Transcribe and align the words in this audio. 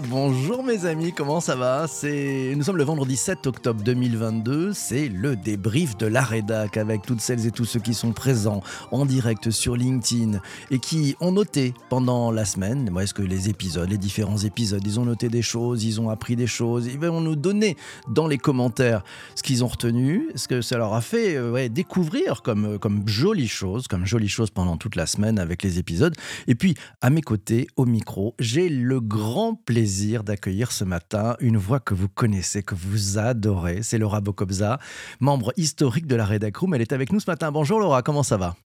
Bonjour 0.00 0.47
amis, 0.86 1.12
comment 1.12 1.40
ça 1.40 1.56
va? 1.56 1.86
C'est 1.88 2.52
Nous 2.56 2.62
sommes 2.62 2.76
le 2.76 2.84
vendredi 2.84 3.16
7 3.16 3.46
octobre 3.46 3.82
2022, 3.82 4.72
c'est 4.72 5.08
le 5.08 5.34
débrief 5.34 5.96
de 5.96 6.06
la 6.06 6.22
rédac 6.22 6.76
avec 6.76 7.02
toutes 7.02 7.20
celles 7.20 7.46
et 7.46 7.50
tous 7.50 7.64
ceux 7.64 7.80
qui 7.80 7.94
sont 7.94 8.12
présents 8.12 8.62
en 8.92 9.06
direct 9.06 9.50
sur 9.50 9.76
LinkedIn 9.76 10.40
et 10.70 10.78
qui 10.78 11.16
ont 11.20 11.32
noté 11.32 11.74
pendant 11.88 12.30
la 12.30 12.44
semaine, 12.44 12.90
est-ce 13.00 13.14
que 13.14 13.22
les 13.22 13.48
épisodes, 13.48 13.88
les 13.88 13.98
différents 13.98 14.38
épisodes, 14.38 14.82
ils 14.84 15.00
ont 15.00 15.04
noté 15.04 15.28
des 15.28 15.42
choses, 15.42 15.84
ils 15.84 16.00
ont 16.00 16.10
appris 16.10 16.36
des 16.36 16.46
choses, 16.46 16.86
ils 16.86 16.98
vont 16.98 17.20
nous 17.20 17.36
donner 17.36 17.76
dans 18.08 18.26
les 18.26 18.38
commentaires 18.38 19.02
ce 19.34 19.42
qu'ils 19.42 19.64
ont 19.64 19.68
retenu, 19.68 20.28
ce 20.34 20.48
que 20.48 20.60
ça 20.60 20.76
leur 20.76 20.94
a 20.94 21.00
fait 21.00 21.36
euh, 21.36 21.68
découvrir 21.68 22.42
comme, 22.42 22.78
comme 22.78 23.08
jolie 23.08 23.48
chose, 23.48 23.88
comme 23.88 24.04
jolie 24.06 24.28
chose 24.28 24.50
pendant 24.50 24.76
toute 24.76 24.96
la 24.96 25.06
semaine 25.06 25.38
avec 25.38 25.62
les 25.62 25.78
épisodes. 25.78 26.14
Et 26.46 26.54
puis 26.54 26.74
à 27.00 27.10
mes 27.10 27.22
côtés, 27.22 27.66
au 27.76 27.84
micro, 27.84 28.34
j'ai 28.38 28.68
le 28.68 29.00
grand 29.00 29.54
plaisir 29.54 30.24
d'accueillir 30.24 30.67
ce 30.72 30.84
matin 30.84 31.36
une 31.40 31.56
voix 31.56 31.80
que 31.80 31.94
vous 31.94 32.08
connaissez, 32.08 32.62
que 32.62 32.74
vous 32.74 33.18
adorez. 33.18 33.82
C'est 33.82 33.98
Laura 33.98 34.20
Bokobza, 34.20 34.78
membre 35.20 35.52
historique 35.56 36.06
de 36.06 36.16
la 36.16 36.24
Redacroom. 36.24 36.74
Elle 36.74 36.82
est 36.82 36.92
avec 36.92 37.12
nous 37.12 37.20
ce 37.20 37.30
matin. 37.30 37.52
Bonjour 37.52 37.80
Laura, 37.80 38.02
comment 38.02 38.22
ça 38.22 38.36
va? 38.36 38.56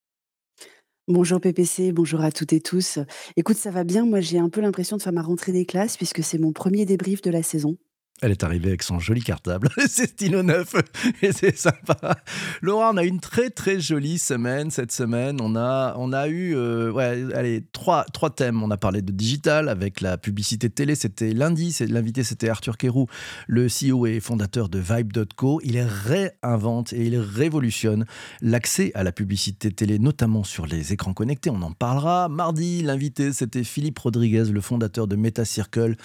Bonjour 1.09 1.41
PPC, 1.41 1.91
bonjour 1.91 2.21
à 2.21 2.31
toutes 2.31 2.53
et 2.53 2.61
tous. 2.61 2.99
Écoute, 3.35 3.57
ça 3.57 3.71
va 3.71 3.83
bien. 3.83 4.05
Moi, 4.05 4.21
j'ai 4.21 4.39
un 4.39 4.47
peu 4.47 4.61
l'impression 4.61 4.95
de 4.95 5.01
faire 5.01 5.11
ma 5.11 5.21
rentrée 5.21 5.51
des 5.51 5.65
classes 5.65 5.97
puisque 5.97 6.23
c'est 6.23 6.37
mon 6.37 6.53
premier 6.53 6.85
débrief 6.85 7.21
de 7.21 7.29
la 7.29 7.43
saison. 7.43 7.75
Elle 8.23 8.31
est 8.31 8.45
arrivée 8.45 8.69
avec 8.69 8.83
son 8.83 8.99
joli 8.99 9.21
cartable, 9.21 9.67
c'est 9.89 10.11
stylo 10.11 10.43
neuf 10.43 10.75
et 11.21 11.33
c'est 11.33 11.57
sympa. 11.57 12.15
Laura, 12.61 12.91
on 12.93 12.95
a 12.95 13.03
une 13.03 13.19
très 13.19 13.49
très 13.49 13.81
jolie 13.81 14.17
semaine 14.17 14.71
cette 14.71 14.93
semaine. 14.93 15.41
On 15.41 15.57
a, 15.57 15.93
on 15.97 16.13
a 16.13 16.29
eu 16.29 16.55
euh, 16.55 16.89
ouais, 16.89 17.25
allez, 17.35 17.65
trois, 17.73 18.05
trois 18.13 18.29
thèmes. 18.29 18.63
On 18.63 18.71
a 18.71 18.77
parlé 18.77 19.01
de 19.01 19.11
digital 19.11 19.67
avec 19.67 19.99
la 19.99 20.17
publicité 20.17 20.69
télé, 20.69 20.95
c'était 20.95 21.33
lundi. 21.33 21.77
L'invité 21.81 22.23
c'était 22.23 22.47
Arthur 22.47 22.77
Kérou, 22.77 23.07
le 23.47 23.67
CEO 23.67 24.05
et 24.05 24.21
fondateur 24.21 24.69
de 24.69 24.79
Vibe.co. 24.79 25.59
Il 25.65 25.77
réinvente 25.81 26.93
et 26.93 27.05
il 27.07 27.19
révolutionne 27.19 28.05
l'accès 28.41 28.93
à 28.95 29.03
la 29.03 29.11
publicité 29.11 29.69
télé, 29.69 29.99
notamment 29.99 30.45
sur 30.45 30.65
les 30.65 30.93
écrans 30.93 31.13
connectés. 31.13 31.49
On 31.49 31.61
en 31.61 31.73
parlera. 31.73 32.29
Mardi, 32.29 32.83
l'invité 32.83 33.33
c'était 33.33 33.65
Philippe 33.65 33.99
Rodriguez, 33.99 34.45
le 34.45 34.61
fondateur 34.61 35.07
de 35.07 35.17
MetaCircle. 35.17 35.97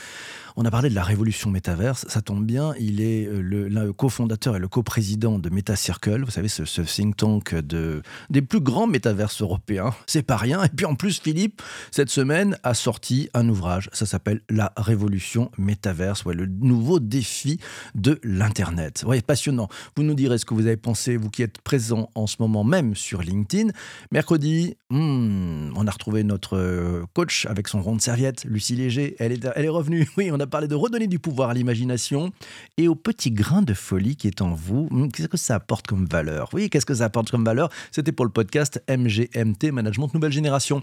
On 0.61 0.65
a 0.65 0.73
parlé 0.73 0.91
de 0.91 0.95
la 0.97 1.05
révolution 1.05 1.51
métaverse 1.51 2.05
ça 2.09 2.21
tombe 2.21 2.45
bien, 2.45 2.75
il 2.81 3.01
est 3.01 3.27
euh, 3.27 3.41
le, 3.41 3.93
cofondateur 3.93 4.57
et 4.57 4.59
le 4.59 4.67
coprésident 4.67 5.39
de 5.39 5.51
MetaCircle, 5.51 6.25
vous 6.25 6.31
savez, 6.31 6.49
ce, 6.49 6.83
think 6.83 7.17
tank 7.17 7.55
de, 7.55 8.03
des 8.29 8.43
plus 8.43 8.61
grands 8.61 8.89
métaverses 8.89 9.41
européens. 9.41 9.95
C'est 10.07 10.23
pas 10.23 10.37
rien. 10.37 10.65
Et 10.65 10.69
puis 10.69 10.87
en 10.87 10.95
plus, 10.97 11.21
Philippe, 11.21 11.63
cette 11.91 12.11
semaine, 12.11 12.59
a 12.65 12.75
sorti 12.75 13.29
un 13.35 13.49
ouvrage. 13.49 13.89
Ça 13.93 14.05
s'appelle 14.05 14.41
La 14.49 14.73
révolution 14.77 15.51
métaverse, 15.59 16.25
ouais, 16.25 16.35
le 16.35 16.47
nouveau 16.47 16.99
défi 16.99 17.61
de 17.95 18.19
l'Internet. 18.25 19.05
Ouais, 19.07 19.21
passionnant. 19.21 19.69
Vous 19.97 20.03
nous 20.03 20.15
direz 20.15 20.39
ce 20.39 20.45
que 20.45 20.55
vous 20.55 20.67
avez 20.67 20.77
pensé, 20.77 21.17
vous 21.17 21.31
qui 21.31 21.43
êtes 21.43 21.61
présent 21.61 22.11
en 22.17 22.27
ce 22.27 22.37
moment 22.41 22.65
même 22.65 22.97
sur 22.97 23.23
LinkedIn. 23.23 23.71
Mercredi, 24.11 24.77
hmm, 24.91 25.71
on 25.77 25.87
a 25.87 25.91
retrouvé 25.91 26.25
notre 26.25 26.57
euh, 26.57 27.05
coach 27.15 27.47
avec 27.47 27.69
son 27.69 27.81
rond 27.81 27.95
de 27.95 28.01
serviette, 28.01 28.45
Lucie 28.45 28.75
Léger. 28.75 29.15
Elle 29.19 29.33
est, 29.33 29.49
elle 29.55 29.65
est 29.65 29.69
revenue. 29.69 30.09
Oui, 30.19 30.31
on 30.33 30.41
a 30.41 30.48
parlé 30.49 30.69
de 30.69 30.75
redonner 30.75 31.07
du 31.07 31.19
pouvoir 31.19 31.51
à 31.51 31.55
l'imagination 31.55 32.33
et 32.77 32.89
au 32.89 32.95
petit 32.95 33.31
grain 33.31 33.63
de 33.63 33.75
folie 33.75 34.17
qui 34.17 34.27
est 34.27 34.43
en 34.43 34.53
vous. 34.53 34.89
Hmm, 34.91 35.09
qu'est-ce 35.09 35.29
que 35.29 35.37
ça 35.37 35.57
apporte 35.57 35.87
comme 35.87 36.07
valeur? 36.07 36.49
Oui, 36.53 36.71
qu'est-ce 36.71 36.87
que 36.87 36.95
ça 36.95 37.05
apporte 37.05 37.31
comme 37.31 37.45
valeur? 37.45 37.71
C'était 37.91 38.13
pour 38.13 38.25
le 38.25 38.33
podcast 38.33 38.83
MGMT, 38.89 39.73
Management 39.73 40.13
Nouvelle 40.15 40.33
Génération. 40.33 40.83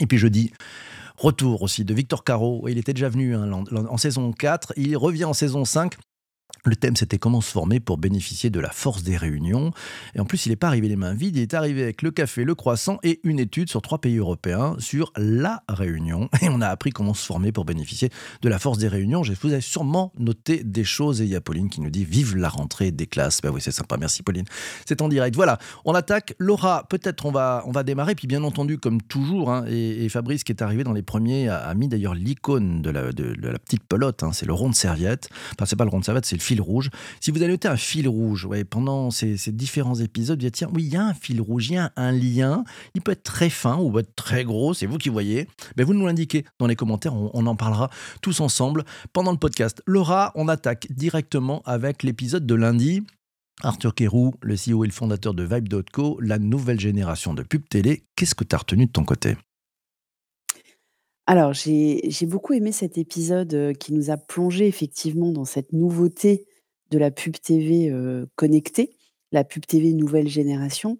Et 0.00 0.06
puis 0.06 0.18
je 0.18 0.28
dis, 0.28 0.52
retour 1.16 1.62
aussi 1.62 1.84
de 1.84 1.94
Victor 1.94 2.24
Caro. 2.24 2.66
Il 2.68 2.78
était 2.78 2.94
déjà 2.94 3.08
venu 3.08 3.34
hein, 3.34 3.50
en 3.52 3.96
saison 3.96 4.32
4. 4.32 4.74
Il 4.76 4.96
revient 4.96 5.24
en 5.24 5.34
saison 5.34 5.64
5 5.64 5.96
le 6.64 6.76
thème, 6.76 6.96
c'était 6.96 7.18
comment 7.18 7.40
se 7.40 7.50
former 7.50 7.80
pour 7.80 7.98
bénéficier 7.98 8.50
de 8.50 8.60
la 8.60 8.70
force 8.70 9.02
des 9.02 9.16
réunions. 9.16 9.72
Et 10.14 10.20
en 10.20 10.24
plus, 10.24 10.46
il 10.46 10.50
n'est 10.50 10.56
pas 10.56 10.68
arrivé 10.68 10.88
les 10.88 10.96
mains 10.96 11.14
vides, 11.14 11.36
il 11.36 11.42
est 11.42 11.54
arrivé 11.54 11.82
avec 11.82 12.02
le 12.02 12.10
café, 12.10 12.44
le 12.44 12.54
croissant 12.54 12.98
et 13.02 13.20
une 13.24 13.38
étude 13.38 13.70
sur 13.70 13.82
trois 13.82 13.98
pays 13.98 14.18
européens 14.18 14.76
sur 14.78 15.12
la 15.16 15.62
réunion. 15.68 16.28
Et 16.42 16.48
on 16.48 16.60
a 16.60 16.68
appris 16.68 16.90
comment 16.90 17.14
se 17.14 17.24
former 17.24 17.52
pour 17.52 17.64
bénéficier 17.64 18.10
de 18.42 18.48
la 18.48 18.58
force 18.58 18.78
des 18.78 18.88
réunions. 18.88 19.22
Je 19.22 19.32
vous 19.40 19.54
ai 19.54 19.60
sûrement 19.60 20.12
noté 20.18 20.62
des 20.64 20.84
choses. 20.84 21.20
Et 21.20 21.24
il 21.24 21.30
y 21.30 21.36
a 21.36 21.40
Pauline 21.40 21.70
qui 21.70 21.80
nous 21.80 21.90
dit 21.90 22.04
Vive 22.04 22.36
la 22.36 22.48
rentrée 22.48 22.90
des 22.90 23.06
classes. 23.06 23.40
Ben 23.42 23.50
oui, 23.50 23.60
c'est 23.60 23.72
sympa. 23.72 23.96
Merci 23.96 24.22
Pauline. 24.22 24.44
C'est 24.86 25.02
en 25.02 25.08
direct. 25.08 25.36
Voilà, 25.36 25.58
on 25.84 25.94
attaque. 25.94 26.34
Laura, 26.38 26.86
peut-être 26.88 27.26
on 27.26 27.30
va, 27.30 27.62
on 27.66 27.72
va 27.72 27.82
démarrer. 27.82 28.14
Puis 28.14 28.26
bien 28.26 28.42
entendu, 28.44 28.78
comme 28.78 29.00
toujours, 29.02 29.50
hein, 29.50 29.64
et, 29.68 30.08
Fabrice 30.08 30.42
qui 30.42 30.50
est 30.50 30.62
arrivé 30.62 30.82
dans 30.82 30.92
les 30.92 31.02
premiers 31.02 31.48
a, 31.48 31.72
mis 31.74 31.86
d'ailleurs 31.86 32.14
l'icône 32.14 32.82
de 32.82 32.90
la, 32.90 33.12
de, 33.12 33.34
la, 33.40 33.58
petite 33.58 33.84
pelote. 33.84 34.22
Hein. 34.24 34.32
c'est 34.32 34.46
le 34.46 34.52
rond 34.52 34.68
de 34.68 34.74
serviette. 34.74 35.28
Enfin, 35.54 35.66
c'est 35.66 35.76
pas 35.76 35.84
le 35.84 35.90
rond 35.90 36.00
de 36.00 36.04
serviette, 36.04 36.26
c'est 36.26 36.39
fil 36.40 36.60
rouge. 36.60 36.90
Si 37.20 37.30
vous 37.30 37.42
avez 37.42 37.52
noté 37.52 37.68
un 37.68 37.76
fil 37.76 38.08
rouge 38.08 38.44
ouais, 38.44 38.64
pendant 38.64 39.10
ces, 39.10 39.36
différents 39.52 39.94
épisodes, 39.94 40.38
vous 40.38 40.46
dites 40.46 40.54
tiens, 40.54 40.70
oui, 40.74 40.84
il 40.84 40.92
y 40.92 40.96
a 40.96 41.04
un 41.04 41.14
fil 41.14 41.40
rouge, 41.40 41.68
il 41.68 41.74
y 41.74 41.78
a 41.78 41.92
un 41.96 42.12
lien. 42.12 42.64
Il 42.94 43.02
peut 43.02 43.12
être 43.12 43.22
très 43.22 43.50
fin 43.50 43.78
ou 43.78 43.98
être 43.98 44.14
très 44.14 44.44
gros, 44.44 44.74
c'est 44.74 44.86
vous 44.86 44.98
qui 44.98 45.08
voyez. 45.08 45.46
Mais 45.76 45.84
vous 45.84 45.94
nous 45.94 46.06
l'indiquez 46.06 46.44
dans 46.58 46.66
les 46.66 46.76
commentaires, 46.76 47.14
on, 47.14 47.30
on 47.34 47.46
en 47.46 47.56
parlera 47.56 47.90
tous 48.22 48.40
ensemble 48.40 48.84
pendant 49.12 49.32
le 49.32 49.38
podcast. 49.38 49.82
Laura, 49.86 50.32
on 50.34 50.48
attaque 50.48 50.86
directement 50.90 51.62
avec 51.64 52.02
l'épisode 52.02 52.46
de 52.46 52.54
lundi. 52.54 53.02
Arthur 53.62 53.94
Kérou, 53.94 54.34
le 54.42 54.54
CEO 54.54 54.84
et 54.84 54.86
le 54.86 54.92
fondateur 54.92 55.34
de 55.34 55.42
Vibe.co, 55.42 56.18
la 56.20 56.38
nouvelle 56.38 56.80
génération 56.80 57.34
de 57.34 57.42
pub 57.42 57.68
télé. 57.68 58.04
Qu'est-ce 58.16 58.34
que 58.34 58.44
tu 58.44 58.54
as 58.54 58.58
retenu 58.58 58.86
de 58.86 58.92
ton 58.92 59.04
côté? 59.04 59.36
Alors, 61.26 61.52
j'ai 61.52 62.26
beaucoup 62.26 62.52
aimé 62.54 62.72
cet 62.72 62.98
épisode 62.98 63.72
qui 63.78 63.92
nous 63.92 64.10
a 64.10 64.16
plongé 64.16 64.66
effectivement 64.66 65.32
dans 65.32 65.44
cette 65.44 65.72
nouveauté 65.72 66.46
de 66.90 66.98
la 66.98 67.10
pub 67.10 67.36
TV 67.40 67.92
connectée, 68.34 68.96
la 69.32 69.44
pub 69.44 69.64
TV 69.64 69.92
nouvelle 69.92 70.26
génération. 70.26 70.98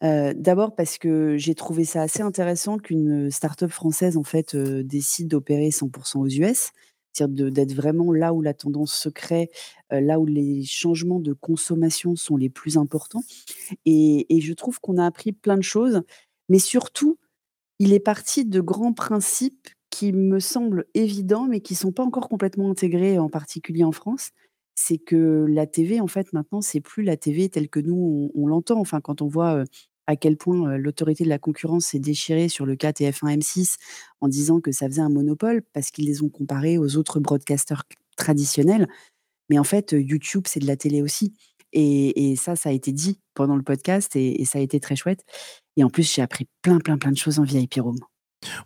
D'abord 0.00 0.74
parce 0.74 0.96
que 0.96 1.36
j'ai 1.36 1.54
trouvé 1.54 1.84
ça 1.84 2.00
assez 2.02 2.22
intéressant 2.22 2.78
qu'une 2.78 3.30
start-up 3.30 3.70
française 3.70 4.16
en 4.16 4.22
fait 4.22 4.56
décide 4.56 5.28
d'opérer 5.28 5.68
100% 5.68 6.20
aux 6.20 6.26
US, 6.26 6.70
c'est-à-dire 7.12 7.50
d'être 7.50 7.74
vraiment 7.74 8.12
là 8.12 8.32
où 8.32 8.40
la 8.40 8.54
tendance 8.54 8.94
se 8.94 9.10
crée, 9.10 9.50
là 9.90 10.18
où 10.18 10.24
les 10.24 10.64
changements 10.64 11.20
de 11.20 11.34
consommation 11.34 12.16
sont 12.16 12.38
les 12.38 12.48
plus 12.48 12.78
importants. 12.78 13.24
Et 13.84 14.40
je 14.40 14.52
trouve 14.54 14.80
qu'on 14.80 14.96
a 14.96 15.04
appris 15.04 15.32
plein 15.32 15.58
de 15.58 15.62
choses, 15.62 16.00
mais 16.48 16.58
surtout 16.58 17.18
il 17.78 17.92
est 17.92 18.00
parti 18.00 18.44
de 18.44 18.60
grands 18.60 18.92
principes 18.92 19.68
qui 19.90 20.12
me 20.12 20.40
semblent 20.40 20.84
évidents, 20.94 21.46
mais 21.46 21.60
qui 21.60 21.74
ne 21.74 21.78
sont 21.78 21.92
pas 21.92 22.02
encore 22.02 22.28
complètement 22.28 22.70
intégrés, 22.70 23.18
en 23.18 23.28
particulier 23.28 23.84
en 23.84 23.92
France. 23.92 24.30
C'est 24.74 24.98
que 24.98 25.46
la 25.48 25.66
TV, 25.66 26.00
en 26.00 26.06
fait, 26.06 26.32
maintenant, 26.32 26.60
c'est 26.60 26.80
plus 26.80 27.02
la 27.02 27.16
TV 27.16 27.48
telle 27.48 27.70
que 27.70 27.80
nous, 27.80 28.30
on, 28.34 28.46
l'entend. 28.46 28.78
Enfin, 28.78 29.00
quand 29.00 29.22
on 29.22 29.26
voit 29.26 29.64
à 30.06 30.16
quel 30.16 30.36
point 30.36 30.76
l'autorité 30.76 31.24
de 31.24 31.28
la 31.30 31.38
concurrence 31.38 31.86
s'est 31.86 31.98
déchirée 31.98 32.48
sur 32.48 32.66
le 32.66 32.76
cas 32.76 32.90
TF1 32.90 33.38
M6 33.38 33.76
en 34.20 34.28
disant 34.28 34.60
que 34.60 34.70
ça 34.70 34.86
faisait 34.86 35.00
un 35.00 35.08
monopole 35.08 35.62
parce 35.72 35.90
qu'ils 35.90 36.06
les 36.06 36.22
ont 36.22 36.28
comparés 36.28 36.78
aux 36.78 36.96
autres 36.96 37.20
broadcasters 37.20 37.84
traditionnels. 38.16 38.86
Mais 39.48 39.58
en 39.58 39.64
fait, 39.64 39.92
YouTube, 39.92 40.44
c'est 40.46 40.60
de 40.60 40.66
la 40.66 40.76
télé 40.76 41.02
aussi. 41.02 41.32
Et, 41.72 42.36
ça, 42.36 42.56
ça 42.56 42.70
a 42.70 42.72
été 42.72 42.92
dit 42.92 43.20
pendant 43.34 43.56
le 43.56 43.62
podcast 43.62 44.16
et, 44.16 44.44
ça 44.44 44.58
a 44.58 44.62
été 44.62 44.80
très 44.80 44.96
chouette. 44.96 45.24
Et 45.76 45.84
en 45.84 45.90
plus, 45.90 46.10
j'ai 46.12 46.22
appris 46.22 46.48
plein, 46.62 46.78
plein, 46.78 46.98
plein 46.98 47.12
de 47.12 47.16
choses 47.16 47.38
en 47.38 47.44
VIP 47.44 47.74
Room. 47.80 47.98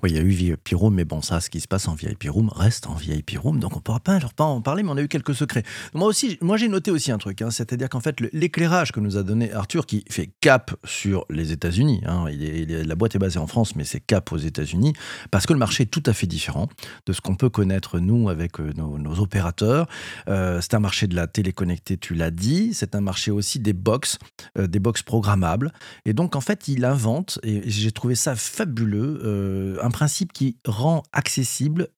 Oui, 0.02 0.10
il 0.10 0.16
y 0.16 0.18
a 0.18 0.22
eu 0.22 0.28
VIP 0.28 0.70
Room, 0.72 0.94
mais 0.94 1.04
bon, 1.04 1.22
ça, 1.22 1.40
ce 1.40 1.50
qui 1.50 1.60
se 1.60 1.68
passe 1.68 1.88
en 1.88 1.94
VIP 1.94 2.24
Room 2.28 2.50
reste 2.54 2.86
en 2.86 2.94
VIP 2.94 3.38
Room, 3.38 3.58
donc 3.58 3.72
on 3.72 3.76
ne 3.76 3.82
pourra 3.82 4.00
pas, 4.00 4.18
pas 4.36 4.44
en 4.44 4.60
parler, 4.60 4.82
mais 4.82 4.90
on 4.90 4.96
a 4.96 5.02
eu 5.02 5.08
quelques 5.08 5.34
secrets. 5.34 5.62
Moi 5.94 6.08
aussi, 6.08 6.38
moi 6.40 6.56
j'ai 6.56 6.68
noté 6.68 6.90
aussi 6.90 7.12
un 7.12 7.18
truc, 7.18 7.42
hein, 7.42 7.50
c'est-à-dire 7.50 7.88
qu'en 7.88 8.00
fait, 8.00 8.20
l'éclairage 8.32 8.92
que 8.92 9.00
nous 9.00 9.16
a 9.16 9.22
donné 9.22 9.52
Arthur, 9.52 9.86
qui 9.86 10.04
fait 10.10 10.30
cap 10.40 10.74
sur 10.84 11.24
les 11.30 11.52
États-Unis, 11.52 12.02
hein, 12.06 12.26
la 12.30 12.94
boîte 12.94 13.14
est 13.14 13.18
basée 13.18 13.38
en 13.38 13.46
France, 13.46 13.76
mais 13.76 13.84
c'est 13.84 14.00
cap 14.00 14.32
aux 14.32 14.38
États-Unis, 14.38 14.92
parce 15.30 15.46
que 15.46 15.52
le 15.52 15.58
marché 15.58 15.84
est 15.84 15.86
tout 15.86 16.02
à 16.06 16.12
fait 16.12 16.26
différent 16.26 16.68
de 17.06 17.12
ce 17.12 17.20
qu'on 17.20 17.36
peut 17.36 17.50
connaître 17.50 17.98
nous 17.98 18.28
avec 18.28 18.60
euh, 18.60 18.72
nos, 18.76 19.20
opérateurs. 19.20 19.86
Euh, 20.28 20.60
c'est 20.60 20.74
un 20.74 20.80
marché 20.80 21.06
de 21.06 21.16
la 21.16 21.26
télé 21.26 21.52
connectée, 21.52 21.96
tu 21.96 22.14
l'as 22.14 22.30
dit, 22.30 22.74
c'est 22.74 22.94
un 22.94 23.00
marché 23.00 23.30
aussi 23.30 23.58
des 23.58 23.72
box, 23.72 24.18
euh, 24.58 24.66
des 24.66 24.78
box 24.78 25.02
programmables, 25.02 25.72
et 26.04 26.12
donc 26.12 26.36
en 26.36 26.40
fait, 26.40 26.68
il 26.68 26.84
invente, 26.84 27.38
et 27.42 27.62
j'ai 27.68 27.92
trouvé 27.92 28.14
ça 28.14 28.34
fabuleux. 28.36 29.69
Un 29.82 29.90
principe 29.90 30.32
qui 30.32 30.56
rend 30.66 31.02
accessible 31.12 31.88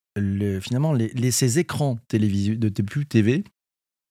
finalement 0.61 0.93
les, 0.93 1.31
ces 1.31 1.59
écrans 1.59 1.97
télévisés 2.09 2.57
de 2.57 2.83
plus 2.83 3.07
TV 3.07 3.45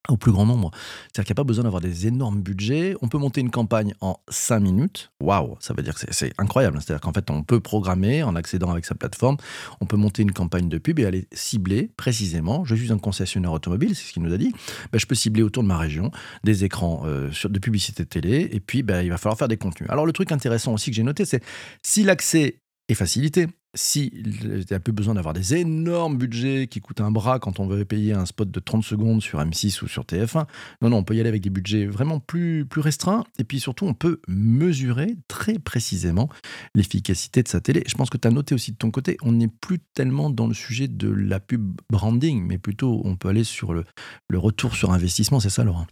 au 0.09 0.17
plus 0.17 0.31
grand 0.31 0.45
nombre. 0.45 0.71
C'est-à-dire 1.03 1.25
qu'il 1.25 1.33
n'y 1.33 1.35
a 1.35 1.41
pas 1.43 1.47
besoin 1.47 1.63
d'avoir 1.63 1.81
des 1.81 2.07
énormes 2.07 2.41
budgets. 2.41 2.95
On 3.01 3.07
peut 3.07 3.17
monter 3.17 3.41
une 3.41 3.51
campagne 3.51 3.93
en 4.01 4.17
5 4.29 4.59
minutes. 4.59 5.11
Waouh, 5.21 5.55
ça 5.59 5.73
veut 5.73 5.83
dire 5.83 5.93
que 5.93 6.01
c'est 6.09 6.33
incroyable. 6.37 6.79
C'est-à-dire 6.81 7.01
qu'en 7.01 7.13
fait, 7.13 7.29
on 7.29 7.43
peut 7.43 7.59
programmer 7.59 8.23
en 8.23 8.35
accédant 8.35 8.71
avec 8.71 8.85
sa 8.85 8.95
plateforme. 8.95 9.37
On 9.79 9.85
peut 9.85 9.97
monter 9.97 10.23
une 10.23 10.31
campagne 10.31 10.69
de 10.69 10.77
pub 10.77 10.99
et 10.99 11.05
aller 11.05 11.27
cibler 11.31 11.91
précisément. 11.97 12.65
Je 12.65 12.75
suis 12.75 12.91
un 12.91 12.97
concessionnaire 12.97 13.51
automobile, 13.51 13.95
c'est 13.95 14.07
ce 14.07 14.13
qu'il 14.13 14.23
nous 14.23 14.33
a 14.33 14.37
dit. 14.37 14.53
Ben, 14.91 14.99
je 14.99 15.05
peux 15.05 15.15
cibler 15.15 15.43
autour 15.43 15.63
de 15.63 15.67
ma 15.67 15.77
région 15.77 16.11
des 16.43 16.63
écrans 16.63 17.03
euh, 17.05 17.29
de 17.43 17.59
publicité 17.59 18.05
télé. 18.05 18.49
Et 18.51 18.59
puis, 18.59 18.81
ben, 18.81 19.03
il 19.03 19.09
va 19.09 19.17
falloir 19.17 19.37
faire 19.37 19.47
des 19.47 19.57
contenus. 19.57 19.89
Alors, 19.89 20.05
le 20.05 20.13
truc 20.13 20.31
intéressant 20.31 20.73
aussi 20.73 20.89
que 20.89 20.95
j'ai 20.95 21.03
noté, 21.03 21.25
c'est 21.25 21.43
si 21.83 22.03
l'accès 22.03 22.60
est 22.91 22.95
facilité, 22.95 23.47
si 23.73 24.11
a 24.69 24.79
plus 24.79 24.91
besoin 24.91 25.13
d'avoir 25.13 25.33
des 25.33 25.55
énormes 25.55 26.17
budgets 26.17 26.67
qui 26.67 26.81
coûtent 26.81 27.01
un 27.01 27.11
bras 27.11 27.39
quand 27.39 27.59
on 27.59 27.67
veut 27.67 27.85
payer 27.85 28.13
un 28.13 28.25
spot 28.25 28.51
de 28.51 28.59
30 28.59 28.83
secondes 28.83 29.21
sur 29.21 29.39
M6 29.39 29.83
ou 29.83 29.87
sur 29.87 30.03
TF1, 30.03 30.45
non, 30.81 30.89
non, 30.89 30.97
on 30.97 31.03
peut 31.03 31.15
y 31.15 31.19
aller 31.19 31.29
avec 31.29 31.41
des 31.41 31.49
budgets 31.49 31.85
vraiment 31.85 32.19
plus, 32.19 32.65
plus 32.65 32.81
restreints. 32.81 33.23
Et 33.39 33.43
puis 33.43 33.59
surtout, 33.59 33.85
on 33.85 33.93
peut 33.93 34.19
mesurer 34.27 35.15
très 35.27 35.57
précisément 35.57 36.29
l'efficacité 36.75 37.43
de 37.43 37.47
sa 37.47 37.61
télé. 37.61 37.83
Je 37.87 37.95
pense 37.95 38.09
que 38.09 38.17
tu 38.17 38.27
as 38.27 38.31
noté 38.31 38.53
aussi 38.53 38.71
de 38.71 38.77
ton 38.77 38.91
côté, 38.91 39.17
on 39.21 39.31
n'est 39.31 39.47
plus 39.47 39.79
tellement 39.93 40.29
dans 40.29 40.47
le 40.47 40.53
sujet 40.53 40.87
de 40.87 41.09
la 41.09 41.39
pub 41.39 41.79
branding, 41.89 42.45
mais 42.45 42.57
plutôt 42.57 43.01
on 43.05 43.15
peut 43.15 43.29
aller 43.29 43.45
sur 43.45 43.73
le, 43.73 43.85
le 44.29 44.37
retour 44.37 44.75
sur 44.75 44.91
investissement. 44.91 45.39
C'est 45.39 45.49
ça, 45.49 45.63
Laura 45.63 45.87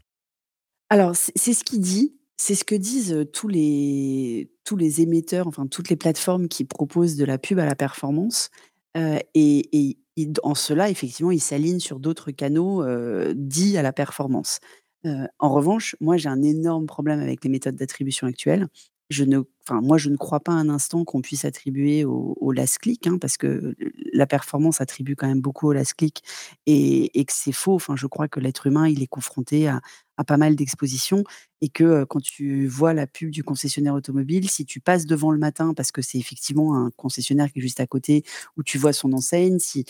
Alors, 0.89 1.15
c'est 1.15 1.53
ce 1.53 1.63
qu'il 1.63 1.81
dit. 1.81 2.18
C'est 2.41 2.55
ce 2.55 2.63
que 2.63 2.73
disent 2.73 3.27
tous 3.33 3.49
les, 3.49 4.49
tous 4.63 4.77
les 4.77 5.01
émetteurs, 5.01 5.45
enfin 5.45 5.67
toutes 5.67 5.89
les 5.89 5.97
plateformes 5.97 6.47
qui 6.47 6.63
proposent 6.63 7.17
de 7.17 7.25
la 7.25 7.37
pub 7.37 7.59
à 7.59 7.65
la 7.65 7.75
performance. 7.75 8.49
et, 8.95 9.97
en 10.43 10.55
cela, 10.55 10.89
effectivement, 10.89 11.31
ils 11.31 11.41
s'alignent 11.41 11.81
sur 11.81 11.99
d'autres 11.99 12.31
canaux 12.31 12.85
dits 13.33 13.75
à 13.75 13.81
la 13.81 13.91
performance. 13.91 14.61
en 15.03 15.49
revanche, 15.53 15.97
moi, 15.99 16.15
j'ai 16.15 16.29
un 16.29 16.41
énorme 16.41 16.85
problème 16.85 17.19
avec 17.19 17.43
les 17.43 17.49
méthodes 17.49 17.75
d'attribution 17.75 18.25
actuelles. 18.25 18.69
Je 19.09 19.25
ne, 19.25 19.41
moi, 19.71 19.97
je 19.97 20.09
ne 20.09 20.15
crois 20.15 20.39
pas 20.39 20.53
un 20.53 20.69
instant 20.69 21.03
qu'on 21.03 21.21
puisse 21.21 21.43
attribuer 21.43 22.05
au, 22.05 22.51
last 22.53 22.77
click, 22.77 23.05
hein, 23.05 23.17
parce 23.19 23.35
que 23.35 23.75
la 24.13 24.27
performance 24.27 24.79
attribue 24.79 25.17
quand 25.17 25.27
même 25.27 25.41
beaucoup 25.41 25.67
au 25.67 25.73
last 25.73 25.95
click 25.95 26.23
et, 26.67 27.19
et 27.19 27.25
que 27.25 27.33
c'est 27.35 27.51
faux. 27.51 27.75
Enfin, 27.75 27.97
je 27.97 28.07
crois 28.07 28.29
que 28.29 28.39
l'être 28.39 28.67
humain, 28.67 28.87
il 28.87 29.03
est 29.03 29.07
confronté 29.07 29.67
à, 29.67 29.81
pas 30.23 30.37
mal 30.37 30.55
d'expositions 30.55 31.23
et 31.61 31.69
que 31.69 32.03
quand 32.05 32.21
tu 32.21 32.67
vois 32.67 32.93
la 32.93 33.07
pub 33.07 33.29
du 33.31 33.43
concessionnaire 33.43 33.93
automobile, 33.93 34.49
si 34.49 34.65
tu 34.65 34.79
passes 34.79 35.05
devant 35.05 35.31
le 35.31 35.37
matin 35.37 35.73
parce 35.75 35.91
que 35.91 36.01
c'est 36.01 36.17
effectivement 36.17 36.75
un 36.75 36.89
concessionnaire 36.95 37.51
qui 37.51 37.59
est 37.59 37.61
juste 37.61 37.79
à 37.79 37.87
côté 37.87 38.23
où 38.57 38.63
tu 38.63 38.77
vois 38.77 38.93
son 38.93 39.11
enseigne, 39.13 39.59
si, 39.59 39.85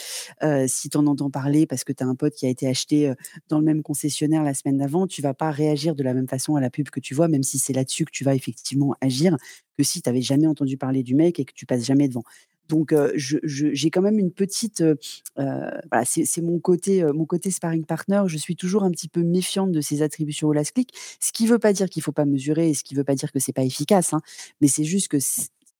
si 0.67 0.89
tu 0.89 0.97
en 0.97 1.05
entends 1.07 1.29
parler 1.29 1.65
parce 1.67 1.83
que 1.83 1.93
tu 1.93 2.03
as 2.03 2.07
un 2.07 2.15
pote 2.15 2.33
qui 2.33 2.45
a 2.45 2.49
été 2.49 2.67
acheté 2.67 3.13
dans 3.49 3.59
le 3.59 3.65
même 3.65 3.83
concessionnaire 3.83 4.43
la 4.43 4.53
semaine 4.53 4.77
d'avant, 4.77 5.07
tu 5.07 5.21
vas 5.21 5.33
pas 5.33 5.51
réagir 5.51 5.95
de 5.95 6.03
la 6.03 6.13
même 6.13 6.27
façon 6.27 6.55
à 6.55 6.61
la 6.61 6.69
pub 6.69 6.89
que 6.89 6.99
tu 6.99 7.13
vois, 7.13 7.27
même 7.27 7.43
si 7.43 7.59
c'est 7.59 7.73
là-dessus 7.73 8.05
que 8.05 8.11
tu 8.11 8.23
vas 8.23 8.35
effectivement 8.35 8.95
agir, 9.01 9.35
que 9.77 9.83
si 9.83 10.01
tu 10.01 10.09
n'avais 10.09 10.21
jamais 10.21 10.47
entendu 10.47 10.77
parler 10.77 11.03
du 11.03 11.15
mec 11.15 11.39
et 11.39 11.45
que 11.45 11.53
tu 11.53 11.65
passes 11.65 11.85
jamais 11.85 12.07
devant. 12.07 12.23
Donc, 12.69 12.93
j'ai 13.15 13.89
quand 13.89 14.01
même 14.01 14.19
une 14.19 14.31
petite. 14.31 14.83
voilà, 15.35 16.05
c'est 16.05 16.41
mon 16.41 16.59
côté, 16.59 17.03
mon 17.13 17.25
côté 17.25 17.51
sparring 17.51 17.83
partner. 17.83 18.23
Je 18.27 18.37
suis 18.37 18.55
toujours 18.55 18.83
un 18.83 18.91
petit 18.91 19.09
peu 19.09 19.23
méfiante 19.23 19.71
de 19.71 19.81
ces 19.81 20.01
attributions 20.01 20.47
au 20.47 20.53
last 20.53 20.73
click. 20.73 20.93
Ce 21.19 21.31
qui 21.31 21.45
ne 21.45 21.49
veut 21.49 21.59
pas 21.59 21.73
dire 21.73 21.89
qu'il 21.89 22.01
ne 22.01 22.03
faut 22.03 22.11
pas 22.11 22.25
mesurer 22.25 22.69
et 22.69 22.73
ce 22.73 22.83
qui 22.83 22.93
ne 22.93 22.99
veut 22.99 23.03
pas 23.03 23.15
dire 23.15 23.31
que 23.31 23.39
c'est 23.39 23.53
pas 23.53 23.63
efficace. 23.63 24.13
Hein, 24.13 24.21
mais 24.61 24.67
c'est 24.67 24.83
juste 24.83 25.09
que 25.09 25.17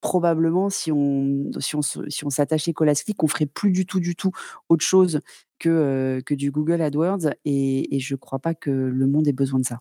probablement, 0.00 0.70
si 0.70 0.90
on 0.92 1.50
si 1.60 1.76
on 1.76 1.82
si 1.82 2.24
on 2.24 2.30
s'attachait 2.30 2.72
qu'au 2.72 2.84
last 2.84 3.04
click, 3.04 3.22
on 3.22 3.28
ferait 3.28 3.46
plus 3.46 3.70
du 3.70 3.86
tout, 3.86 4.00
du 4.00 4.16
tout 4.16 4.32
autre 4.68 4.84
chose 4.84 5.20
que, 5.58 6.22
du 6.30 6.50
Google 6.50 6.80
AdWords. 6.82 7.30
Et 7.44 7.98
je 8.00 8.14
ne 8.14 8.18
crois 8.18 8.38
pas 8.40 8.54
que 8.54 8.70
le 8.70 9.06
monde 9.06 9.28
ait 9.28 9.32
besoin 9.32 9.60
de 9.60 9.66
ça. 9.66 9.80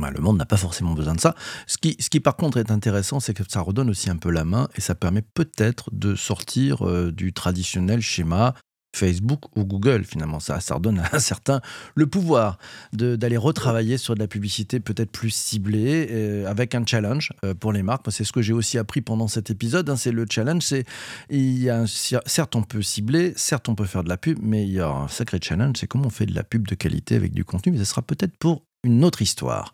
Bah, 0.00 0.10
le 0.10 0.20
monde 0.20 0.38
n'a 0.38 0.46
pas 0.46 0.56
forcément 0.56 0.92
besoin 0.92 1.14
de 1.14 1.20
ça. 1.20 1.36
Ce 1.68 1.78
qui, 1.78 1.96
ce 2.00 2.10
qui 2.10 2.18
par 2.18 2.36
contre 2.36 2.58
est 2.58 2.72
intéressant, 2.72 3.20
c'est 3.20 3.32
que 3.32 3.44
ça 3.48 3.60
redonne 3.60 3.90
aussi 3.90 4.10
un 4.10 4.16
peu 4.16 4.30
la 4.30 4.44
main 4.44 4.68
et 4.74 4.80
ça 4.80 4.96
permet 4.96 5.22
peut-être 5.22 5.88
de 5.92 6.16
sortir 6.16 6.86
euh, 6.88 7.12
du 7.12 7.32
traditionnel 7.32 8.00
schéma 8.00 8.54
Facebook 8.94 9.56
ou 9.56 9.64
Google 9.64 10.04
finalement. 10.04 10.40
Ça, 10.40 10.58
ça 10.58 10.74
redonne 10.74 11.00
à 11.12 11.18
certains 11.20 11.60
le 11.94 12.06
pouvoir 12.08 12.58
d'aller 12.92 13.36
retravailler 13.36 13.96
sur 13.96 14.14
de 14.14 14.20
la 14.20 14.26
publicité 14.26 14.80
peut-être 14.80 15.12
plus 15.12 15.30
ciblée 15.30 16.08
euh, 16.10 16.46
avec 16.46 16.74
un 16.74 16.84
challenge 16.84 17.32
euh, 17.44 17.54
pour 17.54 17.72
les 17.72 17.84
marques. 17.84 18.04
C'est 18.10 18.24
ce 18.24 18.32
que 18.32 18.42
j'ai 18.42 18.52
aussi 18.52 18.78
appris 18.78 19.00
pendant 19.00 19.28
cet 19.28 19.50
épisode. 19.50 19.88
Hein, 19.90 19.96
c'est 19.96 20.12
le 20.12 20.26
challenge. 20.28 20.74
Certes 22.26 22.56
on 22.56 22.62
peut 22.62 22.82
cibler, 22.82 23.32
certes 23.36 23.68
on 23.68 23.76
peut 23.76 23.86
faire 23.86 24.02
de 24.02 24.08
la 24.08 24.16
pub, 24.16 24.38
mais 24.42 24.64
il 24.64 24.72
y 24.72 24.80
a 24.80 24.88
un 24.88 25.06
sacré 25.08 25.38
challenge. 25.40 25.76
C'est 25.78 25.86
comment 25.86 26.06
on 26.06 26.10
fait 26.10 26.26
de 26.26 26.34
la 26.34 26.42
pub 26.42 26.66
de 26.66 26.74
qualité 26.74 27.14
avec 27.14 27.32
du 27.32 27.44
contenu. 27.44 27.72
Mais 27.72 27.78
ce 27.78 27.84
sera 27.84 28.02
peut-être 28.02 28.36
pour 28.38 28.64
une 28.84 29.04
autre 29.04 29.22
histoire. 29.22 29.72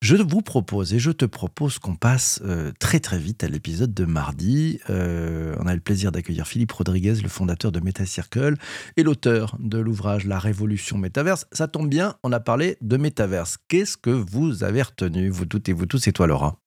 Je 0.00 0.16
vous 0.16 0.42
propose 0.42 0.94
et 0.94 0.98
je 0.98 1.10
te 1.10 1.24
propose 1.24 1.78
qu'on 1.78 1.96
passe 1.96 2.40
euh, 2.44 2.72
très 2.78 3.00
très 3.00 3.18
vite 3.18 3.42
à 3.44 3.48
l'épisode 3.48 3.92
de 3.92 4.04
mardi. 4.04 4.80
Euh, 4.90 5.54
on 5.58 5.66
a 5.66 5.74
le 5.74 5.80
plaisir 5.80 6.12
d'accueillir 6.12 6.46
Philippe 6.46 6.72
Rodriguez, 6.72 7.14
le 7.22 7.28
fondateur 7.28 7.72
de 7.72 7.80
MetaCircle 7.80 8.56
et 8.96 9.02
l'auteur 9.02 9.56
de 9.58 9.78
l'ouvrage 9.78 10.26
La 10.26 10.38
Révolution 10.38 10.98
Métaverse. 10.98 11.46
Ça 11.52 11.68
tombe 11.68 11.88
bien, 11.88 12.14
on 12.22 12.32
a 12.32 12.40
parlé 12.40 12.76
de 12.80 12.96
Métaverse. 12.96 13.58
Qu'est-ce 13.68 13.96
que 13.96 14.10
vous 14.10 14.64
avez 14.64 14.82
retenu, 14.82 15.28
vous 15.28 15.46
toutes 15.46 15.68
et 15.68 15.72
vous 15.72 15.86
tous, 15.86 16.06
et 16.06 16.12
toi 16.12 16.26
Laura? 16.26 16.58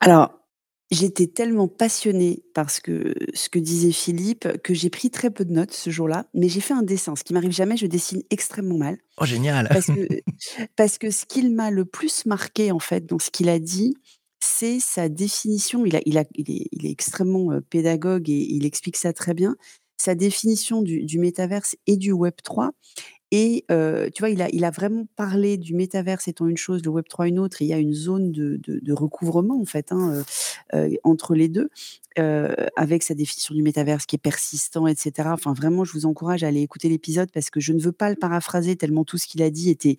Alors, 0.00 0.45
J'étais 0.92 1.26
tellement 1.26 1.66
passionnée 1.66 2.44
par 2.54 2.70
ce 2.70 2.80
que 2.80 3.12
ce 3.34 3.48
que 3.48 3.58
disait 3.58 3.90
Philippe, 3.90 4.46
que 4.62 4.72
j'ai 4.72 4.88
pris 4.88 5.10
très 5.10 5.30
peu 5.30 5.44
de 5.44 5.52
notes 5.52 5.72
ce 5.72 5.90
jour-là, 5.90 6.26
mais 6.32 6.48
j'ai 6.48 6.60
fait 6.60 6.74
un 6.74 6.82
dessin. 6.82 7.16
Ce 7.16 7.24
qui 7.24 7.32
m'arrive 7.32 7.50
jamais, 7.50 7.76
je 7.76 7.86
dessine 7.86 8.22
extrêmement 8.30 8.78
mal. 8.78 8.98
Oh 9.20 9.24
génial! 9.24 9.68
Parce 9.68 9.86
que 9.86 10.08
parce 10.76 10.98
que 10.98 11.10
ce 11.10 11.26
qu'il 11.26 11.52
m'a 11.52 11.72
le 11.72 11.84
plus 11.84 12.24
marqué, 12.24 12.70
en 12.70 12.78
fait, 12.78 13.04
dans 13.04 13.18
ce 13.18 13.30
qu'il 13.30 13.48
a 13.48 13.58
dit, 13.58 13.96
c'est 14.38 14.78
sa 14.78 15.08
définition. 15.08 15.84
Il 15.86 15.96
a 15.96 16.00
il 16.06 16.18
a 16.18 16.24
il 16.34 16.50
est 16.52 16.68
il 16.70 16.86
est 16.86 16.90
extrêmement, 16.90 17.50
pédagogue 17.68 18.30
et 18.30 18.46
il 18.48 18.64
explique 18.64 18.96
ça 18.96 19.12
très 19.12 19.34
bien. 19.34 19.56
Sa 19.96 20.14
définition 20.14 20.82
du 20.82 21.04
du 21.04 21.18
métaverse 21.18 21.74
et 21.88 21.96
du 21.96 22.12
web 22.12 22.34
3 22.44 22.70
et 23.38 23.66
tu 23.68 24.20
vois, 24.22 24.30
il 24.30 24.64
a 24.64 24.70
vraiment 24.70 25.06
parlé 25.14 25.58
du 25.58 25.74
métaverse 25.74 26.26
étant 26.26 26.46
une 26.46 26.56
chose, 26.56 26.82
le 26.82 26.90
web 26.90 27.04
3 27.06 27.28
une 27.28 27.38
autre 27.38 27.60
il 27.60 27.66
y 27.66 27.74
a 27.74 27.78
une 27.78 27.92
zone 27.92 28.32
de 28.32 28.92
recouvrement 28.92 29.60
en 29.60 29.66
fait, 29.66 29.92
hein, 29.92 30.24
entre 31.04 31.34
les 31.34 31.48
deux, 31.48 31.68
avec 32.16 33.02
sa 33.02 33.12
définition 33.14 33.54
du 33.54 33.62
métaverse 33.62 34.06
qui 34.06 34.16
est 34.16 34.18
persistant 34.18 34.86
et 34.86 34.94
cetera. 34.94 35.34
Enfin 35.34 35.52
vraiment, 35.52 35.84
je 35.84 35.92
vous 35.92 36.06
encourage 36.06 36.44
à 36.44 36.48
aller 36.48 36.62
écouter 36.62 36.88
l'épisode 36.88 37.30
parce 37.30 37.50
que 37.50 37.60
je 37.60 37.74
ne 37.74 37.80
veux 37.80 37.92
pas 37.92 38.08
le 38.08 38.16
paraphraser 38.16 38.76
tellement 38.76 39.04
tout 39.04 39.18
ce 39.18 39.26
qu'il 39.26 39.42
a 39.42 39.50
dit 39.50 39.68
était 39.68 39.98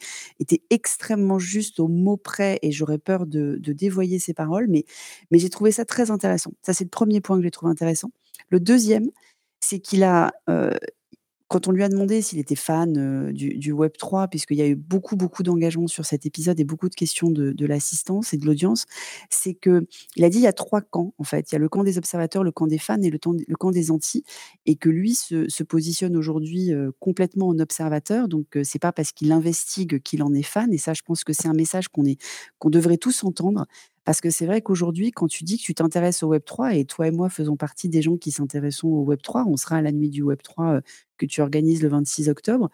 extrêmement 0.71 1.37
juste 1.37 1.79
au 1.79 1.87
mot 1.87 2.17
près 2.17 2.57
et 2.63 2.71
j'aurais 2.71 2.97
peur 2.97 3.27
de 3.27 3.59
de 3.61 3.73
dévoyer 3.73 4.17
ses 4.17 4.33
paroles, 4.33 4.67
mais 4.67 4.85
j'ai 5.31 5.49
trouvé 5.49 5.71
ça 5.71 5.85
très 5.85 6.09
intéressant. 6.09 6.53
Ça, 6.63 6.73
c'est 6.73 6.85
le 6.85 6.89
premier 6.89 7.21
point 7.21 7.37
que 7.37 7.43
j'ai 7.43 7.51
trouvé 7.51 7.71
intéressant. 7.71 8.09
Le 8.49 8.59
deuxième, 8.59 9.11
c'est 9.59 9.79
qu'il 9.79 10.03
a, 10.03 10.31
quand 11.47 11.67
on 11.67 11.71
lui 11.71 11.83
a 11.83 11.89
demandé 11.89 12.21
s'il 12.21 12.39
était 12.39 12.55
fan 12.55 13.31
du, 13.31 13.71
Web 13.71 13.93
3, 13.97 14.27
puisqu'il 14.27 14.57
y 14.57 14.61
a 14.61 14.67
eu 14.67 14.75
beaucoup, 14.75 15.15
beaucoup 15.15 15.43
d'engagement 15.43 15.87
sur 15.87 16.05
cet 16.05 16.25
épisode 16.25 16.59
et 16.59 16.63
beaucoup 16.63 16.89
de 16.89 16.95
questions 16.95 17.29
de, 17.29 17.65
l'assistance 17.65 18.33
et 18.33 18.37
de 18.37 18.45
l'audience, 18.45 18.85
c'est 19.29 19.53
que 19.53 19.85
il 20.15 20.23
a 20.23 20.29
dit 20.29 20.37
il 20.37 20.43
y 20.43 20.47
a 20.47 20.53
trois 20.53 20.81
camps 20.81 21.13
en 21.17 21.23
fait. 21.23 21.51
Il 21.51 21.55
y 21.55 21.55
a 21.55 21.59
le 21.59 21.69
camp 21.69 21.83
des 21.83 21.97
observateurs, 21.97 22.43
le 22.43 22.51
camp 22.51 22.67
des 22.67 22.77
fans 22.77 23.01
et 23.01 23.09
le, 23.09 23.17
camp 23.17 23.71
des 23.71 23.91
anti, 23.91 24.23
et 24.65 24.75
que 24.75 24.89
lui 24.89 25.15
se, 25.15 25.63
positionne 25.63 26.15
aujourd'hui 26.15 26.71
complètement 26.99 27.47
en 27.47 27.59
observateur. 27.59 28.27
Donc 28.27 28.57
c'est 28.63 28.79
pas 28.79 28.91
parce 28.91 29.11
qu'il 29.11 29.31
investigue 29.31 30.01
qu'il 30.01 30.23
en 30.23 30.33
est 30.33 30.43
fan. 30.43 30.73
Et 30.73 30.77
ça, 30.77 30.93
je 30.93 31.01
pense 31.01 31.23
que 31.23 31.33
c'est 31.33 31.47
un 31.47 31.53
message 31.53 31.87
qu'on 31.87 32.05
est 32.05 32.17
qu'on 32.59 32.69
devrait 32.69 32.97
tous 32.97 33.23
entendre. 33.23 33.65
Parce 34.07 34.21
que 34.21 34.29
c'est 34.29 34.45
vrai 34.45 34.61
qu'aujourd'hui, 34.61 35.11
quand 35.11 35.27
tu 35.27 35.43
dis 35.43 35.57
que 35.57 35.63
tu 35.63 35.75
t'intéresses 35.75 36.23
au 36.23 36.27
Web 36.29 36.43
3, 36.45 36.75
et 36.75 36.85
toi 36.85 37.07
et 37.09 37.11
moi 37.11 37.29
faisons 37.29 37.57
partie 37.57 37.89
des 37.89 38.01
gens 38.01 38.15
qui 38.15 38.31
s'intéressent 38.31 38.85
au 38.85 39.01
Web 39.03 39.21
3, 39.21 39.45
on 39.47 39.57
sera 39.57 39.75
à 39.77 39.81
la 39.81 39.91
nuit 39.91 40.09
du 40.09 40.21
Web 40.23 40.41
3 40.41 40.79
que 41.17 41.25
tu 41.25 41.41
organises 41.41 41.83
le 41.83 41.89
26 41.89 42.29
octobre. 42.29 42.69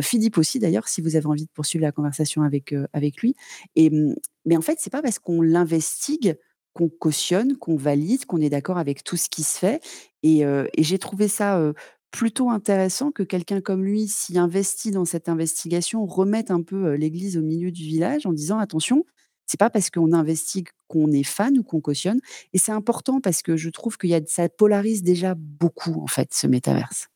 Philippe 0.00 0.38
aussi, 0.38 0.60
d'ailleurs, 0.60 0.86
si 0.86 1.00
vous 1.00 1.16
avez 1.16 1.26
envie 1.26 1.46
de 1.46 1.50
poursuivre 1.52 1.82
la 1.82 1.90
conversation 1.90 2.42
avec, 2.42 2.72
avec 2.92 3.16
lui. 3.20 3.34
Et, 3.74 3.90
mmh, 3.90 4.14
mais 4.44 4.56
en 4.56 4.60
fait, 4.60 4.78
c'est 4.80 4.90
pas 4.90 5.02
parce 5.02 5.18
qu'on 5.18 5.42
l'investigue 5.42 6.38
qu'on 6.72 6.88
cautionne, 6.88 7.56
qu'on 7.56 7.76
valide, 7.76 8.26
qu'on 8.26 8.40
est 8.40 8.50
d'accord 8.50 8.78
avec 8.78 9.02
tout 9.02 9.16
ce 9.16 9.28
qui 9.30 9.42
se 9.42 9.58
fait. 9.58 9.80
Et, 10.22 10.40
et 10.42 10.82
j'ai 10.82 10.98
trouvé 10.98 11.26
ça 11.26 11.72
plutôt 12.12 12.50
intéressant 12.50 13.10
que 13.12 13.22
quelqu'un 13.22 13.60
comme 13.62 13.84
lui 13.84 14.06
s'y 14.08 14.38
investit 14.38 14.90
dans 14.90 15.06
cette 15.06 15.28
investigation, 15.30 16.04
remette 16.06 16.50
un 16.50 16.62
peu 16.62 16.92
l'église 16.94 17.38
au 17.38 17.42
milieu 17.42 17.70
du 17.72 17.82
village 17.82 18.26
en 18.26 18.32
disant 18.34 18.58
attention, 18.58 19.04
c'est 19.46 19.58
pas 19.58 19.70
parce 19.70 19.90
qu'on 19.90 20.12
investigue 20.12 20.68
qu'on 20.88 21.10
est 21.12 21.24
fan 21.24 21.58
ou 21.58 21.62
qu'on 21.62 21.80
cautionne. 21.80 22.20
Et 22.52 22.58
c'est 22.58 22.72
important 22.72 23.20
parce 23.20 23.42
que 23.42 23.56
je 23.56 23.70
trouve 23.70 23.96
que 23.96 24.06
ça 24.26 24.48
polarise 24.48 25.02
déjà 25.02 25.34
beaucoup 25.36 26.02
en 26.02 26.06
fait 26.06 26.32
ce 26.32 26.46
métaverse. 26.46 27.08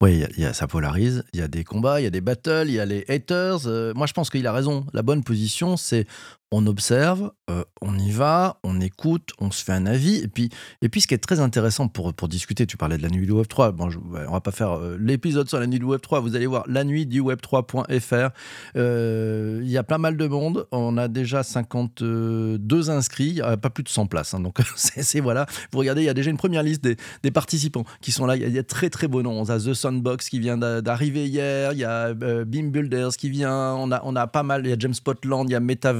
Oui, 0.00 0.24
y, 0.38 0.54
ça 0.54 0.66
polarise. 0.66 1.24
Il 1.34 1.40
y 1.40 1.42
a 1.42 1.48
des 1.48 1.62
combats, 1.62 2.00
il 2.00 2.04
y 2.04 2.06
a 2.06 2.10
des 2.10 2.22
battles, 2.22 2.68
il 2.68 2.74
y 2.74 2.80
a 2.80 2.86
les 2.86 3.04
haters. 3.08 3.66
moi, 3.94 4.06
je 4.06 4.12
pense 4.14 4.30
qu'il 4.30 4.46
a 4.46 4.52
raison. 4.52 4.86
La 4.94 5.02
bonne 5.02 5.22
position, 5.22 5.76
c'est 5.76 6.06
on 6.52 6.66
observe, 6.66 7.30
euh, 7.48 7.62
on 7.80 7.96
y 7.96 8.10
va, 8.10 8.58
on 8.64 8.80
écoute, 8.80 9.30
on 9.38 9.52
se 9.52 9.62
fait 9.62 9.72
un 9.72 9.86
avis. 9.86 10.16
Et 10.16 10.26
puis, 10.26 10.50
et 10.82 10.88
puis 10.88 11.00
ce 11.00 11.06
qui 11.06 11.14
est 11.14 11.18
très 11.18 11.38
intéressant 11.38 11.86
pour, 11.86 12.12
pour 12.12 12.28
discuter, 12.28 12.66
tu 12.66 12.76
parlais 12.76 12.98
de 12.98 13.02
la 13.02 13.08
nuit 13.08 13.24
du 13.24 13.32
Web 13.32 13.46
3. 13.46 13.70
Bon, 13.72 13.88
on 14.28 14.32
va 14.32 14.40
pas 14.40 14.50
faire 14.50 14.72
euh, 14.72 14.96
l'épisode 14.98 15.48
sur 15.48 15.60
la 15.60 15.68
nuit 15.68 15.78
du 15.78 15.84
Web 15.84 16.00
3. 16.00 16.18
Vous 16.20 16.34
allez 16.34 16.46
voir 16.46 16.64
la 16.66 16.82
nuit 16.82 17.06
du 17.06 17.20
Web 17.20 17.38
3.fr. 17.40 18.30
Euh, 18.76 19.60
il 19.62 19.70
y 19.70 19.78
a 19.78 19.84
pas 19.84 19.98
mal 19.98 20.16
de 20.16 20.26
monde. 20.26 20.66
On 20.72 20.96
a 20.96 21.06
déjà 21.06 21.44
52 21.44 22.90
inscrits, 22.90 23.40
pas 23.62 23.70
plus 23.70 23.84
de 23.84 23.88
100 23.88 24.06
places. 24.06 24.34
Hein. 24.34 24.40
donc, 24.40 24.58
c'est 24.76 25.20
voilà. 25.20 25.46
Vous 25.72 25.78
regardez, 25.78 26.02
il 26.02 26.06
y 26.06 26.10
a 26.10 26.14
déjà 26.14 26.30
une 26.30 26.36
première 26.36 26.64
liste 26.64 26.82
des, 26.82 26.96
des 27.22 27.30
participants 27.30 27.84
qui 28.00 28.10
sont 28.10 28.26
là. 28.26 28.34
Il 28.34 28.48
y, 28.52 28.58
a, 28.58 28.64
très 28.64 28.90
très 28.90 29.06
beaux 29.06 29.22
noms. 29.22 29.40
On 29.40 29.48
a 29.48 29.58
The 29.60 29.72
Sunbox 29.72 30.28
qui 30.28 30.40
vient 30.40 30.58
d'arriver 30.58 31.26
hier. 31.26 31.72
Il 31.74 31.78
y 31.78 31.84
a 31.84 32.12
Beam 32.12 32.72
Builders 32.72 33.12
qui 33.16 33.30
vient. 33.30 33.74
On 33.74 33.92
a, 33.92 34.00
on 34.04 34.16
a 34.16 34.26
pas 34.26 34.42
mal. 34.42 34.66
Il 34.66 34.70
y 34.70 34.72
a 34.72 34.76
James 34.78 34.94
Spotland, 34.94 35.48
il 35.48 35.52
y 35.52 35.54
a 35.54 35.60
Meta 35.60 35.94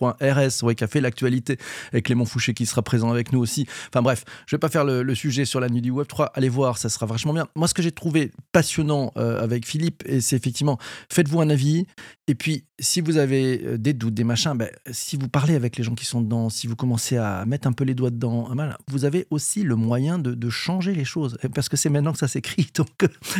RS, 0.00 0.62
ouais, 0.62 0.74
qui 0.74 0.84
a 0.84 0.86
fait 0.86 1.00
l'actualité, 1.00 1.58
avec 1.92 2.06
Clément 2.06 2.24
Fouché 2.24 2.54
qui 2.54 2.66
sera 2.66 2.82
présent 2.82 3.10
avec 3.10 3.32
nous 3.32 3.40
aussi. 3.40 3.66
Enfin 3.88 4.02
bref, 4.02 4.24
je 4.46 4.56
vais 4.56 4.60
pas 4.60 4.68
faire 4.68 4.84
le, 4.84 5.14
sujet 5.14 5.44
sur 5.44 5.60
la 5.60 5.68
nuit 5.68 5.80
du 5.80 5.90
Web 5.90 6.06
3. 6.06 6.32
Allez 6.34 6.48
voir, 6.48 6.78
ça 6.78 6.88
sera 6.88 7.06
vachement 7.06 7.32
bien. 7.32 7.46
Moi, 7.54 7.68
ce 7.68 7.74
que 7.74 7.82
j'ai 7.82 7.92
trouvé 7.92 8.32
passionnant 8.52 9.12
euh, 9.16 9.42
avec 9.42 9.66
Philippe, 9.66 10.02
et 10.06 10.20
c'est 10.20 10.36
effectivement, 10.36 10.78
faites-vous 11.10 11.40
un 11.40 11.50
avis. 11.50 11.86
Et 12.26 12.34
puis, 12.34 12.64
si 12.80 13.02
vous 13.02 13.18
avez 13.18 13.60
euh, 13.64 13.76
des 13.76 13.92
doutes, 13.92 14.14
des 14.14 14.24
machins, 14.24 14.54
ben, 14.54 14.70
si 14.90 15.16
vous 15.16 15.28
parlez 15.28 15.54
avec 15.54 15.76
les 15.76 15.84
gens 15.84 15.94
qui 15.94 16.06
sont 16.06 16.22
dedans, 16.22 16.48
si 16.48 16.66
vous 16.66 16.74
commencez 16.74 17.18
à 17.18 17.44
mettre 17.44 17.68
un 17.68 17.72
peu 17.72 17.84
les 17.84 17.94
doigts 17.94 18.10
dedans, 18.10 18.50
vous 18.88 19.04
avez 19.04 19.26
aussi 19.28 19.62
le 19.62 19.76
moyen 19.76 20.18
de, 20.18 20.50
changer 20.50 20.94
les 20.94 21.04
choses. 21.04 21.36
Parce 21.54 21.68
que 21.68 21.76
c'est 21.76 21.90
maintenant 21.90 22.12
que 22.12 22.18
ça 22.18 22.28
s'écrit. 22.28 22.68
Donc, 22.74 22.88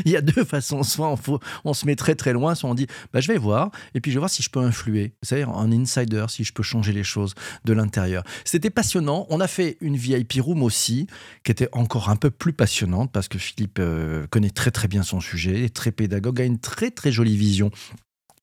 il 0.05 0.13
y 0.13 0.17
a 0.17 0.21
deux 0.21 0.45
façons. 0.45 0.83
Soit 0.83 1.15
on, 1.65 1.73
se 1.73 1.87
met 1.87 1.97
très 1.97 2.15
très 2.15 2.33
loin, 2.33 2.55
soit 2.55 2.69
on 2.69 2.75
dit, 2.75 2.87
ben, 3.13 3.21
je 3.21 3.29
vais 3.29 3.39
voir, 3.39 3.71
et 3.95 4.01
puis 4.01 4.11
je 4.11 4.17
vais 4.17 4.21
voir 4.21 4.31
si 4.31 4.43
je 4.43 4.51
peux 4.51 4.61
influer. 4.61 5.15
Savez, 5.23 5.45
en 5.45 5.73
insider, 5.73 6.27
si 6.29 6.45
je 6.45 6.53
peux 6.53 6.63
changer 6.63 6.93
les 6.93 7.05
choses 7.05 7.35
de 7.65 7.73
l'intérieur. 7.73 8.23
C'était 8.45 8.71
passionnant. 8.71 9.27
On 9.31 9.41
a 9.41 9.49
fait 9.49 9.79
une 9.81 9.97
VIP 9.97 10.35
room 10.41 10.63
aussi, 10.63 11.07
qui 11.45 11.53
était 11.53 11.69
encore 11.73 12.11
un 12.11 12.17
peu 12.17 12.31
plus 12.31 12.53
passionnante 12.53 13.13
parce 13.13 13.29
que 13.29 13.39
Philippe 13.39 13.79
euh, 13.79 14.27
connaît 14.29 14.51
très 14.51 14.71
très 14.71 14.89
bien 14.89 15.03
son 15.03 15.21
sujet, 15.21 15.65
est 15.65 15.75
très 15.75 15.93
pédagogue, 15.93 16.41
a 16.41 16.45
une 16.45 16.59
très 16.59 16.91
très 16.91 17.13
jolie 17.13 17.37
vision 17.37 17.71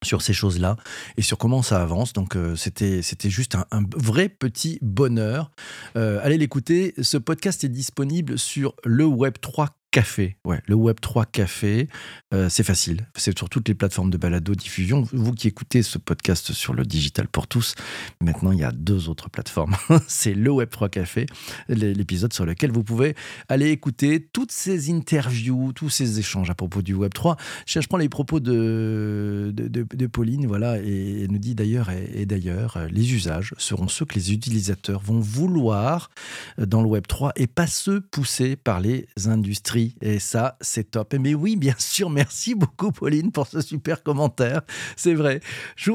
sur 0.04 0.22
ces 0.22 0.34
choses-là 0.34 0.78
et 1.18 1.22
sur 1.22 1.38
comment 1.38 1.62
ça 1.62 1.82
avance. 1.82 2.14
Donc 2.14 2.36
euh, 2.36 2.56
c'était 2.56 3.02
c'était 3.02 3.30
juste 3.30 3.56
un, 3.56 3.84
vrai 3.96 4.30
petit 4.30 4.80
bonheur. 4.82 5.52
Euh, 5.96 6.20
allez 6.24 6.38
l'écouter. 6.38 6.94
Ce 7.02 7.18
podcast 7.18 7.64
est 7.64 7.70
disponible 7.70 8.38
sur 8.38 8.76
le 8.86 9.06
Web 9.06 9.36
3 9.42 9.70
Café, 9.92 10.38
ouais, 10.46 10.62
le 10.68 10.76
Web 10.76 11.02
3 11.02 11.26
Café, 11.26 11.90
euh, 12.34 12.48
c'est 12.48 12.64
facile. 12.64 13.10
C'est 13.18 13.38
sur 13.38 13.50
toutes 13.50 13.68
les 13.68 13.76
plateformes 13.76 14.10
de 14.10 14.16
balado 14.18 14.56
diffusion. 14.56 15.06
Vous 15.12 15.34
qui 15.34 15.50
écoutez 15.50 15.84
ce 15.84 15.98
podcast 15.98 16.54
sur 16.54 16.74
le 16.74 16.86
digital 16.86 17.28
pour 17.28 17.46
tous, 17.46 17.76
maintenant 18.22 18.54
il 18.54 18.60
y 18.60 18.64
a 18.64 18.72
deux 18.72 19.10
autres 19.10 19.30
plateformes. 19.30 19.76
c'est 20.08 20.34
le 20.34 20.50
Web 20.50 20.70
3 20.70 20.88
Café, 20.88 21.26
l'épisode 21.68 22.32
sur 22.32 22.46
lequel 22.46 22.72
vous 22.72 22.86
pouvez 22.86 23.16
aller 23.50 23.72
écouter 23.72 24.26
toutes 24.32 24.54
ces 24.54 24.90
interviews, 24.90 25.74
tous 25.74 25.90
ces 25.90 26.20
échanges 26.20 26.50
à 26.50 26.56
propos 26.56 26.82
du 26.82 26.94
Web 26.94 27.14
3. 27.14 27.36
Je, 27.66 27.80
prends 27.82 27.98
les 27.98 28.08
propos 28.08 28.40
de, 28.40 29.52
de, 29.54 30.08
Pauline, 30.08 30.48
voilà, 30.48 30.78
et 30.82 31.24
elle 31.24 31.32
nous 31.32 31.38
dit 31.38 31.54
d'ailleurs 31.54 31.90
et, 31.90 32.26
d'ailleurs, 32.26 32.78
les 32.90 33.14
usages 33.14 33.54
seront 33.58 33.90
ceux 33.90 34.06
que 34.06 34.16
les 34.16 34.32
utilisateurs 34.32 35.02
vont 35.02 35.20
vouloir 35.20 36.12
dans 36.58 36.82
le 36.82 36.88
Web 36.88 37.08
3 37.08 37.34
et 37.36 37.48
pas 37.48 37.68
ceux 37.68 38.00
poussés 38.00 38.56
par 38.56 38.80
les 38.80 39.06
industries 39.26 39.81
et 40.02 40.20
ça, 40.20 40.58
c'est 40.62 40.92
top. 40.92 41.14
Mais 41.20 41.34
oui, 41.34 41.56
bien 41.56 41.76
sûr, 41.78 42.10
merci 42.10 42.56
beaucoup, 42.56 42.92
Pauline, 42.92 43.32
pour 43.32 43.48
ce 43.48 43.62
super 43.62 44.04
commentaire. 44.04 44.62
C'est 44.96 45.14
vrai. 45.14 45.42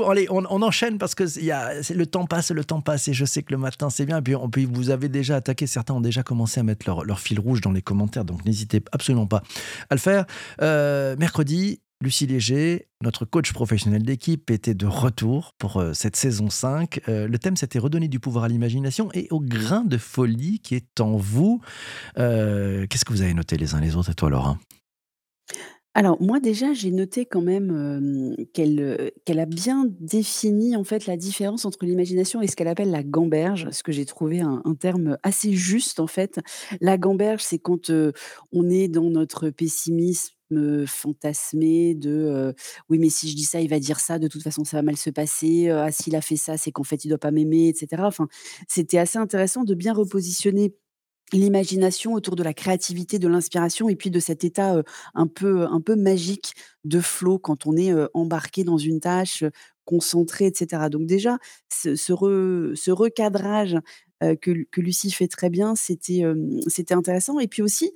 Allez, 0.09 0.26
on, 0.31 0.45
enchaîne 0.62 0.99
parce 0.99 1.14
que 1.14 1.25
y 1.40 1.52
le 1.95 2.07
temps 2.07 2.26
passe, 2.26 2.50
le 2.50 2.64
temps 2.64 2.81
passe. 2.81 3.09
Et 3.09 3.14
je 3.14 3.25
sais 3.25 3.43
que 3.43 3.52
le 3.52 3.59
matin, 3.59 3.90
c'est 3.90 4.07
bien. 4.07 4.19
Et 4.19 4.49
puis, 4.50 4.64
vous 4.64 4.90
avez 4.90 5.09
déjà 5.09 5.37
attaqué. 5.37 5.66
Certains 5.66 5.95
ont 5.95 6.00
déjà 6.00 6.23
commencé 6.23 6.61
à 6.61 6.62
mettre 6.62 6.87
leur, 6.87 7.05
leur 7.05 7.21
fil 7.21 7.40
rouge 7.40 7.61
dans 7.61 7.73
les 7.73 7.83
commentaires. 7.83 8.25
Donc, 8.25 8.45
n'hésitez 8.45 8.83
absolument 8.93 9.26
pas 9.26 9.43
à 9.90 9.95
le 9.95 10.00
faire. 10.00 10.26
Euh, 10.62 11.16
mercredi, 11.19 11.81
Lucie 12.03 12.26
Léger, 12.26 12.88
notre 13.03 13.25
coach 13.25 13.55
professionnel 13.55 14.03
d'équipe, 14.03 14.50
était 14.50 14.75
de 14.75 14.87
retour 14.87 15.55
pour 15.57 15.79
euh, 15.79 15.95
cette 15.95 16.15
saison 16.15 16.50
5. 16.50 17.00
Euh, 17.09 17.26
le 17.26 17.38
thème, 17.38 17.57
c'était 17.57 17.79
redonner 17.79 18.09
du 18.09 18.21
pouvoir 18.21 18.45
à 18.45 18.49
l'imagination 18.49 19.09
et 19.15 19.29
au 19.31 19.41
grain 19.41 19.83
de 19.83 19.97
folie 19.97 20.61
qui 20.61 20.75
est 20.75 21.00
en 21.00 21.17
vous. 21.17 21.62
Euh, 22.19 22.87
qu'est-ce 22.87 23.07
que 23.07 23.15
vous 23.15 23.23
avez 23.23 23.33
noté 23.33 23.57
les 23.57 23.75
uns 23.75 23.81
les 23.81 23.97
autres, 23.97 24.11
et 24.11 24.15
toi, 24.15 24.29
Laura? 24.29 24.59
Alors 25.95 26.21
moi 26.21 26.41
déjà, 26.41 26.75
j'ai 26.75 26.91
noté 26.91 27.25
quand 27.25 27.41
même, 27.41 28.37
qu'elle, 28.53 29.09
a 29.38 29.47
bien 29.47 29.87
défini 29.99 30.76
en 30.76 30.85
fait 30.85 31.07
la 31.07 31.17
différence 31.17 31.65
entre 31.65 31.87
l'imagination 31.87 32.43
et 32.43 32.49
ce 32.49 32.55
qu'elle 32.55 32.69
appelle 32.69 32.91
la 32.91 33.03
gamberge, 33.03 33.71
ce 33.71 33.83
que 33.83 33.93
j'ai 33.93 34.05
trouvé 34.05 34.41
un 34.41 34.62
terme 34.79 35.17
assez 35.23 35.55
juste 35.55 35.99
en 35.99 36.07
fait. 36.07 36.38
La 36.83 36.99
gamberge, 36.99 37.43
c'est 37.43 37.59
quand, 37.59 37.91
on 38.53 38.69
est 38.69 38.88
dans 38.88 39.09
notre 39.09 39.49
pessimisme 39.49 40.36
fantasmé 40.87 41.95
de, 41.95 42.55
«Oui, 42.88 42.99
mais 42.99 43.11
si 43.11 43.29
je 43.31 43.37
dis 43.37 43.45
ça, 43.45 43.61
il 43.61 43.69
va 43.69 43.79
dire 43.81 44.00
ça, 44.00 44.19
de 44.19 44.29
toute 44.29 44.43
façon 44.43 44.65
ça 44.65 44.76
va 44.79 44.83
mal 44.83 44.97
se 44.97 45.11
passer, 45.11 45.69
ah 45.71 45.91
s'il 45.93 46.17
a 46.17 46.21
fait 46.21 46.37
ça, 46.37 46.57
c'est 46.57 46.73
qu'en 46.73 46.85
fait 46.85 47.05
il 47.05 47.09
doit 47.09 47.19
pas 47.19 47.31
m'aimer» 47.31 47.69
et 47.69 47.75
cetera. 47.75 48.07
Enfin, 48.07 48.29
c'était 48.69 48.99
assez 48.99 49.19
intéressant 49.19 49.65
de 49.65 49.75
bien 49.75 49.93
repositionner 49.93 50.75
l'imagination 51.33 52.12
autour 52.15 52.37
de 52.37 52.45
la 52.45 52.55
créativité, 52.55 53.19
de 53.19 53.26
l'inspiration 53.29 53.88
et 53.88 53.97
puis 53.97 54.11
de 54.11 54.21
cet 54.21 54.45
état, 54.45 54.83
un 55.15 55.26
peu 55.26 55.67
un 55.67 55.81
peu 55.81 55.97
magique 55.97 56.55
de 56.85 57.00
flow 57.00 57.38
quand 57.41 57.67
on 57.67 57.76
est, 57.76 57.93
embarqué 58.15 58.62
dans 58.62 58.79
une 58.79 59.00
tâche, 59.00 59.43
concentré 59.85 60.47
et 60.47 60.53
cetera. 60.55 60.88
Donc 60.88 61.07
déjà, 61.07 61.38
ce 61.73 61.97
ce 61.97 62.91
recadrage, 62.93 63.76
que 64.21 64.65
que 64.71 64.81
Lucie 64.81 65.11
fait 65.11 65.26
très 65.29 65.50
bien, 65.50 65.75
c'était, 65.75 66.23
c'était 66.69 66.95
intéressant 66.95 67.41
et 67.41 67.49
puis 67.49 67.62
aussi, 67.62 67.93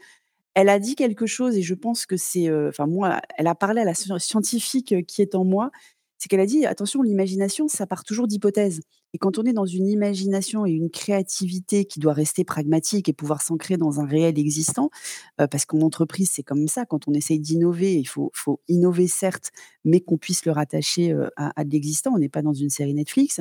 elle 0.61 0.69
a 0.69 0.79
dit 0.79 0.95
quelque 0.95 1.27
chose 1.27 1.57
et 1.57 1.63
je 1.63 1.75
pense 1.75 2.07
que 2.07 2.17
c'est, 2.17 2.53
enfin 2.69 2.87
moi, 2.87 3.21
elle 3.39 3.47
a 3.47 3.55
parlé 3.55 3.81
à 3.81 3.85
la 3.85 3.95
scientifique, 3.95 4.95
qui 5.07 5.23
est 5.23 5.35
en 5.35 5.45
moi. 5.45 5.71
C'est 6.19 6.29
qu'elle 6.29 6.41
a 6.41 6.47
dit: 6.47 6.67
«Attention, 6.67 7.01
l'imagination, 7.01 7.67
ça 7.67 7.87
part 7.87 8.05
toujours 8.05 8.27
d'hypothèses 8.29 8.81
et 9.15 9.19
quand 9.19 9.39
on 9.39 9.45
est 9.45 9.55
dans 9.55 9.65
une 9.65 9.89
imagination 9.89 10.67
et 10.67 10.71
une 10.71 10.91
créativité 10.91 11.87
qui 11.87 11.99
doit 11.99 12.13
rester 12.13 12.45
pragmatique 12.45 13.09
et 13.09 13.15
pouvoir 13.15 13.41
s'ancrer 13.41 13.79
dans 13.79 14.01
un 14.01 14.07
réel 14.07 14.39
existant», 14.39 14.91
parce 15.39 15.65
qu'en 15.65 15.81
entreprise, 15.81 16.31
c'est 16.31 16.43
comme 16.43 16.69
ça, 16.69 16.85
quand 16.85 17.09
on 17.09 17.15
essaye 17.15 17.41
d'innover, 17.41 17.95
il 17.97 18.05
faut 18.07 18.31
innover 18.69 19.09
certes, 19.09 19.51
mais 19.87 20.01
qu'on 20.01 20.19
puisse 20.19 20.45
le 20.45 20.53
rattacher, 20.53 21.17
à 21.37 21.65
de 21.65 21.71
l'existant. 21.71 22.13
On 22.15 22.19
n'est 22.19 22.29
pas 22.29 22.43
dans 22.43 22.53
une 22.53 22.69
série 22.71 22.93
Netflix. 22.93 23.41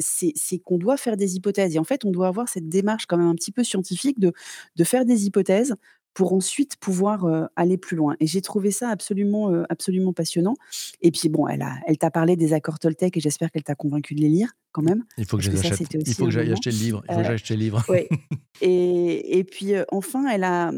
c'est 0.00 0.58
qu'on 0.64 0.76
doit 0.78 0.98
faire 0.98 1.16
des 1.16 1.36
hypothèses 1.36 1.74
et 1.76 1.78
en 1.78 1.84
fait, 1.84 2.04
on 2.04 2.10
doit 2.10 2.28
avoir 2.28 2.48
cette 2.48 2.68
démarche 2.68 3.06
quand 3.06 3.16
même 3.16 3.28
un 3.28 3.34
petit 3.34 3.52
peu 3.52 3.64
scientifique 3.64 4.18
de 4.20 4.32
faire 4.84 5.04
des 5.06 5.26
hypothèses 5.26 5.74
pour 6.14 6.32
ensuite 6.32 6.76
pouvoir, 6.76 7.26
aller 7.56 7.78
plus 7.78 7.96
loin 7.96 8.16
et 8.20 8.26
j'ai 8.26 8.40
trouvé 8.40 8.70
ça 8.70 8.88
absolument, 8.90 9.52
absolument 9.68 10.12
passionnant 10.12 10.54
et 11.00 11.10
puis 11.10 11.28
bon, 11.28 11.46
elle 11.46 11.62
a 11.62 11.76
elle 11.86 11.98
t'a 11.98 12.10
parlé 12.10 12.36
des 12.36 12.52
accords 12.52 12.78
Toltec 12.78 13.16
et 13.16 13.20
j'espère 13.20 13.50
qu'elle 13.50 13.62
t'a 13.62 13.74
convaincu 13.74 14.14
de 14.14 14.20
les 14.20 14.28
lire 14.28 14.52
quand 14.72 14.82
même. 14.82 15.04
Il 15.18 15.24
faut 15.24 15.36
que 15.36 15.42
je 15.42 15.50
Il 15.50 16.14
faut 16.14 16.24
que 16.26 16.30
j'aille 16.30 16.52
acheter 16.52 16.70
le 16.70 16.76
livre. 16.76 17.02
Il 17.08 17.12
faut 17.12 17.18
que 17.18 17.24
j'aille 17.24 17.34
acheter 17.34 17.54
le 17.54 17.60
livre. 17.60 17.84
Ouais 17.88 18.08
et 18.60 19.38
et 19.38 19.44
puis, 19.44 19.72
enfin, 19.90 20.26
elle 20.28 20.44
a, 20.44 20.72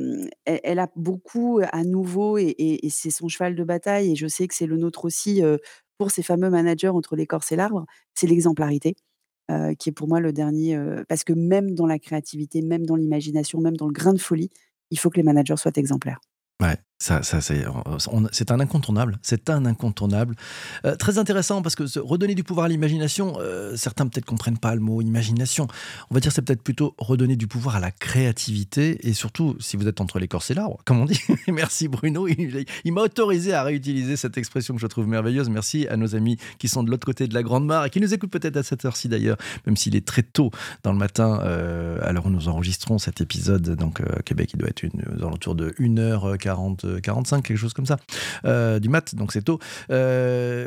elle 0.45 0.79
a 0.79 0.89
beaucoup 0.97 1.61
à 1.73 1.85
nouveau 1.85 2.39
et 2.39 2.55
et 2.59 2.91
c'est 2.91 3.11
son 3.11 3.29
cheval 3.29 3.55
de 3.55 3.65
bataille 3.65 4.13
et 4.13 4.17
je 4.17 4.27
sais 4.27 4.47
que 4.49 4.55
c'est 4.55 4.67
le 4.67 4.77
nôtre 4.77 5.05
aussi, 5.05 5.43
pour 5.99 6.11
ces 6.11 6.23
fameux 6.23 6.51
managers 6.51 6.89
entre 6.89 7.17
l'écorce 7.17 7.53
et 7.53 7.57
l'arbre, 7.57 7.87
c'est 8.15 8.27
l'exemplarité, 8.27 8.97
qui 9.79 9.89
est 9.89 9.93
pour 9.93 10.09
moi 10.09 10.21
le 10.21 10.33
dernier, 10.33 10.79
parce 11.09 11.25
que 11.25 11.33
même 11.33 11.75
dans 11.75 11.87
la 11.87 11.99
créativité, 11.99 12.63
même 12.63 12.87
dans 12.87 12.97
l'imagination, 12.97 13.61
même 13.61 13.77
dans 13.77 13.87
le 13.87 13.93
grain 13.93 14.13
de 14.13 14.21
folie, 14.21 14.51
il 14.93 14.99
faut 14.99 15.11
que 15.11 15.17
les 15.17 15.23
managers 15.23 15.57
soient 15.57 15.73
exemplaires. 15.77 16.21
C'est, 17.03 18.51
un 18.53 18.61
incontournable. 18.61 19.19
C'est 19.23 19.51
un 19.51 19.67
incontournable. 19.67 20.37
Euh, 20.85 20.95
très 20.95 21.19
intéressant 21.19 21.61
parce 21.61 21.75
que 21.75 21.99
redonner 21.99 22.37
du 22.37 22.45
pouvoir 22.45 22.67
à 22.67 22.69
l'imagination, 22.69 23.35
euh, 23.41 23.75
certains 23.77 24.07
peut-être 24.07 24.25
comprennent 24.25 24.59
pas 24.59 24.75
le 24.77 24.81
mot 24.81 25.03
imagination. 25.03 25.67
On 26.11 26.15
va 26.15 26.21
dire 26.21 26.31
c'est 26.31 26.43
peut-être 26.43 26.63
plutôt 26.63 26.95
redonner 26.99 27.35
du 27.35 27.49
pouvoir 27.49 27.77
à 27.77 27.81
la 27.81 27.91
créativité 27.91 29.09
et 29.09 29.15
surtout 29.15 29.57
si 29.59 29.77
vous 29.77 29.89
êtes 29.89 30.01
entre 30.01 30.21
l'écorce 30.21 30.53
et 30.53 30.55
l'arbre, 30.55 30.79
comme 30.85 31.01
on 31.01 31.05
dit. 31.07 31.21
Merci 31.49 31.89
Bruno, 31.89 32.29
il, 32.29 32.93
m'a 32.93 33.01
autorisé 33.01 33.53
à 33.53 33.65
réutiliser 33.65 34.17
cette 34.17 34.39
expression 34.39 34.75
que 34.75 34.81
je 34.81 34.87
trouve 34.87 35.09
merveilleuse. 35.09 35.49
Merci 35.49 35.89
à 35.89 35.97
nos 35.97 36.15
amis 36.15 36.37
qui 36.59 36.69
sont 36.69 36.85
de 36.85 36.91
l'autre 36.91 37.07
côté 37.07 37.27
de 37.27 37.35
la 37.35 37.43
Grande 37.43 37.67
Mare 37.67 37.87
et 37.87 37.91
qui 37.91 38.01
nous 38.01 38.15
écoutent 38.15 38.31
peut-être 38.31 38.57
à 38.57 38.63
cette 38.63 38.85
heure-ci 38.85 39.09
d'ailleurs, 39.09 39.39
même 39.67 39.77
s'il 39.77 39.97
est 39.97 40.07
très 40.07 40.23
tôt 40.23 40.53
dans 40.85 40.93
le 40.93 40.99
matin, 40.99 41.41
euh, 41.43 42.13
où 42.25 42.31
nous 42.31 42.49
enregistrons 42.49 42.99
cet 42.99 43.21
épisode. 43.21 43.71
Donc 43.75 44.01
Québec, 44.25 44.51
il 44.55 44.59
doit 44.59 44.69
être 44.69 44.85
une, 44.85 45.03
aux 45.17 45.25
alentours 45.25 45.57
de 45.57 45.71
1h40 45.81 46.92
45, 47.01 47.43
quelque 47.43 47.57
chose 47.57 47.75
comme 47.75 47.87
ça, 47.87 47.97
euh, 48.45 48.79
du 48.79 48.89
mat, 48.89 49.15
donc 49.15 49.33
c'est 49.33 49.43
tôt. 49.43 49.59
Euh, 49.91 50.67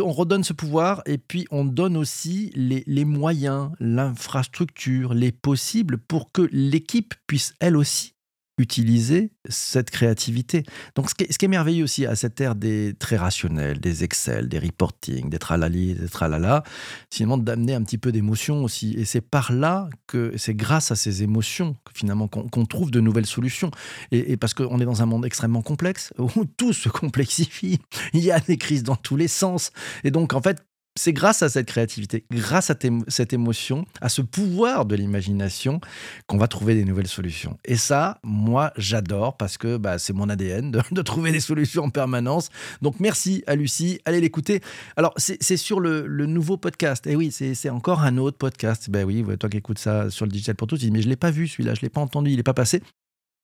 on 0.00 0.12
redonne 0.12 0.44
ce 0.44 0.52
pouvoir 0.52 1.02
et 1.06 1.18
puis 1.18 1.46
on 1.50 1.64
donne 1.64 1.96
aussi 1.96 2.50
les, 2.54 2.84
les 2.86 3.04
moyens, 3.04 3.70
l'infrastructure, 3.80 5.14
les 5.14 5.32
possibles 5.32 5.98
pour 5.98 6.32
que 6.32 6.48
l'équipe 6.52 7.14
puisse 7.26 7.54
elle 7.60 7.76
aussi 7.76 8.13
utiliser 8.58 9.32
cette 9.48 9.90
créativité. 9.90 10.62
Donc, 10.94 11.10
ce 11.10 11.14
qui, 11.14 11.24
est, 11.24 11.48
merveilleux 11.48 11.84
aussi 11.84 12.06
à 12.06 12.14
cette 12.14 12.40
ère 12.40 12.54
des 12.54 12.94
très 12.98 13.16
rationnels, 13.16 13.80
des 13.80 14.04
Excel, 14.04 14.48
des 14.48 14.58
reporting, 14.58 15.28
des 15.28 15.38
tralali, 15.38 15.94
des 15.94 16.08
tralala, 16.08 16.62
c'est 17.10 17.24
d'amener 17.24 17.74
un 17.74 17.82
petit 17.82 17.98
peu 17.98 18.12
d'émotion 18.12 18.62
aussi. 18.62 18.94
Et 18.96 19.04
c'est 19.04 19.20
par 19.20 19.52
là 19.52 19.88
que 20.06 20.32
c'est 20.36 20.54
grâce 20.54 20.92
à 20.92 20.96
ces 20.96 21.22
émotions 21.22 21.76
que 21.84 21.92
finalement 21.94 22.28
qu'on 22.28 22.66
trouve 22.66 22.90
de 22.90 23.00
nouvelles 23.00 23.26
solutions. 23.26 23.70
Et, 24.12 24.32
et 24.32 24.36
parce 24.36 24.54
qu'on 24.54 24.80
est 24.80 24.84
dans 24.84 25.02
un 25.02 25.06
monde 25.06 25.26
extrêmement 25.26 25.62
complexe 25.62 26.12
où 26.18 26.44
tout 26.44 26.72
se 26.72 26.88
complexifie. 26.88 27.80
Il 28.12 28.20
y 28.20 28.30
a 28.30 28.38
des 28.38 28.56
crises 28.56 28.84
dans 28.84 28.96
tous 28.96 29.16
les 29.16 29.28
sens. 29.28 29.72
Et 30.04 30.10
donc, 30.10 30.32
en 30.32 30.40
fait, 30.40 30.64
c'est 30.96 31.12
grâce 31.12 31.42
à 31.42 31.48
cette 31.48 31.66
créativité, 31.66 32.24
grâce 32.30 32.70
à 32.70 32.76
cette 33.08 33.32
émotion, 33.32 33.84
à 34.00 34.08
ce 34.08 34.22
pouvoir 34.22 34.84
de 34.84 34.94
l'imagination, 34.94 35.80
qu'on 36.26 36.38
va 36.38 36.46
trouver 36.46 36.74
des 36.74 36.84
nouvelles 36.84 37.08
solutions. 37.08 37.58
Et 37.64 37.76
ça, 37.76 38.20
moi, 38.22 38.72
j'adore 38.76 39.36
parce 39.36 39.58
que 39.58 39.76
bah, 39.76 39.98
c'est 39.98 40.12
mon 40.12 40.28
ADN 40.28 40.70
de, 40.70 41.02
trouver 41.02 41.32
des 41.32 41.40
solutions 41.40 41.84
en 41.84 41.90
permanence. 41.90 42.48
Donc 42.80 43.00
merci 43.00 43.42
à 43.46 43.56
Lucie, 43.56 44.00
allez 44.04 44.20
l'écouter. 44.20 44.60
Alors, 44.96 45.12
c'est 45.16 45.56
sur 45.56 45.80
le, 45.80 46.04
nouveau 46.24 46.56
podcast. 46.56 47.06
Et 47.06 47.16
oui, 47.16 47.32
c'est 47.32 47.70
encore 47.70 48.02
un 48.02 48.16
autre 48.16 48.38
podcast. 48.38 48.88
Ben 48.88 49.04
oui, 49.04 49.24
toi 49.38 49.50
qui 49.50 49.58
écoutes 49.58 49.78
ça 49.78 50.10
sur 50.10 50.24
le 50.26 50.30
Digital 50.30 50.54
pour 50.54 50.68
tous, 50.68 50.78
tu 50.78 50.86
dis, 50.86 50.90
mais 50.90 51.02
je 51.02 51.08
l'ai 51.08 51.16
pas 51.16 51.30
vu 51.30 51.48
celui-là, 51.48 51.74
je 51.74 51.82
l'ai 51.82 51.90
pas 51.90 52.00
entendu, 52.00 52.30
il 52.30 52.36
n'est 52.36 52.42
pas 52.42 52.54
passé. 52.54 52.82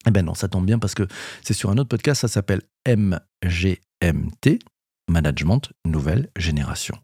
Eh 0.07 0.11
ben 0.11 0.25
non, 0.25 0.35
ça 0.35 0.49
tombe 0.49 0.65
bien 0.65 0.79
parce 0.79 0.95
que 0.95 1.07
c'est 1.43 1.53
sur 1.53 1.71
un 1.71 1.79
autre 1.79 1.89
podcast, 1.89 2.23
ça 2.23 2.29
s'appelle 2.29 2.63
MGMT, 2.87 4.61
Management 5.09 5.73
Nouvelle 5.85 6.31
Génération. 6.39 6.97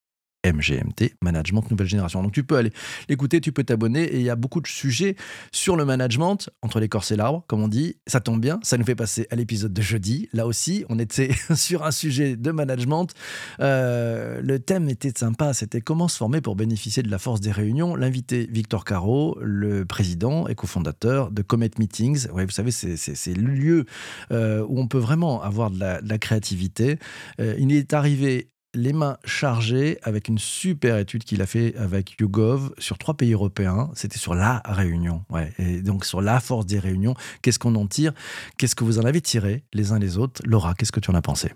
MGMT, 0.44 1.16
Management 1.22 1.70
Nouvelle 1.70 1.86
Génération. 1.86 2.22
Donc 2.22 2.32
tu 2.32 2.44
peux 2.44 2.56
aller 2.56 2.72
l'écouter, 3.08 3.40
tu 3.40 3.52
peux 3.52 3.64
t'abonner 3.64 4.04
et 4.04 4.16
il 4.16 4.22
y 4.22 4.30
a 4.30 4.36
beaucoup 4.36 4.60
de 4.60 4.66
sujets 4.66 5.16
sur 5.52 5.76
le 5.76 5.84
management, 5.84 6.50
entre 6.62 6.80
l'écorce 6.80 7.10
et 7.10 7.16
l'arbre, 7.16 7.44
comme 7.46 7.62
on 7.62 7.68
dit. 7.68 7.96
Ça 8.06 8.20
tombe 8.20 8.40
bien, 8.40 8.60
ça 8.62 8.78
nous 8.78 8.84
fait 8.84 8.94
passer 8.94 9.26
à 9.30 9.36
l'épisode 9.36 9.72
de 9.72 9.82
jeudi. 9.82 10.28
Là 10.32 10.46
aussi, 10.46 10.84
on 10.88 10.98
était 10.98 11.30
sur 11.54 11.84
un 11.84 11.90
sujet 11.90 12.36
de 12.36 12.50
management. 12.50 13.08
Euh, 13.60 14.40
le 14.42 14.58
thème 14.58 14.88
était 14.88 15.12
sympa, 15.16 15.52
c'était 15.54 15.80
comment 15.80 16.08
se 16.08 16.16
former 16.16 16.40
pour 16.40 16.56
bénéficier 16.56 17.02
de 17.02 17.10
la 17.10 17.18
force 17.18 17.40
des 17.40 17.52
réunions. 17.52 17.96
L'invité 17.96 18.48
Victor 18.50 18.84
Caro, 18.84 19.38
le 19.40 19.84
président 19.84 20.48
et 20.48 20.54
cofondateur 20.54 21.30
de 21.30 21.42
Comet 21.42 21.70
Meetings. 21.78 22.28
Vous 22.28 22.50
savez, 22.50 22.70
c'est 22.70 23.34
le 23.34 23.52
lieu 23.52 23.84
euh, 24.32 24.64
où 24.68 24.78
on 24.80 24.88
peut 24.88 24.98
vraiment 24.98 25.42
avoir 25.42 25.70
de 25.70 25.78
la, 25.78 26.18
créativité. 26.18 26.98
Euh, 27.40 27.54
il 27.58 27.72
est 27.72 27.92
arrivé 27.92 28.48
les 28.76 28.92
mains 28.92 29.16
chargées 29.24 29.98
avec 30.02 30.28
une 30.28 30.38
super 30.38 30.98
étude 30.98 31.24
qu'il 31.24 31.42
a 31.42 31.46
fait 31.46 31.74
avec 31.76 32.16
YouGov 32.20 32.74
sur 32.78 32.98
trois 32.98 33.14
pays 33.14 33.32
européens. 33.32 33.90
C'était 33.94 34.18
sur 34.18 34.34
la 34.34 34.62
réunion. 34.64 35.24
Ouais. 35.30 35.52
Et 35.58 35.82
donc 35.82 36.04
sur 36.04 36.20
la 36.20 36.38
force 36.38 36.66
des 36.66 36.78
réunions, 36.78 37.14
qu'est-ce 37.42 37.58
qu'on 37.58 37.74
en 37.74 37.86
tire? 37.86 38.12
Qu'est-ce 38.58 38.76
que 38.76 38.84
vous 38.84 38.98
en 38.98 39.04
avez 39.04 39.20
tiré 39.20 39.64
les 39.72 39.92
uns 39.92 39.98
les 39.98 40.18
autres? 40.18 40.42
Laura, 40.44 40.74
qu'est-ce 40.74 40.92
que 40.92 41.00
tu 41.00 41.10
en 41.10 41.14
as 41.14 41.22
pensé? 41.22 41.50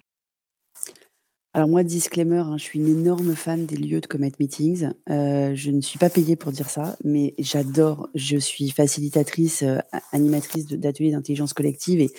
Alors 1.52 1.68
moi, 1.68 1.82
disclaimer, 1.82 2.38
hein, 2.38 2.56
je 2.58 2.62
suis 2.62 2.78
une 2.78 2.86
énorme 2.86 3.34
fan 3.34 3.66
des 3.66 3.76
lieux 3.76 4.00
de 4.00 4.06
Comet 4.06 4.30
Meetings. 4.38 4.90
Euh, 5.10 5.52
je 5.56 5.72
ne 5.72 5.80
suis 5.80 5.98
pas 5.98 6.08
payée 6.08 6.36
pour 6.36 6.52
dire 6.52 6.70
ça, 6.70 6.96
mais 7.02 7.34
j'adore. 7.38 8.08
Je 8.14 8.36
suis 8.36 8.70
facilitatrice, 8.70 9.62
euh, 9.62 9.78
animatrice 10.12 10.66
d'ateliers 10.66 11.10
d'intelligence 11.10 11.52
collective 11.52 12.00
et 12.00 12.12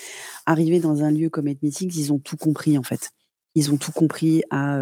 arriver 0.45 0.81
dans 0.81 1.03
un 1.03 1.11
lieu 1.11 1.29
Comet 1.29 1.57
Meetings, 1.61 1.93
ils 1.95 2.11
ont 2.11 2.19
tout 2.19 2.35
compris 2.35 2.77
en 2.77 2.83
fait. 2.83 3.11
Ils 3.55 3.71
ont 3.71 3.77
tout 3.77 3.91
compris 3.91 4.43
à 4.49 4.79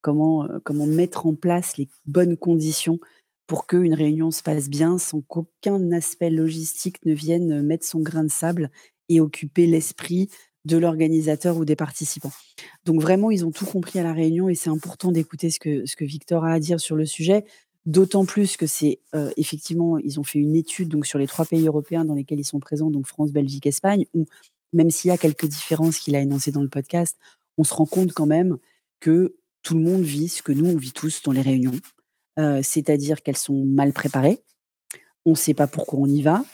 comment, 0.00 0.48
comment 0.64 0.86
mettre 0.86 1.26
en 1.26 1.34
place 1.34 1.76
les 1.76 1.88
bonnes 2.06 2.36
conditions 2.36 2.98
pour 3.46 3.66
qu'une 3.66 3.94
réunion 3.94 4.30
se 4.30 4.42
passe 4.42 4.68
bien 4.68 4.98
sans 4.98 5.20
qu'aucun 5.20 5.92
aspect 5.92 6.30
logistique 6.30 7.04
ne 7.04 7.12
vienne 7.12 7.62
mettre 7.62 7.84
son 7.84 8.00
grain 8.00 8.24
de 8.24 8.30
sable 8.30 8.70
et 9.08 9.20
occuper 9.20 9.66
l'esprit 9.66 10.28
de 10.64 10.76
l'organisateur 10.76 11.56
ou 11.56 11.64
des 11.64 11.76
participants. 11.76 12.30
Donc 12.84 13.00
vraiment, 13.00 13.30
ils 13.30 13.44
ont 13.44 13.50
tout 13.50 13.66
compris 13.66 13.98
à 13.98 14.04
la 14.04 14.12
réunion 14.12 14.48
et 14.48 14.54
c'est 14.54 14.70
important 14.70 15.10
d'écouter 15.10 15.50
ce 15.50 15.58
que, 15.58 15.84
ce 15.86 15.96
que 15.96 16.04
Victor 16.04 16.44
a 16.44 16.52
à 16.52 16.60
dire 16.60 16.80
sur 16.80 16.94
le 16.94 17.04
sujet, 17.04 17.44
d'autant 17.84 18.24
plus 18.24 18.56
que 18.56 18.66
c'est 18.66 19.00
effectivement, 19.36 19.98
ils 19.98 20.20
ont 20.20 20.24
fait 20.24 20.38
une 20.38 20.54
étude 20.54 20.88
donc 20.88 21.04
sur 21.04 21.18
les 21.18 21.26
trois 21.26 21.44
pays 21.44 21.66
européens 21.66 22.04
dans 22.04 22.14
lesquels 22.14 22.38
ils 22.40 22.44
sont 22.44 22.60
présents, 22.60 22.90
donc 22.90 23.06
France, 23.06 23.32
Belgique, 23.32 23.66
Espagne, 23.66 24.06
où 24.14 24.26
même 24.72 24.90
s'il 24.90 25.08
y 25.08 25.12
a 25.12 25.18
quelques 25.18 25.46
différences 25.46 25.98
qu'il 25.98 26.16
a 26.16 26.20
énoncées 26.20 26.52
dans 26.52 26.62
le 26.62 26.68
podcast, 26.68 27.18
on 27.58 27.64
se 27.64 27.74
rend 27.74 27.86
compte 27.86 28.12
quand 28.12 28.26
même 28.26 28.58
que 29.00 29.36
tout 29.62 29.74
le 29.74 29.80
monde 29.80 30.02
vit 30.02 30.28
ce 30.28 30.42
que 30.42 30.52
nous, 30.52 30.66
on 30.66 30.76
vit 30.76 30.92
tous 30.92 31.22
dans 31.22 31.32
les 31.32 31.42
réunions, 31.42 31.78
euh, 32.38 32.60
c'est-à-dire 32.62 33.22
qu'elles 33.22 33.36
sont 33.36 33.64
mal 33.64 33.92
préparées, 33.92 34.42
on 35.24 35.30
ne 35.30 35.36
sait 35.36 35.54
pas 35.54 35.66
pourquoi 35.66 36.00
on 36.00 36.06
y 36.06 36.22
va, 36.22 36.44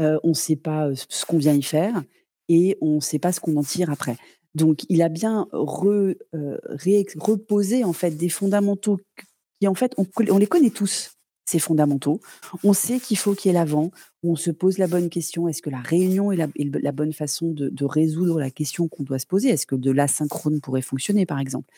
euh, 0.00 0.18
on 0.22 0.30
ne 0.30 0.34
sait 0.34 0.56
pas 0.56 0.90
ce 0.94 1.26
qu'on 1.26 1.38
vient 1.38 1.54
y 1.54 1.62
faire 1.62 2.02
et 2.48 2.78
on 2.80 2.96
ne 2.96 3.00
sait 3.00 3.18
pas 3.18 3.32
ce 3.32 3.40
qu'on 3.40 3.56
en 3.56 3.62
tire 3.62 3.90
après. 3.90 4.16
Donc, 4.54 4.84
il 4.88 5.02
a 5.02 5.08
bien 5.08 5.48
re, 5.52 6.14
euh, 6.34 6.58
reposé 7.16 7.84
en 7.84 7.92
fait 7.92 8.12
des 8.12 8.28
fondamentaux 8.28 9.00
qui 9.60 9.66
en 9.66 9.74
fait 9.74 9.94
on 9.96 10.38
les 10.38 10.46
connaît 10.46 10.70
tous 10.70 11.14
c'est 11.44 11.58
fondamentaux. 11.58 12.20
On 12.62 12.72
sait 12.72 12.98
qu'il 12.98 13.18
faut 13.18 13.34
qu'il 13.34 13.50
y 13.50 13.54
ait 13.54 13.58
l'avant, 13.58 13.90
on 14.22 14.36
se 14.36 14.50
pose 14.50 14.78
la 14.78 14.86
bonne 14.86 15.10
question, 15.10 15.48
est-ce 15.48 15.62
que 15.62 15.70
la 15.70 15.80
réunion 15.80 16.32
est 16.32 16.36
la, 16.36 16.92
bonne 16.92 17.12
façon 17.12 17.50
de, 17.50 17.84
résoudre 17.84 18.40
la 18.40 18.50
question 18.50 18.88
qu'on 18.88 19.02
doit 19.02 19.18
se 19.18 19.26
poser? 19.26 19.50
Est-ce 19.50 19.66
que 19.66 19.76
de 19.76 19.90
l'asynchrone 19.90 20.60
pourrait 20.60 20.82
fonctionner, 20.82 21.26
par 21.26 21.38
exemple? 21.38 21.68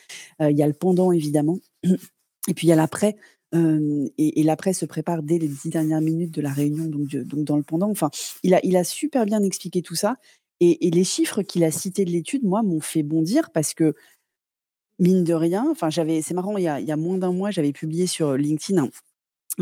Euh, 0.41 0.51
Il 0.51 0.57
y 0.57 0.63
a 0.63 0.67
le 0.67 0.73
pendant, 0.73 1.11
évidemment, 1.11 1.59
et 1.83 2.53
puis 2.53 2.67
il 2.67 2.69
y 2.69 2.73
a 2.73 2.77
l'après. 2.77 3.17
Euh, 3.55 4.09
et, 4.17 4.43
l'après 4.43 4.73
se 4.73 4.85
prépare 4.85 5.23
dès 5.23 5.37
les 5.37 5.47
dix 5.47 5.69
dernières 5.69 6.01
minutes 6.01 6.33
de 6.33 6.41
la 6.41 6.51
réunion, 6.51 6.85
donc, 6.85 7.07
donc 7.07 7.43
dans 7.45 7.57
le 7.57 7.63
pendant. 7.63 7.89
Enfin, 7.89 8.09
il 8.43 8.53
a, 8.53 8.59
il 8.63 8.75
a 8.75 8.83
super 8.83 9.25
bien 9.25 9.41
expliqué 9.41 9.81
tout 9.81 9.95
ça. 9.95 10.17
Et, 10.59 10.89
les 10.89 11.03
chiffres 11.03 11.43
qu'il 11.43 11.63
a 11.63 11.71
cités 11.71 12.05
de 12.05 12.11
l'étude, 12.11 12.43
moi, 12.43 12.63
m'ont 12.63 12.81
fait 12.81 13.03
bondir 13.03 13.51
parce 13.51 13.73
que, 13.73 13.95
mine 14.99 15.23
de 15.23 15.33
rien, 15.33 15.67
enfin, 15.69 15.89
j'avais, 15.89 16.21
c'est 16.21 16.33
marrant, 16.33 16.57
il 16.57 16.63
y, 16.63 16.67
a, 16.67 16.79
il 16.79 16.87
y 16.87 16.91
a 16.91 16.97
moins 16.97 17.17
d'un 17.17 17.31
mois, 17.31 17.51
j'avais 17.51 17.71
publié 17.71 18.07
sur 18.07 18.35
LinkedIn 18.35 18.83
un 18.83 18.89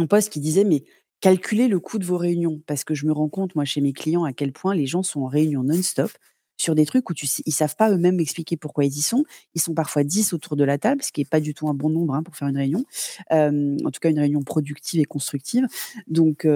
poste 0.03 0.31
qui 0.31 0.39
disait 0.39 0.63
mais 0.63 0.84
calculez 1.21 1.67
le 1.67 1.79
coût 1.79 1.99
de 1.99 2.05
vos 2.05 2.17
réunions 2.17 2.62
parce 2.67 2.84
que 2.84 2.93
je 2.93 3.05
me 3.05 3.12
rends 3.12 3.29
compte 3.29 3.55
moi 3.55 3.65
chez 3.65 3.81
mes 3.81 3.93
clients 3.93 4.25
à 4.25 4.34
quel 4.34 4.51
point 4.51 4.75
les 4.75 4.86
gens 4.86 5.03
sont 5.03 5.21
en 5.21 5.27
réunion 5.27 5.63
non-stop 5.63 6.12
sur 6.58 6.75
des 6.75 6.86
trucs 6.86 7.10
où 7.10 7.13
tu, 7.13 7.27
ils 7.45 7.51
savent 7.51 7.75
pas 7.75 7.91
eux-mêmes 7.91 8.19
expliquer 8.19 8.58
pourquoi 8.58 8.86
ils 8.86 8.97
y 8.97 9.01
sont. 9.01 9.25
Ils 9.55 9.62
sont 9.62 9.73
parfois 9.73 10.03
10 10.03 10.34
autour 10.34 10.55
de 10.55 10.63
la 10.63 10.77
table, 10.77 11.03
ce 11.03 11.12
qui 11.12 11.21
est 11.21 11.29
pas 11.29 11.41
du 11.41 11.53
tout 11.53 11.67
un 11.67 11.73
bon 11.73 11.89
nombre 11.89 12.13
hein, 12.13 12.23
pour 12.23 12.36
faire 12.36 12.47
une 12.47 12.58
réunion. 12.58 12.86
en 13.29 13.91
tout 13.91 13.99
cas, 13.99 14.10
une 14.10 14.19
réunion 14.19 14.41
productive 14.41 15.01
et 15.01 15.05
constructive. 15.05 15.67
Donc, 16.08 16.47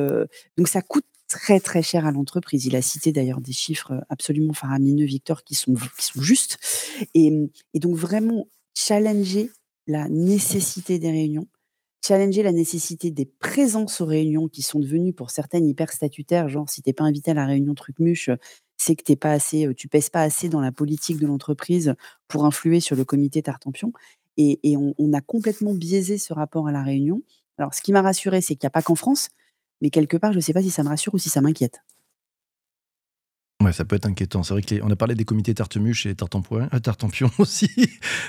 donc 0.57 0.67
ça 0.67 0.81
coûte 0.81 1.05
très 1.27 1.59
très 1.59 1.81
cher 1.81 2.05
à 2.05 2.11
l'entreprise. 2.11 2.65
Il 2.65 2.75
a 2.75 2.81
cité 2.81 3.11
d'ailleurs 3.11 3.41
des 3.41 3.51
chiffres 3.51 4.03
absolument 4.09 4.53
faramineux, 4.53 5.05
Victor, 5.05 5.43
qui 5.43 5.55
sont, 5.55 5.73
qui 5.97 6.05
sont 6.05 6.21
justes. 6.21 6.57
Et, 7.13 7.31
et 7.73 7.79
donc 7.79 7.95
vraiment 7.95 8.47
challenger 8.73 9.51
la 9.87 10.07
nécessité 10.07 10.99
des 10.99 11.11
réunions, 11.11 11.47
challenger 12.05 12.43
la 12.43 12.51
nécessité 12.51 13.11
des 13.11 13.25
présences 13.25 14.01
aux 14.01 14.05
réunions 14.05 14.47
qui 14.47 14.61
sont 14.61 14.79
devenues 14.79 15.13
pour 15.13 15.31
certaines 15.31 15.67
hyper 15.67 15.91
statutaires, 15.91 16.49
genre 16.49 16.69
si 16.69 16.81
t'es 16.81 16.93
pas 16.93 17.03
invité 17.03 17.31
à 17.31 17.33
la 17.33 17.45
réunion 17.45 17.73
truc-muche, 17.75 18.29
c'est 18.77 18.95
que 18.95 19.03
t'es 19.03 19.15
pas 19.15 19.31
assez, 19.31 19.67
tu 19.75 19.87
pèses 19.87 20.09
pas 20.09 20.21
assez 20.21 20.49
dans 20.49 20.61
la 20.61 20.71
politique 20.71 21.19
de 21.19 21.27
l'entreprise 21.27 21.93
pour 22.27 22.45
influer 22.45 22.79
sur 22.79 22.95
le 22.95 23.03
comité 23.03 23.41
Tartampion. 23.41 23.91
Et, 24.37 24.77
on, 24.77 25.11
a 25.11 25.19
complètement 25.19 25.73
biaisé 25.73 26.17
ce 26.17 26.31
rapport 26.31 26.69
à 26.69 26.71
la 26.71 26.81
réunion. 26.81 27.21
Alors, 27.57 27.73
ce 27.73 27.81
qui 27.81 27.91
m'a 27.91 28.01
rassuré, 28.01 28.39
c'est 28.39 28.55
qu'il 28.55 28.65
n'y 28.65 28.67
a 28.67 28.71
pas 28.71 28.81
qu'en 28.81 28.95
France, 28.95 29.27
mais 29.81 29.89
quelque 29.89 30.15
part, 30.15 30.31
je 30.31 30.37
ne 30.37 30.41
sais 30.41 30.53
pas 30.53 30.61
si 30.61 30.69
ça 30.69 30.81
me 30.81 30.87
rassure 30.87 31.13
ou 31.13 31.17
si 31.17 31.29
ça 31.29 31.41
m'inquiète. 31.41 31.81
Ça 33.71 33.85
peut 33.85 33.95
être 33.95 34.05
inquiétant. 34.05 34.43
C'est 34.43 34.53
vrai 34.53 34.61
qu'on 34.61 34.89
a 34.89 34.95
parlé 34.95 35.15
des 35.15 35.25
comités 35.25 35.53
Tartemuche 35.53 36.05
et 36.05 36.09
euh, 36.09 36.79
Tartempion 36.79 37.29
aussi. 37.37 37.69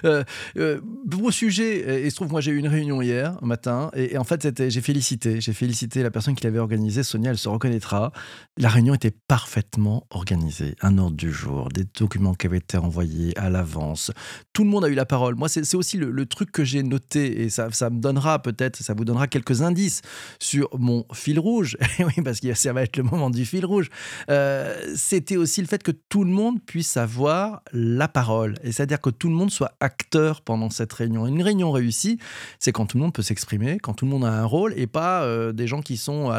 euh, 0.05 0.25
euh, 0.57 0.81
beau 1.05 1.31
sujet. 1.31 2.05
Et 2.05 2.11
se 2.11 2.17
trouve, 2.17 2.31
moi, 2.31 2.41
j'ai 2.41 2.51
eu 2.51 2.59
une 2.59 2.69
réunion 2.69 3.03
hier 3.03 3.43
matin. 3.43 3.91
Et, 3.95 4.19
en 4.19 4.25
fait, 4.25 4.69
j'ai 4.69 4.81
félicité. 4.81 5.41
J'ai 5.41 5.53
félicité 5.53 6.03
la 6.03 6.11
personne 6.11 6.35
qui 6.35 6.45
l'avait 6.45 6.59
organisée. 6.59 7.03
Sonia, 7.03 7.31
elle 7.31 7.39
se 7.39 7.49
reconnaîtra. 7.49 8.13
La 8.57 8.69
réunion 8.69 8.95
était 8.95 9.11
parfaitement 9.11 10.07
organisée. 10.11 10.77
Un 10.83 10.99
ordre 10.99 11.17
du 11.17 11.33
jour, 11.33 11.69
des 11.69 11.85
documents 11.99 12.35
qui 12.35 12.47
avaient 12.47 12.59
été 12.59 12.77
envoyés 12.77 13.37
à 13.39 13.51
l'avance. 13.51 14.13
Tout 14.53 14.65
le 14.65 14.71
monde 14.71 14.85
a 14.85 14.89
eu 14.89 14.95
la 14.95 15.07
parole. 15.07 15.35
Moi, 15.35 15.49
c'est 15.49 15.75
aussi 15.75 15.97
le, 15.97 16.27
truc 16.27 16.53
que 16.53 16.65
j'ai 16.65 16.83
noté. 16.83 17.43
Et 17.43 17.51
ça, 17.51 17.69
me 17.91 18.01
donnera 18.01 18.41
peut-être, 18.41 18.77
ça 18.77 18.95
vous 18.95 19.05
donnera 19.05 19.27
quelques 19.27 19.63
indices 19.63 20.03
sur 20.39 20.69
mon 20.79 21.05
fil 21.13 21.39
rouge. 21.39 21.77
oui, 21.99 22.23
parce 22.23 22.41
que 22.41 22.55
ça 22.55 22.73
va 22.73 22.83
être 22.83 22.97
le 22.97 23.03
moment 23.03 23.31
du 23.31 23.45
fil 23.45 23.65
rouge. 23.65 23.89
Euh, 24.29 24.95
c'était 25.31 25.39
aussi 25.39 25.61
le 25.61 25.69
fait 25.69 25.81
que 25.85 25.93
tout 25.93 26.25
le 26.25 26.31
monde 26.33 26.61
puisse 26.61 26.97
avoir 26.97 27.63
la 27.73 28.09
parole. 28.09 28.57
Et 28.65 28.73
c'est-à-dire 28.73 29.01
que 29.01 29.11
tout 29.11 29.29
le 29.29 29.35
monde 29.35 29.53
soit 29.53 29.77
acteur 29.79 30.43
pendant 30.43 30.71
cette 30.71 30.93
réunion. 30.93 31.25
Une 31.25 31.41
réunion 31.41 31.71
réussie, 31.71 32.19
c'est 32.59 32.73
quand 32.73 32.87
tout 32.87 32.97
le 32.97 33.05
monde 33.05 33.13
peut 33.13 33.23
s'exprimer, 33.23 33.79
quand 33.79 33.95
tout 33.95 34.07
le 34.07 34.11
monde 34.11 34.25
a 34.25 34.33
un 34.33 34.45
rôle 34.45 34.75
et 34.77 34.89
pas 34.89 35.23
euh, 35.23 35.53
des 35.53 35.69
gens 35.69 35.83
qui 35.83 35.97
sont 35.97 36.33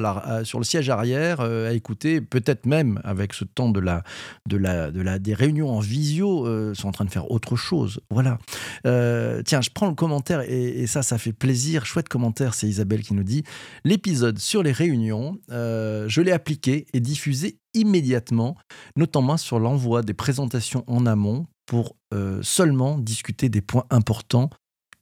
sur 0.43 0.59
le 0.59 0.65
siège 0.65 0.89
arrière 0.89 1.37
euh, 1.39 1.69
à 1.69 1.73
écouter, 1.73 2.19
peut-être 2.19 2.65
même 2.65 2.99
avec 3.05 3.33
ce 3.33 3.45
temps 3.45 3.69
de 3.69 3.79
la, 3.79 4.03
de 4.45 4.57
de 4.57 5.17
des 5.19 5.33
réunions 5.33 5.69
en 5.69 5.79
visio, 5.79 6.45
euh, 6.45 6.73
sont 6.73 6.89
en 6.89 6.91
train 6.91 7.05
de 7.05 7.11
faire 7.11 7.31
autre 7.31 7.55
chose. 7.55 8.01
Voilà. 8.09 8.39
tiens, 8.83 9.61
je 9.61 9.69
prends 9.73 9.87
le 9.87 9.95
commentaire 9.95 10.41
et, 10.41 10.81
et, 10.81 10.87
ça, 10.87 11.01
ça 11.01 11.17
fait 11.17 11.31
plaisir. 11.31 11.85
Chouette 11.85 12.09
commentaire, 12.09 12.53
c'est 12.55 12.67
Isabelle 12.67 13.03
qui 13.03 13.13
nous 13.13 13.23
dit 13.23 13.43
l'épisode 13.85 14.37
sur 14.37 14.63
les 14.63 14.73
réunions, 14.73 15.39
je 15.49 16.19
l'ai 16.19 16.33
appliqué 16.33 16.87
et 16.91 16.99
diffusé 16.99 17.60
immédiatement, 17.73 18.57
notamment 18.95 19.37
sur 19.37 19.59
l'envoi 19.59 20.01
des 20.01 20.13
présentations 20.13 20.83
en 20.87 21.05
amont 21.05 21.45
pour 21.65 21.95
euh, 22.13 22.41
seulement 22.43 22.97
discuter 22.97 23.49
des 23.49 23.61
points 23.61 23.85
importants. 23.89 24.49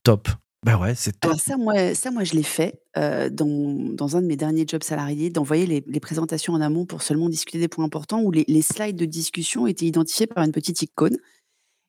Top. 0.03 0.29
Ben 0.65 0.77
ouais, 0.77 0.93
c'est 0.93 1.13
top. 1.13 1.31
Alors 1.31 1.39
ça, 1.39 1.57
moi, 1.57 1.95
ça, 1.95 2.11
moi 2.11 2.23
je 2.23 2.33
l'ai 2.33 2.43
fait 2.43 2.81
euh, 2.97 3.29
dans, 3.29 3.45
dans, 3.93 4.17
un 4.17 4.21
de 4.21 4.27
mes 4.27 4.35
derniers 4.35 4.65
jobs 4.67 4.83
salariés, 4.83 5.29
d'envoyer 5.29 5.65
les, 5.65 5.99
présentations 5.99 6.53
en 6.53 6.61
amont 6.61 6.85
pour 6.85 7.01
seulement 7.01 7.29
discuter 7.29 7.59
des 7.59 7.69
points 7.69 7.85
importants 7.85 8.21
où 8.21 8.31
les, 8.31 8.61
slides 8.61 8.97
de 8.97 9.05
discussion 9.05 9.67
étaient 9.67 9.85
identifiés 9.85 10.27
par 10.27 10.43
une 10.43 10.51
petite 10.51 10.81
icône. 10.81 11.17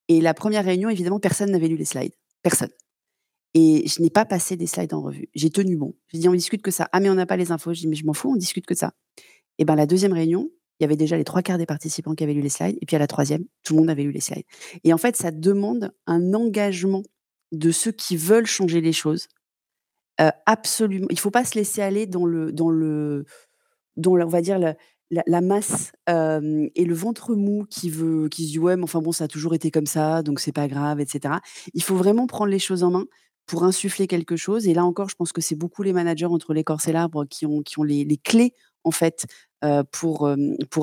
Et 0.08 0.20
la 0.20 0.34
première 0.34 0.64
réunion, 0.64 0.88
évidemment, 0.88 1.18
personne 1.18 1.50
n'avait 1.50 1.68
lu 1.68 1.76
les 1.76 1.84
slides. 1.84 2.14
Personne. 2.42 2.70
Et 3.54 3.86
je 3.88 4.00
n'ai 4.00 4.10
pas 4.10 4.24
passé 4.24 4.56
des 4.56 4.66
slides 4.66 4.94
en 4.94 5.02
revue. 5.02 5.28
J'ai 5.34 5.50
tenu 5.50 5.76
bon. 5.76 5.94
J'ai 6.08 6.18
dit, 6.18 6.28
on 6.28 6.34
discute 6.34 6.62
que 6.62 6.70
ça. 6.70 6.88
Ah, 6.92 7.00
mais 7.00 7.10
on 7.10 7.14
n'a 7.14 7.26
pas 7.26 7.36
les 7.36 7.50
infos. 7.50 7.74
Je 7.74 7.80
dis, 7.80 7.88
mais 7.88 7.96
je 7.96 8.06
m'en 8.06 8.12
fous, 8.12 8.30
on 8.32 8.36
discute 8.36 8.66
que 8.66 8.74
ça. 8.74 8.92
Et 9.58 9.64
ben 9.64 9.74
la 9.74 9.86
deuxième 9.86 10.12
réunion, 10.12 10.48
il 10.80 10.84
y 10.84 10.86
avait 10.86 10.96
déjà 10.96 11.16
les 11.16 11.24
trois 11.24 11.42
quarts 11.42 11.58
des 11.58 11.66
participants 11.66 12.14
qui 12.14 12.24
avaient 12.24 12.32
lu 12.32 12.40
les 12.40 12.48
slides, 12.48 12.78
et 12.80 12.86
puis 12.86 12.96
à 12.96 12.98
la 12.98 13.06
troisième, 13.06 13.44
tout 13.62 13.74
le 13.74 13.80
monde 13.80 13.90
avait 13.90 14.02
lu 14.02 14.12
les 14.12 14.20
slides. 14.20 14.46
Et 14.82 14.94
en 14.94 14.98
fait, 14.98 15.14
ça 15.14 15.30
demande 15.30 15.92
un 16.06 16.32
engagement 16.32 17.02
de 17.52 17.70
ceux 17.70 17.92
qui 17.92 18.16
veulent 18.16 18.46
changer 18.46 18.80
les 18.80 18.92
choses. 18.92 19.28
Euh, 20.20 20.30
absolument. 20.46 21.06
Il 21.10 21.14
ne 21.14 21.20
faut 21.20 21.30
pas 21.30 21.44
se 21.44 21.54
laisser 21.54 21.82
aller 21.82 22.06
dans 22.06 22.24
le, 22.24 22.52
dans 22.52 22.70
le, 22.70 23.24
dans 23.96 24.18
on 24.18 24.26
va 24.26 24.40
dire 24.40 24.58
la, 24.58 24.74
la, 25.10 25.40
masse 25.40 25.92
euh, 26.08 26.68
et 26.74 26.84
le 26.84 26.94
ventre 26.94 27.34
mou 27.34 27.66
qui 27.68 27.90
veut, 27.90 28.28
qui 28.28 28.46
se 28.46 28.52
dit 28.52 28.58
ouais, 28.58 28.76
mais 28.76 28.84
enfin 28.84 29.00
bon, 29.00 29.12
ça 29.12 29.24
a 29.24 29.28
toujours 29.28 29.54
été 29.54 29.70
comme 29.70 29.86
ça, 29.86 30.22
donc 30.22 30.40
c'est 30.40 30.52
pas 30.52 30.68
grave, 30.68 31.00
etc. 31.00 31.34
Il 31.74 31.82
faut 31.82 31.96
vraiment 31.96 32.26
prendre 32.26 32.50
les 32.50 32.58
choses 32.58 32.82
en 32.84 32.90
main 32.90 33.06
pour 33.46 33.64
insuffler 33.64 34.06
quelque 34.06 34.36
chose. 34.36 34.68
Et 34.68 34.74
là 34.74 34.84
encore, 34.84 35.08
je 35.08 35.16
pense 35.16 35.32
que 35.32 35.40
c'est 35.40 35.56
beaucoup 35.56 35.82
les 35.82 35.92
managers 35.92 36.26
entre 36.26 36.54
l'écorce 36.54 36.86
et 36.88 36.92
l'arbre 36.92 37.24
qui 37.26 37.46
ont, 37.46 37.62
qui 37.62 37.78
ont 37.78 37.82
les, 37.82 38.04
les 38.04 38.16
clés 38.16 38.54
en 38.84 38.90
fait 38.90 39.26
pour, 39.92 40.28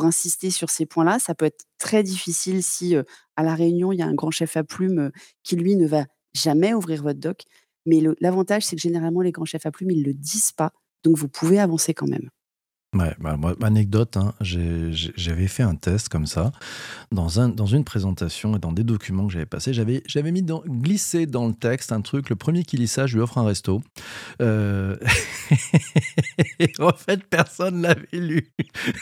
insister 0.03 0.51
sur 0.51 0.69
ces 0.69 0.85
points-là. 0.85 1.19
Ça 1.19 1.33
peut 1.33 1.45
être 1.45 1.65
très 1.77 2.03
difficile 2.03 2.63
si 2.63 2.95
à 3.35 3.43
la 3.43 3.55
réunion, 3.55 3.91
il 3.91 3.99
y 3.99 4.01
a 4.01 4.07
un 4.07 4.13
grand 4.13 4.31
chef 4.31 4.55
à 4.57 4.63
plume 4.63 5.11
qui, 5.43 5.55
lui, 5.55 5.75
ne 5.75 5.87
va 5.87 6.05
jamais 6.33 6.73
ouvrir 6.73 7.01
votre 7.01 7.19
doc. 7.19 7.43
Mais 7.85 8.01
l'avantage, 8.19 8.65
c'est 8.65 8.75
que 8.75 8.81
généralement, 8.81 9.21
les 9.21 9.31
grands 9.31 9.45
chefs 9.45 9.65
à 9.65 9.71
plume, 9.71 9.91
ils 9.91 10.01
ne 10.01 10.05
le 10.05 10.13
disent 10.13 10.51
pas. 10.51 10.71
Donc, 11.03 11.17
vous 11.17 11.29
pouvez 11.29 11.59
avancer 11.59 11.93
quand 11.93 12.07
même. 12.07 12.29
Ouais, 12.97 13.13
bah, 13.19 13.37
moi, 13.37 13.55
anecdote, 13.61 14.17
hein, 14.17 14.33
j'avais 14.41 15.47
fait 15.47 15.63
un 15.63 15.75
test 15.75 16.09
comme 16.09 16.25
ça 16.25 16.51
dans, 17.11 17.39
un, 17.39 17.49
dans 17.49 17.65
une 17.65 17.83
présentation 17.83 18.55
et 18.55 18.59
dans 18.59 18.71
des 18.71 18.83
documents 18.83 19.27
que 19.27 19.33
j'avais 19.33 19.45
passés. 19.45 19.73
J'avais, 19.73 20.01
j'avais 20.07 20.31
mis 20.31 20.41
dans, 20.41 20.63
glissé 20.65 21.25
dans 21.27 21.47
le 21.47 21.53
texte 21.53 21.91
un 21.91 22.01
truc. 22.01 22.29
Le 22.29 22.35
premier 22.35 22.63
qui 22.63 22.77
lit 22.77 22.87
ça, 22.87 23.05
je 23.05 23.15
lui 23.15 23.21
offre 23.21 23.37
un 23.37 23.45
resto. 23.45 23.81
Euh... 24.41 24.97
en 26.79 26.93
fait, 26.93 27.23
personne 27.25 27.83
l'avait 27.83 28.07
lu. 28.13 28.47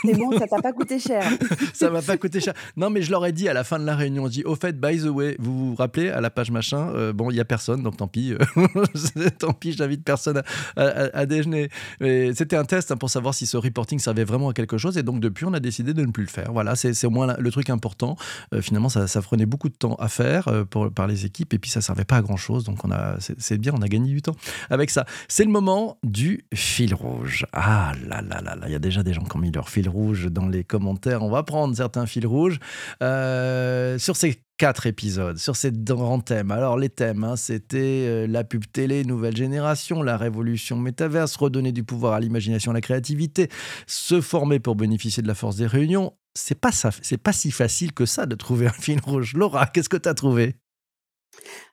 C'est 0.03 0.17
bon, 0.17 0.37
ça 0.37 0.47
t'a 0.47 0.61
pas 0.61 0.73
coûté 0.73 0.99
cher. 0.99 1.23
ça 1.73 1.89
m'a 1.89 2.01
pas 2.01 2.17
coûté 2.17 2.41
cher. 2.41 2.53
Non, 2.75 2.89
mais 2.89 3.01
je 3.01 3.11
leur 3.11 3.25
ai 3.25 3.31
dit 3.31 3.47
à 3.47 3.53
la 3.53 3.63
fin 3.63 3.79
de 3.79 3.85
la 3.85 3.95
réunion, 3.95 4.25
on 4.25 4.27
dit, 4.27 4.43
au 4.43 4.55
fait, 4.55 4.79
by 4.79 4.99
the 4.99 5.05
way, 5.05 5.37
vous 5.39 5.69
vous 5.69 5.75
rappelez 5.75 6.09
à 6.09 6.19
la 6.19 6.29
page 6.29 6.51
machin, 6.51 6.89
euh, 6.95 7.13
bon, 7.13 7.31
il 7.31 7.37
y 7.37 7.39
a 7.39 7.45
personne, 7.45 7.81
donc 7.81 7.97
tant 7.97 8.07
pis, 8.07 8.33
tant 9.39 9.53
pis, 9.53 9.71
j'invite 9.71 10.03
personne 10.03 10.41
à, 10.75 10.83
à, 10.83 11.25
déjeuner. 11.25 11.69
Mais 12.01 12.33
c'était 12.33 12.57
un 12.57 12.65
test 12.65 12.91
hein, 12.91 12.97
pour 12.97 13.09
savoir 13.09 13.33
si 13.33 13.45
ce 13.45 13.57
servait 13.99 14.23
vraiment 14.23 14.49
à 14.49 14.53
quelque 14.53 14.77
chose. 14.77 14.97
Et 14.97 15.03
donc, 15.03 15.19
depuis, 15.19 15.45
on 15.45 15.53
a 15.53 15.59
décidé 15.59 15.93
de 15.93 16.01
ne 16.01 16.11
plus 16.11 16.23
le 16.23 16.29
faire. 16.29 16.51
Voilà, 16.51 16.75
c'est 16.75 17.05
au 17.05 17.09
moins 17.09 17.35
le 17.37 17.51
truc 17.51 17.69
important. 17.69 18.15
Euh, 18.53 18.61
finalement, 18.61 18.89
ça, 18.89 19.07
ça, 19.07 19.21
prenait 19.21 19.45
beaucoup 19.45 19.69
de 19.69 19.75
temps 19.75 19.95
à 19.95 20.07
faire 20.07 20.47
euh, 20.47 20.65
pour, 20.65 20.91
par 20.91 21.07
les 21.07 21.25
équipes. 21.25 21.53
Et 21.53 21.59
puis, 21.59 21.71
ça 21.71 21.81
servait 21.81 22.05
pas 22.05 22.17
à 22.17 22.21
grand 22.21 22.37
chose. 22.37 22.63
Donc, 22.63 22.79
c'est 23.19 23.57
bien, 23.57 23.73
on 23.75 23.81
a 23.81 23.87
gagné 23.87 24.11
du 24.11 24.21
temps 24.21 24.35
avec 24.69 24.89
ça. 24.89 25.05
C'est 25.27 25.45
le 25.45 25.51
moment 25.51 25.97
du 26.03 26.45
fil 26.53 26.93
rouge. 26.93 27.45
Ah 27.53 27.93
là 28.07 28.21
là 28.21 28.41
là 28.41 28.55
là, 28.55 28.63
il 28.67 28.71
y 28.71 28.75
a 28.75 28.79
déjà 28.79 29.03
des 29.03 29.13
gens 29.13 29.23
qui 29.23 29.35
ont 29.35 29.39
mis 29.39 29.51
leur 29.51 29.69
fil 29.69 29.89
rouge 29.89 30.27
dans 30.27 30.47
les 30.47 30.63
commentaires. 30.63 31.23
On 31.23 31.29
va 31.29 31.43
prendre 31.43 31.75
certains 31.75 32.05
fils 32.05 32.25
rouges. 32.25 32.59
Euh, 33.01 33.97
sur 33.97 34.15
ces 34.15 34.39
quatre 34.57 34.87
épisodes 34.87 35.37
sur 35.37 35.55
ces 35.55 35.71
grands 35.71 36.19
thèmes. 36.19 36.51
Alors 36.51 36.77
les 36.77 36.89
thèmes, 36.89 37.23
hein, 37.23 37.35
c'était 37.35 37.77
euh, 38.07 38.27
la 38.27 38.43
pub 38.43 38.63
télé, 38.71 39.03
nouvelle 39.03 39.35
génération, 39.35 40.01
la 40.01 40.17
révolution 40.17 40.77
métaverse, 40.77 41.35
redonner 41.35 41.71
du 41.71 41.83
pouvoir 41.83 42.13
à 42.13 42.19
l'imagination, 42.19 42.71
à 42.71 42.73
la 42.73 42.81
créativité, 42.81 43.49
se 43.87 44.21
former 44.21 44.59
pour 44.59 44.75
bénéficier 44.75 45.21
de 45.21 45.27
la 45.27 45.35
force 45.35 45.57
des 45.57 45.67
réunions. 45.67 46.13
C'est 46.33 46.59
pas 46.59 46.71
ça, 46.71 46.91
c'est 47.01 47.17
pas 47.17 47.33
si 47.33 47.51
facile 47.51 47.93
que 47.93 48.05
ça 48.05 48.25
de 48.25 48.35
trouver 48.35 48.67
un 48.67 48.71
fil 48.71 48.99
rouge. 48.99 49.33
Laura, 49.33 49.67
qu'est-ce 49.67 49.89
que 49.89 49.97
tu 49.97 50.09
as 50.09 50.13
trouvé? 50.13 50.55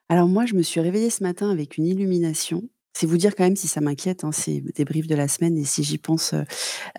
Alors 0.08 0.28
moi, 0.28 0.46
je 0.46 0.54
me 0.54 0.62
suis 0.62 0.80
réveillée 0.80 1.10
ce 1.10 1.22
matin 1.22 1.50
avec 1.50 1.78
une 1.78 1.86
illumination. 1.86 2.68
C'est 2.94 3.06
vous 3.06 3.16
dire 3.16 3.34
quand 3.34 3.44
même 3.44 3.56
si 3.56 3.68
ça 3.68 3.80
m'inquiète, 3.80 4.24
hein, 4.24 4.32
c'est 4.32 4.62
des 4.74 4.84
briefs 4.84 5.06
de 5.06 5.14
la 5.14 5.26
semaine 5.28 5.56
et 5.56 5.64
si 5.64 5.82
j'y 5.82 5.98
pense, 5.98 6.34
euh, 6.34 6.42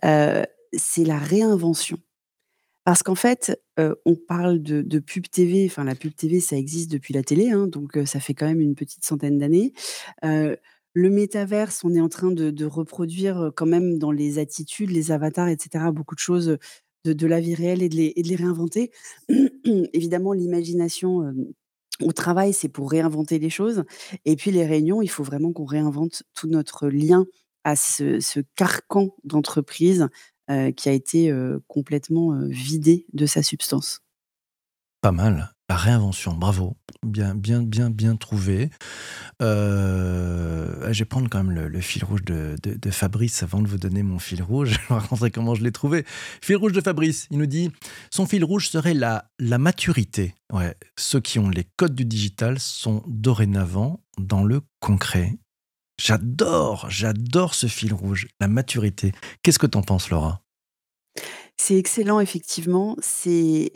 euh, 0.03 0.43
c'est 0.75 1.05
la 1.05 1.19
réinvention. 1.19 1.99
Parce 2.85 3.01
qu'en 3.03 3.15
fait, 3.15 3.61
on 3.77 4.15
parle 4.15 4.61
de 4.61 4.99
pub 4.99 5.29
TV, 5.29 5.65
enfin 5.69 5.83
la 5.83 5.95
pub 5.95 6.13
TV, 6.15 6.39
ça 6.39 6.57
existe 6.57 6.91
depuis 6.91 7.13
la 7.13 7.23
télé, 7.23 7.49
hein, 7.51 7.67
donc 7.67 7.97
ça 8.05 8.19
fait 8.19 8.33
quand 8.33 8.45
même 8.45 8.59
une 8.61 8.75
petite 8.75 9.05
centaine 9.05 9.37
d'années. 9.37 9.73
le 10.21 11.09
métaverse, 11.09 11.83
on 11.83 11.93
est 11.95 12.01
en 12.01 12.09
train 12.09 12.31
de 12.31 12.65
reproduire, 12.65 13.51
quand 13.55 13.65
même 13.65 13.97
dans 13.99 14.11
les 14.11 14.37
attitudes, 14.39 14.91
les 14.91 15.11
avatars 15.11 15.47
etc., 15.47 15.85
beaucoup 15.93 16.15
de 16.15 16.19
choses, 16.19 16.57
de 17.05 17.27
la 17.27 17.39
vie 17.39 17.55
réelle 17.55 17.83
et 17.83 17.89
de 17.89 18.27
les 18.27 18.35
réinventer. 18.35 18.91
Évidemment, 19.93 20.33
l'imagination, 20.33 21.33
au 22.01 22.11
travail, 22.11 22.53
c'est 22.53 22.69
pour 22.69 22.91
réinventer 22.91 23.39
les 23.39 23.49
choses 23.49 23.83
et 24.25 24.35
puis 24.35 24.51
les 24.51 24.65
réunions, 24.65 25.01
il 25.01 25.09
faut 25.09 25.23
vraiment 25.23 25.53
qu'on 25.53 25.65
réinvente 25.65 26.23
tout 26.33 26.47
notre 26.47 26.89
lien 26.89 27.25
à 27.63 27.75
ce 27.77 28.19
ce 28.19 28.41
carcan 28.57 29.15
d'entreprise 29.23 30.09
qui 30.47 30.89
a 30.89 30.91
été 30.91 31.33
complètement 31.67 32.37
vidé 32.47 33.05
de 33.13 33.25
sa 33.25 33.43
substance. 33.43 34.01
Pas 35.01 35.11
mal. 35.11 35.53
La 35.69 35.77
réinvention, 35.77 36.33
bravo. 36.33 36.77
Bien, 37.05 37.35
bien, 37.35 37.61
bien, 37.61 37.89
bien 37.89 38.15
trouvé. 38.15 38.69
Euh, 39.41 40.93
je 40.93 40.99
vais 40.99 41.05
prendre 41.05 41.29
quand 41.29 41.43
même 41.43 41.51
le, 41.51 41.81
fil 41.81 42.03
rouge 42.03 42.23
de, 42.23 42.55
de, 42.61 42.91
Fabrice 42.91 43.43
avant 43.43 43.61
de 43.61 43.67
vous 43.67 43.77
donner 43.77 44.03
mon 44.03 44.19
fil 44.19 44.43
rouge. 44.43 44.69
Je 44.87 44.93
vais 44.93 44.99
raconter 44.99 45.31
comment 45.31 45.55
je 45.55 45.63
l'ai 45.63 45.71
trouvé. 45.71 46.05
Fil 46.41 46.57
rouge 46.57 46.73
de 46.73 46.81
Fabrice, 46.81 47.27
il 47.31 47.37
nous 47.37 47.45
dit 47.45 47.71
son 48.11 48.25
fil 48.25 48.43
rouge 48.43 48.69
serait 48.69 48.93
la, 48.93 49.31
la 49.39 49.57
maturité. 49.57 50.35
Ouais, 50.51 50.75
ceux 50.97 51.19
qui 51.19 51.39
ont 51.39 51.49
les 51.49 51.65
codes 51.75 51.95
du 51.95 52.05
digital 52.05 52.59
sont 52.59 53.03
dorénavant 53.07 54.01
dans 54.17 54.43
le 54.43 54.61
concret. 54.79 55.37
J'adore, 55.99 56.89
j'adore 56.89 57.53
ce 57.53 57.67
fil 57.67 57.93
rouge, 57.93 58.27
la 58.39 58.47
maturité. 58.47 59.11
Qu'est-ce 59.41 59.59
que 59.59 59.67
t'en 59.67 59.83
penses, 59.83 60.09
Laura? 60.09 60.41
C'est 61.57 61.77
excellent, 61.77 62.19
effectivement. 62.19 62.95
C'est 62.99 63.71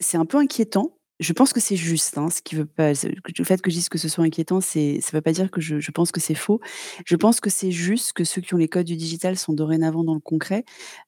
c'est 0.00 0.18
un 0.18 0.26
peu 0.26 0.38
inquiétant. 0.38 0.98
Je 1.20 1.32
pense 1.32 1.52
que 1.52 1.58
c'est 1.58 1.76
juste, 1.76 2.16
hein, 2.16 2.30
ce 2.30 2.40
qui 2.40 2.54
veut 2.54 2.64
pas, 2.64 2.92
le 2.92 3.44
fait 3.44 3.60
que 3.60 3.70
je 3.70 3.76
dise 3.76 3.88
que 3.88 3.98
ce 3.98 4.08
soit 4.08 4.24
inquiétant, 4.24 4.60
ça 4.60 4.78
veut 5.12 5.20
pas 5.20 5.32
dire 5.32 5.50
que 5.50 5.60
je, 5.60 5.90
pense 5.90 6.12
que 6.12 6.20
c'est 6.20 6.36
faux. 6.36 6.60
Je 7.06 7.16
pense 7.16 7.40
que 7.40 7.50
c'est 7.50 7.72
juste 7.72 8.12
que 8.12 8.22
ceux 8.22 8.40
qui 8.40 8.54
ont 8.54 8.58
les 8.58 8.68
codes 8.68 8.86
du 8.86 8.94
digital 8.94 9.36
sont 9.36 9.52
dorénavant 9.52 10.04
dans 10.04 10.14
le 10.14 10.20
concret. 10.20 10.64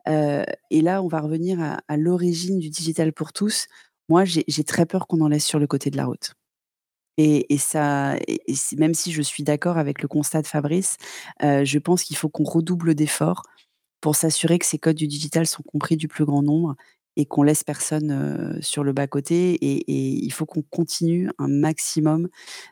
et 0.08 0.82
là, 0.82 1.02
on 1.02 1.08
va 1.08 1.20
revenir 1.20 1.60
à 1.86 1.96
l'origine 1.96 2.58
du 2.58 2.70
digital 2.70 3.12
pour 3.12 3.32
tous. 3.32 3.66
Moi, 4.08 4.24
j'ai 4.24 4.64
très 4.64 4.86
peur 4.86 5.06
qu'on 5.06 5.20
en 5.20 5.28
laisse 5.28 5.46
sur 5.46 5.60
le 5.60 5.68
côté 5.68 5.90
de 5.90 5.96
la 5.96 6.06
route. 6.06 6.34
Et, 7.22 7.58
ça, 7.58 8.16
même 8.78 8.94
si 8.94 9.12
je 9.12 9.20
suis 9.20 9.42
d'accord 9.42 9.76
avec 9.76 10.00
le 10.00 10.08
constat 10.08 10.40
de 10.40 10.46
Fabrice, 10.46 10.96
je 11.42 11.78
pense 11.78 12.02
qu'il 12.02 12.16
faut 12.16 12.30
qu'on 12.30 12.44
redouble 12.44 12.94
d'efforts 12.94 13.42
pour 14.00 14.16
s'assurer 14.16 14.58
que 14.58 14.64
ces 14.64 14.78
codes 14.78 14.96
du 14.96 15.06
digital 15.06 15.46
sont 15.46 15.62
compris 15.62 15.96
du 15.98 16.08
plus 16.08 16.24
grand 16.24 16.42
nombre 16.42 16.76
et 17.16 17.26
qu'on 17.26 17.42
laisse 17.42 17.62
personne 17.62 18.58
sur 18.62 18.84
le 18.84 18.92
bas-côté. 18.94 19.52
Et, 19.54 19.84
il 20.24 20.32
faut 20.32 20.46
qu'on 20.46 20.62
continue 20.62 21.30
un 21.38 21.48
maximum 21.48 22.28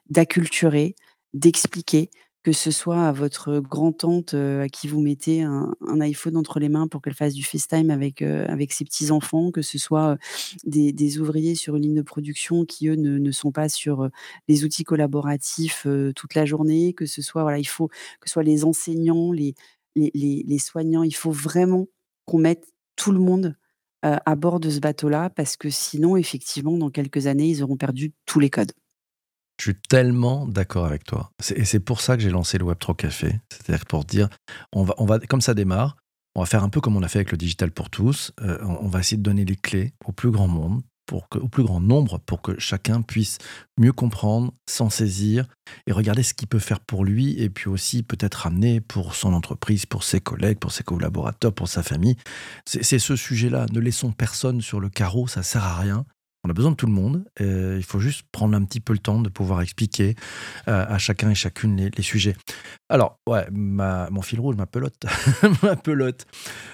d'acculturer, 0.09 0.95
d'expliquer, 1.35 2.09
que 2.45 2.53
ce 2.53 2.71
soit 2.71 3.07
à 3.07 3.13
votre 3.13 3.61
grand-tante 3.61 4.35
à 4.35 4.69
qui 4.69 4.89
vous 4.89 5.01
mettez 5.01 5.43
un, 5.43 5.75
iPhone 6.01 6.37
entre 6.37 6.61
les 6.61 6.69
mains 6.69 6.89
pour 6.89 7.03
qu'elle 7.03 7.15
fasse 7.15 7.35
du 7.35 7.45
FaceTime 7.45 7.91
avec, 7.91 8.23
ses 8.71 8.85
petits-enfants, 8.85 9.51
que 9.51 9.63
ce 9.63 9.79
soit 9.79 10.17
des, 10.65 11.19
ouvriers 11.19 11.55
sur 11.55 11.77
une 11.77 11.83
ligne 11.83 11.95
de 11.95 12.03
production 12.03 12.65
qui, 12.65 12.89
eux, 12.89 12.95
ne, 12.95 13.31
sont 13.33 13.53
pas 13.53 13.69
sur 13.69 14.09
les 14.47 14.65
outils 14.65 14.85
collaboratifs 14.85 15.87
toute 16.15 16.35
la 16.35 16.47
journée, 16.47 16.95
que 16.95 17.07
ce 17.07 17.23
soit, 17.23 17.45
les 18.43 18.65
enseignants, 18.65 19.33
les, 19.33 19.55
les, 19.97 20.11
les 20.15 20.59
soignants, 20.59 21.03
il 21.03 21.15
faut 21.15 21.33
vraiment 21.33 21.87
qu'on 22.25 22.39
mette 22.39 22.67
tout 22.97 23.13
le 23.13 23.21
monde 23.21 23.57
à 24.03 24.37
bord 24.37 24.61
de 24.61 24.71
ce 24.71 24.79
bateau-là, 24.79 25.31
parce 25.31 25.57
que 25.57 25.71
sinon, 25.71 26.17
effectivement, 26.17 26.77
dans 26.77 26.91
quelques 26.91 27.27
années, 27.27 27.49
ils 27.49 27.63
auront 27.65 27.77
perdu 27.77 28.13
tous 28.27 28.39
les 28.39 28.51
codes. 28.51 28.73
Je 29.59 29.65
suis 29.65 29.75
tellement 29.89 30.47
d'accord 30.47 30.87
avec 30.87 31.05
toi. 31.05 31.33
Et 31.57 31.65
c'est 31.65 31.81
pour 31.81 32.01
ça 32.01 32.17
que 32.17 32.23
j'ai 32.23 32.31
lancé 32.31 32.59
le 32.59 32.65
Web3 32.65 32.97
Café. 32.97 33.41
C'est-à-dire 33.51 33.87
pour 33.87 34.05
dire, 34.05 34.29
on 34.73 34.85
va, 34.85 34.95
on 34.99 35.05
va, 35.05 35.19
comme 35.19 35.41
ça 35.41 35.55
démarre, 35.55 35.97
on 36.35 36.41
va 36.41 36.47
faire 36.47 36.63
un 36.63 36.69
peu 36.69 36.81
comme 36.81 36.97
on 36.97 37.03
a 37.03 37.09
fait 37.09 37.19
avec 37.19 37.33
le 37.33 37.39
digital 37.39 37.73
pour 37.73 37.91
tous. 37.91 38.33
Euh, 38.41 38.59
on 38.63 38.89
va 38.89 39.01
essayer 39.01 39.17
de 39.17 39.23
donner 39.23 39.45
les 39.45 39.57
clés 39.57 39.93
au 40.05 40.13
plus 40.13 40.31
grand 40.31 40.47
monde 40.47 40.83
pour 41.09 41.29
que, 41.29 41.39
au 41.39 41.49
plus 41.49 41.65
grand 41.65 41.81
nombre 41.81 42.19
pour 42.19 42.43
que 42.43 42.61
chacun 42.61 43.03
puisse 43.03 43.39
mieux 43.79 43.93
comprendre, 43.93 44.53
s'en 44.69 44.91
saisir 44.91 45.49
et 45.87 45.93
regarder 45.93 46.23
ce 46.23 46.35
qu'il 46.35 46.47
peut 46.47 46.59
faire 46.61 46.81
pour 46.81 47.05
lui 47.05 47.41
et 47.43 47.51
puis 47.51 47.69
aussi 47.69 48.03
peut-être 48.05 48.47
amener 48.47 48.81
pour 48.81 49.17
son 49.17 49.33
entreprise, 49.33 49.87
pour 49.87 50.05
ses 50.05 50.21
collègues, 50.21 50.59
pour 50.59 50.71
ses 50.71 50.85
collaborateurs, 50.85 51.53
pour 51.53 51.67
sa 51.67 51.83
famille. 51.83 52.17
C'est 52.67 52.99
ce 52.99 53.17
sujet-là. 53.17 53.67
Ne 53.73 53.81
laissons 53.81 54.13
personne 54.13 54.61
sur 54.61 54.79
le 54.79 54.91
carreau, 54.91 55.27
ça 55.27 55.43
sert 55.43 55.65
à 55.65 55.77
rien. 55.77 56.05
On 56.49 56.51
a 56.51 56.55
besoin 56.55 56.71
de 56.71 56.77
tout 56.77 56.87
le 56.87 56.93
monde. 56.93 57.27
il 57.39 57.83
faut 57.83 58.01
juste 58.01 58.23
prendre 58.33 58.57
un 58.57 58.65
petit 58.65 58.81
peu 58.81 58.95
le 58.95 58.99
temps 58.99 59.21
de 59.21 59.29
pouvoir 59.29 59.61
expliquer 59.61 60.17
euh, 60.67 60.87
à 60.89 60.97
chacun 60.97 61.29
et 61.29 61.35
chacune 61.35 61.91
les, 61.95 62.03
sujets. 62.03 62.35
Alors, 62.89 63.19
ouais, 63.29 63.47
mon 63.51 64.23
fil 64.23 64.41
rouge, 64.41 64.57
ma 64.57 64.65
pelote. 64.65 65.05
ma 65.63 65.77
pelote. 65.77 66.25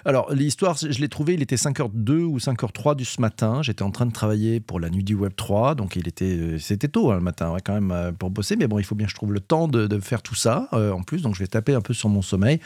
Alors, 0.04 0.32
l'histoire, 0.32 0.76
je 0.76 1.00
l'ai 1.00 1.08
trouvé, 1.08 1.34
il 1.34 1.42
était 1.42 1.56
5h02 1.56 2.22
ou 2.22 2.38
5h03 2.38 2.94
du 2.94 3.04
ce 3.04 3.20
matin. 3.20 3.62
J'étais 3.62 3.82
en 3.82 3.90
train 3.90 4.06
de 4.06 4.12
travailler 4.12 4.60
pour 4.60 4.78
la 4.78 4.90
nuit 4.90 5.02
du 5.02 5.16
Web 5.16 5.32
3. 5.34 5.74
Donc, 5.74 5.96
il 5.96 6.06
était, 6.06 6.37
euh, 6.37 6.58
c'était 6.60 6.87
tôt 6.87 7.10
hein, 7.10 7.16
le 7.16 7.20
matin, 7.20 7.50
ouais, 7.50 7.60
quand 7.64 7.74
même, 7.74 7.90
euh, 7.90 8.12
pour 8.12 8.30
bosser. 8.30 8.54
Mais 8.54 8.68
bon, 8.68 8.78
il 8.78 8.84
faut 8.84 8.94
bien 8.94 9.06
que 9.06 9.10
je 9.10 9.16
trouve 9.16 9.32
le 9.32 9.40
temps 9.40 9.66
de, 9.66 9.98
faire 9.98 10.22
tout 10.22 10.37
ça 10.37 10.68
en 10.70 11.02
plus. 11.02 11.22
Donc, 11.22 11.34
je 11.34 11.40
vais 11.40 11.48
taper 11.48 11.74
un 11.74 11.80
peu 11.80 11.94
sur 11.94 12.08
mon 12.08 12.22
sommeil. 12.22 12.60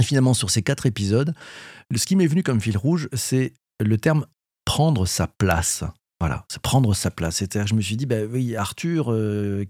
Et 0.00 0.04
finalement, 0.04 0.32
sur 0.32 0.48
ces 0.48 0.62
quatre 0.62 0.86
épisodes, 0.86 1.34
ce 1.94 2.06
qui 2.06 2.16
m'est 2.16 2.26
venu 2.26 2.42
comme 2.42 2.62
fil 2.62 2.78
rouge, 2.78 3.10
c'est 3.12 3.52
le 3.78 3.98
terme 3.98 4.24
prendre 4.64 5.04
sa 5.04 5.26
place. 5.26 5.84
Voilà, 6.20 6.44
c'est 6.48 6.62
prendre 6.62 6.94
sa 6.94 7.10
place. 7.10 7.36
C'est-à-dire, 7.36 7.66
je 7.66 7.74
me 7.74 7.80
suis 7.80 7.96
dit, 7.96 8.06
bah 8.06 8.22
oui, 8.30 8.56
Arthur 8.56 9.12
euh, 9.12 9.64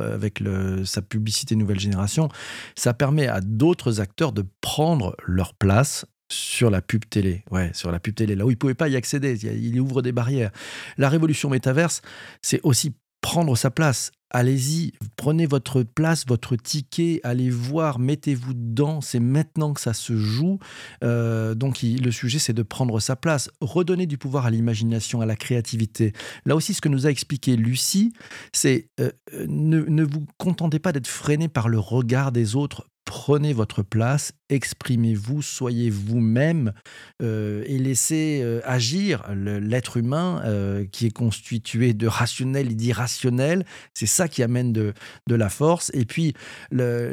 avec 0.00 0.42
sa 0.84 1.02
publicité 1.02 1.56
Nouvelle 1.56 1.80
Génération, 1.80 2.28
ça 2.76 2.94
permet 2.94 3.26
à 3.26 3.40
d'autres 3.40 4.00
acteurs 4.00 4.32
de 4.32 4.44
prendre 4.60 5.16
leur 5.26 5.54
place 5.54 6.06
sur 6.30 6.70
la 6.70 6.82
pub 6.82 7.08
télé. 7.08 7.42
Ouais, 7.50 7.70
sur 7.74 7.90
la 7.90 8.00
pub 8.00 8.14
télé, 8.14 8.36
là 8.36 8.44
où 8.44 8.50
ils 8.50 8.54
ne 8.54 8.58
pouvaient 8.58 8.74
pas 8.74 8.88
y 8.88 8.96
accéder. 8.96 9.34
Il 9.44 9.80
ouvre 9.80 10.02
des 10.02 10.12
barrières. 10.12 10.50
La 10.98 11.08
révolution 11.08 11.50
métaverse, 11.50 12.02
c'est 12.42 12.60
aussi 12.62 12.94
prendre 13.20 13.56
sa 13.56 13.70
place. 13.70 14.10
Allez-y, 14.30 14.92
prenez 15.16 15.46
votre 15.46 15.82
place, 15.82 16.26
votre 16.26 16.54
ticket, 16.54 17.18
allez 17.24 17.48
voir, 17.48 17.98
mettez-vous 17.98 18.52
dedans, 18.52 19.00
c'est 19.00 19.20
maintenant 19.20 19.72
que 19.72 19.80
ça 19.80 19.94
se 19.94 20.16
joue. 20.16 20.58
Euh, 21.02 21.54
donc 21.54 21.80
le 21.82 22.10
sujet, 22.10 22.38
c'est 22.38 22.52
de 22.52 22.62
prendre 22.62 23.00
sa 23.00 23.16
place, 23.16 23.50
redonner 23.62 24.06
du 24.06 24.18
pouvoir 24.18 24.44
à 24.44 24.50
l'imagination, 24.50 25.22
à 25.22 25.26
la 25.26 25.34
créativité. 25.34 26.12
Là 26.44 26.56
aussi, 26.56 26.74
ce 26.74 26.82
que 26.82 26.90
nous 26.90 27.06
a 27.06 27.10
expliqué 27.10 27.56
Lucie, 27.56 28.12
c'est 28.52 28.90
euh, 29.00 29.10
ne, 29.46 29.80
ne 29.80 30.04
vous 30.04 30.26
contentez 30.36 30.78
pas 30.78 30.92
d'être 30.92 31.06
freiné 31.06 31.48
par 31.48 31.70
le 31.70 31.78
regard 31.78 32.30
des 32.30 32.54
autres, 32.54 32.86
prenez 33.08 33.54
votre 33.54 33.82
place, 33.82 34.34
exprimez-vous, 34.50 35.40
soyez 35.40 35.88
vous-même 35.88 36.74
euh, 37.22 37.64
et 37.66 37.78
laissez 37.78 38.42
euh, 38.42 38.60
agir 38.64 39.24
l'être 39.32 39.96
humain 39.96 40.42
euh, 40.44 40.84
qui 40.92 41.06
est 41.06 41.10
constitué 41.10 41.94
de 41.94 42.06
rationnel 42.06 42.70
et 42.70 42.74
d'irrationnel. 42.74 43.64
C'est 43.94 44.04
ça 44.04 44.28
qui 44.28 44.42
amène 44.42 44.74
de, 44.74 44.92
la 45.26 45.48
force. 45.48 45.90
Et 45.94 46.04
puis, 46.04 46.34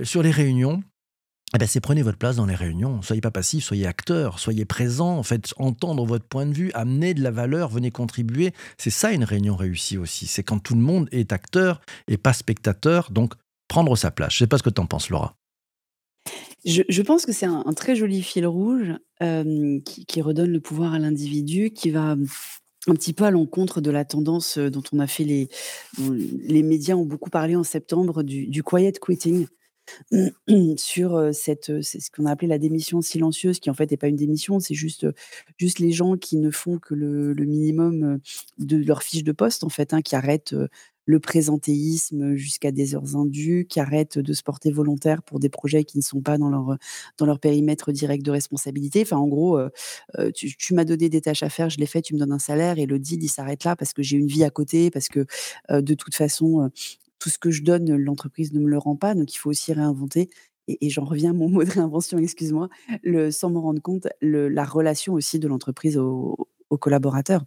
sur 0.03 0.21
les 0.21 0.31
réunions, 0.31 0.83
eh 1.55 1.59
ben, 1.59 1.65
c'est 1.65 1.79
prenez 1.79 2.01
votre 2.01 2.17
place 2.17 2.35
dans 2.35 2.45
les 2.45 2.55
réunions. 2.55 3.01
Soyez 3.01 3.21
pas 3.21 3.31
passif, 3.31 3.63
soyez 3.63 3.87
acteur, 3.87 4.39
soyez 4.39 4.65
présent, 4.65 5.17
en 5.17 5.23
fait, 5.23 5.53
entendre 5.55 6.05
votre 6.05 6.25
point 6.25 6.45
de 6.45 6.53
vue, 6.53 6.71
amener 6.73 7.13
de 7.13 7.23
la 7.23 7.31
valeur, 7.31 7.69
venez 7.69 7.91
contribuer. 7.91 8.53
C'est 8.77 8.89
ça 8.89 9.13
une 9.13 9.23
réunion 9.23 9.55
réussie 9.55 9.97
aussi. 9.97 10.27
C'est 10.27 10.43
quand 10.43 10.59
tout 10.59 10.75
le 10.75 10.81
monde 10.81 11.07
est 11.13 11.31
acteur 11.31 11.79
et 12.09 12.17
pas 12.17 12.33
spectateur. 12.33 13.11
Donc, 13.11 13.33
prendre 13.69 13.95
sa 13.95 14.11
place. 14.11 14.33
Je 14.33 14.39
sais 14.39 14.47
pas 14.47 14.57
ce 14.57 14.63
que 14.63 14.69
tu 14.69 14.81
en 14.81 14.87
penses, 14.87 15.09
Laura. 15.09 15.37
Je 16.65 17.01
pense 17.03 17.25
que 17.25 17.31
c'est 17.31 17.45
un 17.45 17.73
très 17.75 17.95
joli 17.95 18.21
fil 18.23 18.47
rouge, 18.47 18.93
qui 19.19 20.21
redonne 20.21 20.51
le 20.51 20.59
pouvoir 20.59 20.93
à 20.93 20.99
l'individu, 20.99 21.71
qui 21.71 21.91
va, 21.91 22.15
mmh, 22.15 22.27
un 22.87 22.93
petit 22.93 23.13
peu 23.13 23.23
à 23.23 23.31
l'encontre 23.31 23.81
de 23.81 23.91
la 23.91 24.05
tendance, 24.05 24.57
dont 24.57 24.83
on 24.91 24.99
a 24.99 25.07
fait 25.07 25.23
les 25.23 25.49
les 25.99 26.63
médias 26.63 26.95
ont 26.95 27.05
beaucoup 27.05 27.29
parlé 27.29 27.55
en 27.55 27.63
septembre 27.63 28.23
du 28.23 28.63
quiet 28.63 28.93
quitting, 28.99 29.47
sur, 30.77 31.29
cette, 31.33 31.81
c'est 31.83 31.99
ce 31.99 32.09
qu'on 32.09 32.25
a 32.25 32.31
appelé 32.31 32.47
la 32.47 32.57
démission 32.57 33.01
silencieuse, 33.01 33.59
qui 33.59 33.69
en 33.69 33.73
fait 33.75 33.91
n'est 33.91 33.97
pas 33.97 34.07
une 34.07 34.15
démission, 34.15 34.59
c'est 34.59 34.73
juste, 34.73 35.05
juste 35.57 35.79
les 35.79 35.91
gens 35.91 36.17
qui 36.17 36.37
ne 36.37 36.49
font 36.49 36.79
que 36.79 36.95
le 36.95 37.45
minimum, 37.45 38.19
de 38.57 38.77
leur 38.77 39.03
fiche 39.03 39.23
de 39.23 39.31
poste 39.31 39.63
en 39.63 39.69
fait, 39.69 39.93
hein, 39.93 40.01
qui 40.01 40.15
arrêtent, 40.15 40.55
le 41.05 41.19
présentéisme 41.19 42.35
jusqu'à 42.35 42.71
des 42.71 42.95
heures 42.95 43.15
indues, 43.15 43.67
qui 43.69 43.79
arrêtent 43.79 44.17
de 44.19 44.33
se 44.33 44.43
porter 44.43 44.71
volontaire 44.71 45.21
pour 45.23 45.39
des 45.39 45.49
projets 45.49 45.83
qui 45.83 45.97
ne 45.97 46.03
sont 46.03 46.21
pas 46.21 46.37
dans 46.37 46.49
leur, 46.49 46.77
dans 47.17 47.25
leur 47.25 47.39
périmètre 47.39 47.91
direct 47.91 48.25
de 48.25 48.31
responsabilité. 48.31 49.01
Enfin, 49.01 49.17
en 49.17 49.27
gros, 49.27 49.57
euh, 49.57 49.69
euh, 50.17 50.31
tu, 50.31 50.73
m'as 50.73 50.85
donné 50.85 51.09
des 51.09 51.21
tâches 51.21 51.43
à 51.43 51.49
faire, 51.49 51.69
je 51.69 51.77
l'ai 51.77 51.85
fait, 51.85 52.01
tu 52.01 52.13
me 52.15 52.19
donnes 52.19 52.31
un 52.31 52.39
salaire 52.39 52.79
et 52.79 52.85
le 52.85 52.99
deal, 52.99 53.23
il 53.23 53.29
s'arrête 53.29 53.63
là 53.63 53.75
parce 53.75 53.93
que 53.93 54.01
j'ai 54.03 54.17
une 54.17 54.27
vie 54.27 54.43
à 54.43 54.49
côté, 54.49 54.89
parce 54.89 55.07
que 55.07 55.25
euh, 55.71 55.81
de 55.81 55.93
toute 55.93 56.15
façon, 56.15 56.69
tout 57.19 57.29
ce 57.29 57.37
que 57.37 57.51
je 57.51 57.63
donne, 57.63 57.95
l'entreprise 57.95 58.53
ne 58.53 58.59
me 58.59 58.69
le 58.69 58.77
rend 58.77 58.95
pas. 58.95 59.15
Donc, 59.15 59.33
il 59.33 59.37
faut 59.37 59.49
aussi 59.49 59.73
réinventer 59.73 60.29
et, 60.67 60.89
j'en 60.89 61.05
reviens 61.05 61.31
à 61.31 61.33
mon 61.33 61.49
mot 61.49 61.63
de 61.63 61.69
réinvention, 61.69 62.17
excuse-moi, 62.17 62.69
sans 63.31 63.49
me 63.51 63.59
rendre 63.59 63.81
compte, 63.81 64.07
la 64.21 64.65
relation 64.65 65.13
aussi 65.13 65.39
de 65.39 65.47
l'entreprise 65.47 65.97
aux 65.97 66.47
collaborateurs 66.79 67.45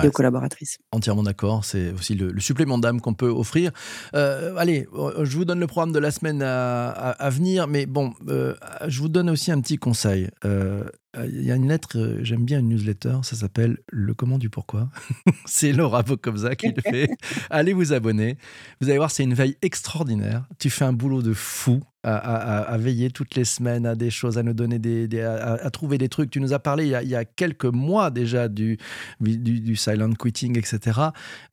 et 0.00 0.08
aux 0.08 0.10
collaboratrices. 0.10 0.78
Entièrement 0.90 1.22
d'accord, 1.22 1.64
c'est 1.64 1.92
aussi 1.92 2.14
le, 2.14 2.38
supplément 2.40 2.78
d'âme 2.78 3.00
qu'on 3.00 3.14
peut 3.14 3.28
offrir. 3.28 3.72
Euh, 4.14 4.56
allez, 4.56 4.86
euh, 4.94 5.24
je 5.24 5.36
vous 5.36 5.44
donne 5.44 5.60
le 5.60 5.66
programme 5.66 5.92
de 5.92 5.98
la 5.98 6.10
semaine 6.10 6.42
à, 6.42 7.30
venir, 7.30 7.68
mais 7.68 7.86
bon, 7.86 8.14
euh, 8.28 8.54
je 8.86 9.00
vous 9.00 9.08
donne 9.08 9.28
aussi 9.28 9.52
un 9.52 9.60
petit 9.60 9.76
conseil. 9.76 10.28
Il 10.44 11.44
y 11.44 11.52
a 11.52 11.56
une 11.56 11.68
lettre, 11.68 12.18
j'aime 12.22 12.44
bien 12.44 12.60
une 12.60 12.70
newsletter, 12.70 13.18
ça 13.22 13.36
s'appelle 13.36 13.78
Le 13.88 14.14
comment 14.14 14.38
du 14.38 14.48
pourquoi. 14.48 14.88
c'est 15.44 15.72
Laura 15.72 16.02
Bokovza 16.02 16.56
qui 16.56 16.68
le 16.68 16.80
fait. 16.80 17.10
Allez 17.50 17.74
vous 17.74 17.92
abonner. 17.92 18.38
Vous 18.80 18.88
allez 18.88 18.96
voir, 18.96 19.10
c'est 19.10 19.24
une 19.24 19.34
veille 19.34 19.58
extraordinaire. 19.60 20.46
Tu 20.58 20.70
fais 20.70 20.86
un 20.86 20.94
boulot 20.94 21.20
de 21.20 21.34
fou 21.34 21.82
à, 22.04 22.76
veiller 22.78 23.10
toutes 23.10 23.34
les 23.34 23.44
semaines 23.44 23.86
à 23.86 23.94
des 23.94 24.10
choses, 24.10 24.38
à 24.38 24.42
nous 24.42 24.54
donner 24.54 24.78
des, 24.78 25.20
à, 25.20 25.70
trouver 25.70 25.98
des 25.98 26.08
trucs. 26.08 26.30
Tu 26.30 26.40
nous 26.40 26.52
as 26.52 26.58
parlé 26.58 26.86
il 26.86 27.08
y 27.08 27.14
a, 27.14 27.24
quelques 27.24 27.64
mois 27.64 28.10
déjà 28.10 28.48
du, 28.48 28.78
du, 29.20 29.76
silent 29.76 30.12
quitting, 30.12 30.58
etc. 30.58 31.00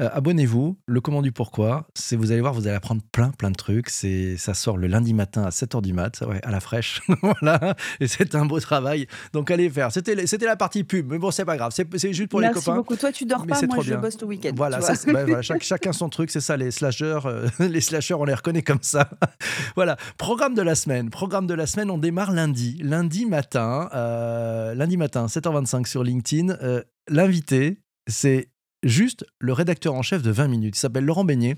Euh, 0.01 0.09
abonnez-vous. 0.12 0.77
Le 0.88 1.01
comment 1.01 1.21
du 1.21 1.31
pourquoi, 1.31 1.88
c'est 1.93 2.15
vous 2.15 2.31
allez 2.31 2.41
voir, 2.41 2.53
vous 2.53 2.67
allez 2.67 2.75
apprendre 2.75 3.01
plein 3.12 3.29
plein 3.31 3.51
de 3.51 3.55
trucs. 3.55 3.89
C'est 3.89 4.38
ça 4.38 4.53
sort 4.53 4.77
le 4.77 4.88
lundi 4.88 5.13
matin 5.13 5.43
à 5.43 5.49
7h 5.49 5.81
du 5.81 5.93
mat, 5.93 6.23
ouais, 6.27 6.39
à 6.43 6.51
la 6.51 6.59
fraîche. 6.59 7.01
voilà, 7.21 7.75
et 7.99 8.07
c'est 8.07 8.35
un 8.35 8.45
beau 8.45 8.59
travail. 8.59 9.07
Donc 9.33 9.51
allez 9.51 9.69
faire. 9.69 9.91
C'était 9.91 10.25
c'était 10.27 10.45
la 10.45 10.55
partie 10.55 10.83
pub, 10.83 11.12
mais 11.12 11.19
bon 11.19 11.31
c'est 11.31 11.45
pas 11.45 11.57
grave. 11.57 11.71
C'est 11.73 12.13
juste 12.13 12.29
pour 12.29 12.41
les 12.41 12.47
copains. 12.47 12.62
Merci 12.65 12.71
beaucoup. 12.71 12.95
Toi 12.95 13.12
tu 13.12 13.25
dors 13.25 13.45
pas, 13.45 13.62
moi 13.67 13.83
je 13.83 13.95
bosse 13.95 14.17
tout 14.17 14.25
week-end. 14.25 14.51
Voilà, 14.55 14.79
bah, 14.79 14.93
voilà 15.05 15.41
chacun 15.41 15.93
son 15.93 16.09
truc, 16.09 16.31
c'est 16.31 16.41
ça. 16.41 16.57
Les 16.57 16.71
slashers, 16.71 17.19
euh, 17.25 17.47
les 17.59 17.81
slashers, 17.81 18.15
on 18.15 18.25
les 18.25 18.33
reconnaît 18.33 18.63
comme 18.63 18.81
ça. 18.81 19.09
voilà. 19.75 19.97
Programme 20.17 20.38
de 20.47 20.62
la 20.62 20.73
semaine. 20.73 21.10
Programme 21.10 21.47
de 21.47 21.54
la 21.54 21.67
semaine, 21.67 21.91
on 21.91 21.97
démarre 21.97 22.32
lundi. 22.32 22.80
Lundi 22.82 23.25
matin, 23.25 23.89
euh, 23.93 24.73
lundi 24.73 24.95
matin, 24.95 25.25
7h25 25.25 25.86
sur 25.86 26.02
LinkedIn. 26.02 26.56
Euh, 26.62 26.82
l'invité, 27.10 27.82
c'est 28.08 28.49
juste 28.82 29.25
le 29.39 29.52
rédacteur 29.52 29.95
en 29.95 30.02
chef 30.02 30.21
de 30.21 30.32
20 30.32 30.47
minutes. 30.47 30.78
Il 30.78 30.80
s'appelle 30.80 31.04
Laurent 31.04 31.25
Beignet. 31.25 31.58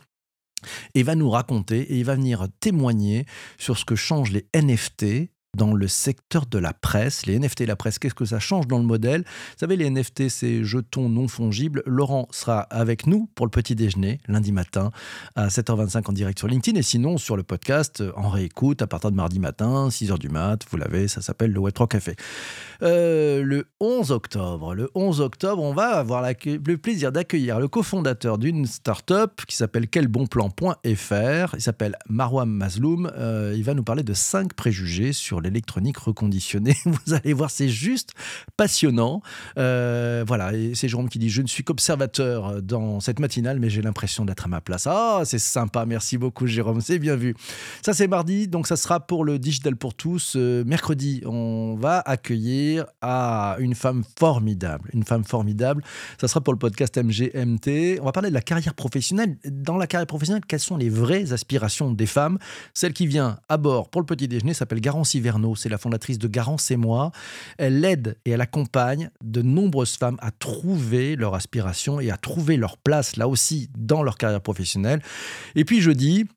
Et 0.95 1.01
il 1.01 1.05
va 1.05 1.13
nous 1.13 1.29
raconter 1.29 1.81
et 1.81 1.97
il 1.97 2.05
va 2.05 2.15
venir 2.15 2.47
témoigner 2.59 3.25
sur 3.57 3.77
ce 3.77 3.85
que 3.85 3.95
changent 3.95 4.31
les 4.31 4.47
NFT 4.55 5.29
dans 5.57 5.73
le 5.73 5.87
secteur 5.87 6.45
de 6.45 6.57
la 6.57 6.73
presse. 6.73 7.25
Les 7.25 7.37
NFT 7.37 7.61
et 7.61 7.65
la 7.65 7.75
presse, 7.75 7.99
qu'est-ce 7.99 8.15
que 8.15 8.25
ça 8.25 8.39
change 8.39 8.67
dans 8.67 8.77
le 8.77 8.85
modèle? 8.85 9.21
Vous 9.21 9.57
savez, 9.59 9.75
les 9.75 9.89
NFT, 9.89 10.29
c'est 10.29 10.63
jetons 10.63 11.09
non 11.09 11.27
fongibles. 11.27 11.83
Laurent 11.85 12.27
sera 12.31 12.61
avec 12.61 13.05
nous 13.05 13.29
pour 13.35 13.45
le 13.45 13.51
petit 13.51 13.75
déjeuner 13.75 14.19
lundi 14.27 14.51
matin 14.51 14.91
à 15.35 15.47
7h25 15.47 16.09
en 16.09 16.13
direct 16.13 16.39
sur 16.39 16.47
LinkedIn 16.47 16.79
et 16.79 16.83
sinon 16.83 17.17
sur 17.17 17.35
le 17.35 17.43
podcast 17.43 18.01
en 18.15 18.29
réécoute 18.29 18.81
à 18.81 18.87
partir 18.87 19.11
de 19.11 19.15
mardi 19.15 19.39
matin, 19.39 19.89
6h 19.89 20.17
du 20.17 20.29
mat. 20.29 20.65
Vous 20.69 20.77
l'avez, 20.77 21.07
ça 21.09 21.21
s'appelle 21.21 21.51
le 21.51 21.59
Web3 21.59 21.87
Café. 21.87 22.15
Euh, 22.81 23.43
le 23.43 23.67
11 23.81 24.11
octobre, 24.11 24.73
le 24.73 24.89
11 24.95 25.19
octobre, 25.19 25.61
on 25.61 25.73
va 25.73 25.97
avoir 25.97 26.23
le 26.23 26.75
plaisir 26.77 27.11
d'accueillir 27.11 27.59
le 27.59 27.67
cofondateur 27.67 28.37
d'une 28.37 28.65
start-up 28.65 29.41
qui 29.45 29.55
s'appelle 29.57 29.89
quelbonplan.fr. 29.89 31.55
Il 31.55 31.61
s'appelle 31.61 31.97
Marwan 32.07 32.49
Mazloum. 32.49 33.11
Euh, 33.17 33.53
il 33.55 33.63
va 33.63 33.73
nous 33.73 33.83
parler 33.83 34.03
de 34.03 34.13
5 34.13 34.53
préjugés 34.53 35.11
sur 35.11 35.40
l'électronique 35.41 35.97
reconditionnée. 35.97 36.75
Vous 36.85 37.13
allez 37.13 37.33
voir, 37.33 37.49
c'est 37.49 37.69
juste 37.69 38.11
passionnant. 38.57 39.21
Euh, 39.57 40.23
voilà, 40.27 40.51
c'est 40.73 40.87
Jérôme 40.87 41.09
qui 41.09 41.19
dit 41.19 41.29
Je 41.29 41.41
ne 41.41 41.47
suis 41.47 41.63
qu'observateur 41.63 42.61
dans 42.61 42.99
cette 42.99 43.19
matinale, 43.19 43.59
mais 43.59 43.69
j'ai 43.69 43.81
l'impression 43.81 44.25
d'être 44.25 44.45
à 44.45 44.47
ma 44.47 44.61
place. 44.61 44.87
Ah, 44.87 45.21
c'est 45.25 45.39
sympa, 45.39 45.85
merci 45.85 46.17
beaucoup, 46.17 46.47
Jérôme, 46.47 46.81
c'est 46.81 46.99
bien 46.99 47.15
vu. 47.15 47.35
Ça, 47.81 47.93
c'est 47.93 48.07
mardi, 48.07 48.47
donc 48.47 48.67
ça 48.67 48.75
sera 48.75 48.99
pour 48.99 49.25
le 49.25 49.39
Digital 49.39 49.75
pour 49.75 49.93
tous. 49.93 50.33
Euh, 50.35 50.63
mercredi, 50.65 51.21
on 51.25 51.75
va 51.75 51.99
accueillir 51.99 52.85
à 53.01 53.55
une 53.59 53.75
femme 53.75 54.03
formidable. 54.19 54.89
Une 54.93 55.03
femme 55.03 55.23
formidable. 55.23 55.83
Ça 56.19 56.27
sera 56.27 56.41
pour 56.41 56.53
le 56.53 56.59
podcast 56.59 56.97
MGMT. 56.97 57.99
On 58.01 58.05
va 58.05 58.11
parler 58.11 58.29
de 58.29 58.33
la 58.33 58.41
carrière 58.41 58.73
professionnelle. 58.73 59.37
Dans 59.45 59.77
la 59.77 59.87
carrière 59.87 60.07
professionnelle, 60.07 60.43
quelles 60.47 60.59
sont 60.59 60.77
les 60.77 60.89
vraies 60.89 61.33
aspirations 61.33 61.91
des 61.91 62.05
femmes? 62.05 62.37
Celle 62.73 62.93
qui 62.93 63.07
vient 63.07 63.39
à 63.49 63.57
bord 63.57 63.89
pour 63.89 64.01
le 64.01 64.05
petit 64.05 64.27
déjeuner 64.27 64.53
s'appelle 64.53 64.81
Garance 64.81 65.15
c'est 65.55 65.69
la 65.69 65.77
fondatrice 65.77 66.19
de 66.19 66.27
Garance 66.27 66.71
et 66.71 66.77
moi. 66.77 67.11
Elle 67.57 67.83
aide 67.85 68.17
et 68.25 68.31
elle 68.31 68.41
accompagne 68.41 69.09
de 69.23 69.41
nombreuses 69.41 69.97
femmes 69.97 70.17
à 70.21 70.31
trouver 70.31 71.15
leur 71.15 71.35
aspiration 71.35 71.99
et 71.99 72.11
à 72.11 72.17
trouver 72.17 72.57
leur 72.57 72.77
place 72.77 73.15
là 73.17 73.27
aussi 73.27 73.69
dans 73.77 74.03
leur 74.03 74.17
carrière 74.17 74.41
professionnelle. 74.41 75.01
Et 75.55 75.65
puis 75.65 75.81
jeudi, 75.81 76.27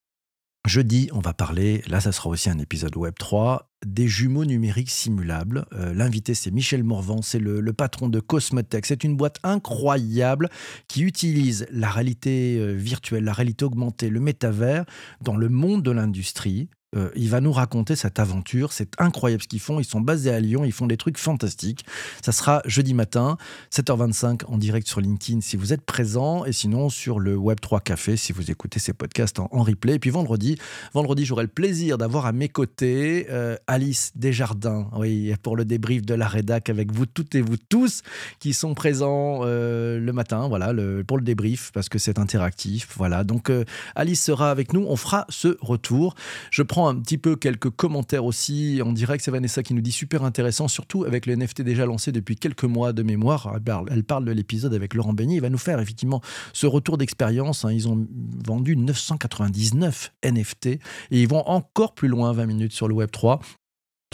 Jeudi, 0.67 1.11
on 1.13 1.21
va 1.21 1.35
parler, 1.35 1.83
là 1.89 2.01
ça 2.01 2.11
sera 2.11 2.31
aussi 2.31 2.49
un 2.49 2.59
épisode 2.59 2.97
Web 2.97 3.13
3, 3.19 3.71
des 3.85 4.09
jumeaux 4.09 4.47
numériques 4.47 4.89
simulables. 4.89 5.67
Euh, 5.75 5.93
l'invité 5.93 6.33
c'est 6.33 6.51
Michel 6.51 6.83
Morvan, 6.83 7.21
c'est 7.21 7.39
le, 7.39 7.61
le, 7.61 7.73
patron 7.75 8.09
de 8.09 8.19
Cosmotech. 8.19 8.87
C'est 8.87 9.05
une 9.05 9.15
boîte 9.15 9.37
incroyable 9.43 10.49
qui 10.89 11.03
utilise 11.03 11.67
la 11.71 11.91
réalité 11.91 12.57
euh, 12.59 12.73
virtuelle, 12.73 13.25
la 13.25 13.35
réalité 13.35 13.67
augmentée, 13.67 14.09
le 14.09 14.21
métavers 14.21 14.87
dans 15.21 15.37
le 15.37 15.51
monde 15.51 15.83
de 15.83 15.91
l'industrie 15.91 16.71
euh, 16.95 17.11
il 17.17 17.29
va 17.29 17.41
nous 17.41 17.53
raconter 17.53 17.97
cette 17.97 18.19
aventure. 18.19 18.73
C'est 18.73 18.91
incroyable 18.99 19.43
ce 19.43 19.49
qu'ils 19.49 19.61
font. 19.61 19.81
Ils 19.81 19.85
sont 19.85 20.01
basés 20.01 20.31
à 20.31 20.41
Lyon. 20.41 20.65
Ils 20.65 20.73
font 20.73 20.87
des 20.87 20.97
trucs 20.97 21.19
fantastiques. 21.19 21.85
Ça 22.23 22.33
sera 22.33 22.63
jeudi 22.67 22.95
matin, 22.95 23.37
7h25 23.73 24.45
en 24.47 24.59
direct 24.59 24.87
sur 24.87 25.01
LinkedIn 25.01 25.41
si 25.41 25.57
vous 25.57 25.73
êtes 25.73 25.83
présent. 25.83 26.45
Et 26.45 26.53
sinon 26.53 26.89
sur 26.89 27.19
le 27.19 27.37
Web3 27.37 27.83
Café 27.83 28.17
si 28.17 28.33
vous 28.33 28.51
écoutez 28.51 28.79
ces 28.79 28.93
podcasts 28.93 29.39
en, 29.39 29.49
replay. 29.65 29.95
Et 29.95 29.99
puis 29.99 30.11
vendredi, 30.11 30.59
vendredi 30.93 31.25
j'aurai 31.25 31.45
le 31.45 31.49
plaisir 31.49 31.99
d'avoir 31.99 32.27
à 32.27 32.33
mes 32.33 32.49
côtés 32.49 33.27
euh, 33.31 33.57
Alice 33.67 34.13
Desjardins. 34.15 34.89
Oui, 34.97 35.35
pour 35.43 35.57
le 35.57 35.65
débrief 35.65 36.03
de 36.03 36.15
la 36.15 36.29
rédac 36.29 36.69
avec 36.69 36.93
vous 36.93 37.07
toutes 37.07 37.35
et 37.35 37.41
vous 37.41 37.57
tous 37.57 38.03
qui 38.39 38.53
sont 38.53 38.75
présents 38.75 39.41
euh, 39.43 39.99
le 39.99 40.13
matin. 40.13 40.49
Voilà, 40.49 40.73
pour 41.07 41.19
le 41.19 41.25
débrief 41.25 41.71
parce 41.73 41.89
que 41.89 41.99
c'est 41.99 42.19
interactif. 42.19 42.89
Voilà. 42.97 43.25
Donc 43.25 43.51
Alice 43.95 44.23
sera 44.23 44.51
avec 44.51 44.73
nous. 44.73 44.85
On 44.89 44.97
fera 44.97 45.27
ce 45.29 45.57
retour. 45.61 46.15
Je 46.51 46.63
prends 46.63 46.84
un 46.89 47.01
petit 47.01 47.19
peu 47.19 47.37
quelques 47.37 47.71
commentaires 47.71 48.25
aussi 48.25 48.81
en 48.85 48.93
direct. 48.93 49.25
C'est 49.25 49.31
Vanessa 49.31 49.63
qui 49.63 49.75
nous 49.75 49.81
dit 49.81 49.93
super 49.93 50.25
intéressant, 50.25 50.69
surtout 50.69 51.05
avec 51.05 51.27
le 51.27 51.37
NFT 51.37 51.63
déjà 51.63 51.87
lancé 51.87 52.13
depuis 52.13 52.37
quelques 52.37 52.65
mois 52.65 52.93
de 52.93 53.03
mémoire. 53.03 53.57
Elle 53.91 54.05
parle 54.05 54.25
de 54.25 54.33
l'épisode 54.33 54.75
avec 54.75 54.95
Laurent 54.95 55.13
Beignet. 55.13 55.37
Il 55.37 55.41
va 55.41 55.51
nous 55.51 55.59
faire 55.59 55.81
effectivement 55.81 56.21
ce 56.53 56.67
retour 56.67 56.99
d'expérience. 56.99 57.65
Hein. 57.65 57.73
Ils 57.73 57.89
ont 57.89 58.07
vendu 58.47 58.77
999 58.77 60.13
NFT 60.25 60.67
et 60.67 60.81
ils 61.11 61.29
vont 61.29 61.47
encore 61.47 61.95
plus 61.95 62.09
loin 62.09 62.33
20 62.33 62.47
minutes 62.47 62.73
sur 62.73 62.89
le 62.89 62.95
Web 62.95 63.11
3. 63.11 63.41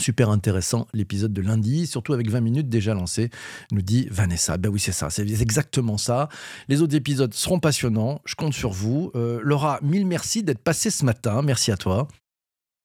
Super 0.01 0.31
intéressant 0.31 0.87
l'épisode 0.93 1.31
de 1.31 1.41
lundi, 1.41 1.85
surtout 1.85 2.13
avec 2.13 2.29
20 2.29 2.41
minutes 2.41 2.69
déjà 2.69 2.95
lancé, 2.95 3.29
nous 3.71 3.83
dit 3.83 4.07
Vanessa. 4.09 4.57
Ben 4.57 4.69
oui, 4.69 4.79
c'est 4.79 4.91
ça, 4.91 5.11
c'est 5.11 5.29
exactement 5.29 5.99
ça. 5.99 6.27
Les 6.69 6.81
autres 6.81 6.95
épisodes 6.95 7.33
seront 7.35 7.59
passionnants, 7.59 8.19
je 8.25 8.33
compte 8.33 8.53
sur 8.53 8.71
vous. 8.71 9.11
Euh, 9.15 9.39
Laura, 9.43 9.79
mille 9.83 10.07
merci 10.07 10.41
d'être 10.41 10.63
passé 10.63 10.89
ce 10.89 11.05
matin, 11.05 11.43
merci 11.43 11.71
à 11.71 11.77
toi. 11.77 12.07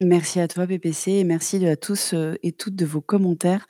Merci 0.03 0.41
à 0.41 0.49
toi, 0.49 0.67
PPC, 0.67 1.11
et 1.13 1.25
merci 1.25 1.65
à 1.67 1.75
tous 1.75 2.15
et 2.43 2.53
toutes 2.53 2.77
de 2.77 2.85
vos 2.85 3.01
commentaires 3.01 3.67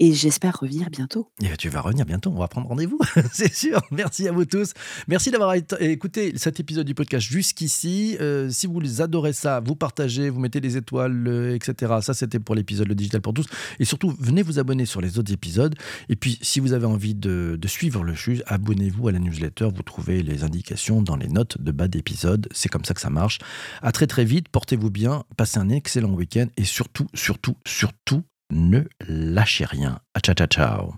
et 0.00 0.14
j'espère 0.14 0.58
revenir 0.58 0.88
bientôt. 0.90 1.28
Et 1.40 1.44
eh 1.44 1.48
ben, 1.50 1.56
tu 1.56 1.68
vas 1.68 1.82
revenir 1.82 2.06
bientôt, 2.06 2.30
on 2.30 2.38
va 2.38 2.48
prendre 2.48 2.68
rendez-vous, 2.68 2.98
c'est 3.32 3.52
sûr. 3.52 3.82
Merci 3.90 4.26
à 4.26 4.32
vous 4.32 4.46
tous. 4.46 4.72
Merci 5.08 5.30
d'avoir 5.30 5.54
écouté 5.54 6.32
cet 6.36 6.58
épisode 6.58 6.86
du 6.86 6.94
podcast 6.94 7.26
jusqu'ici. 7.26 8.16
Euh, 8.18 8.48
si 8.48 8.66
vous 8.66 9.02
adorez 9.02 9.34
ça, 9.34 9.60
vous 9.60 9.76
partagez, 9.76 10.30
vous 10.30 10.40
mettez 10.40 10.62
des 10.62 10.78
étoiles, 10.78 11.28
euh, 11.28 11.54
etc. 11.54 11.96
Ça, 12.00 12.14
c'était 12.14 12.38
pour 12.38 12.54
l'épisode 12.54 12.88
Le 12.88 12.94
Digital 12.94 13.20
pour 13.20 13.34
tous. 13.34 13.46
Et 13.78 13.84
surtout, 13.84 14.16
venez 14.18 14.42
vous 14.42 14.58
abonner 14.58 14.86
sur 14.86 15.02
les 15.02 15.18
autres 15.18 15.32
épisodes. 15.32 15.74
Et 16.08 16.16
puis, 16.16 16.38
si 16.40 16.60
vous 16.60 16.72
avez 16.72 16.86
envie 16.86 17.14
de, 17.14 17.58
suivre 17.66 18.02
le 18.02 18.14
juge, 18.14 18.42
abonnez-vous 18.46 19.08
à 19.08 19.12
la 19.12 19.18
newsletter. 19.18 19.68
Vous 19.74 19.82
trouvez 19.82 20.22
les 20.22 20.44
indications 20.44 21.02
dans 21.02 21.16
les 21.16 21.28
notes 21.28 21.60
de 21.60 21.70
bas 21.72 21.88
d'épisode. 21.88 22.48
C'est 22.52 22.70
comme 22.70 22.86
ça 22.86 22.94
que 22.94 23.00
ça 23.00 23.10
marche. 23.10 23.38
À 23.82 23.92
très 23.92 24.06
très 24.06 24.24
vite, 24.24 24.48
portez-vous 24.48 24.90
bien, 24.90 25.24
passez 25.36 25.58
un 25.58 25.68
excellent 25.68 26.12
week-end 26.14 26.46
et 26.56 26.64
surtout, 26.64 27.06
surtout, 27.14 27.56
surtout, 27.64 28.24
ne 28.50 28.82
lâchez 29.08 29.64
rien. 29.64 30.00
Ciao, 30.22 30.34
ciao, 30.34 30.46
ciao. 30.46 30.94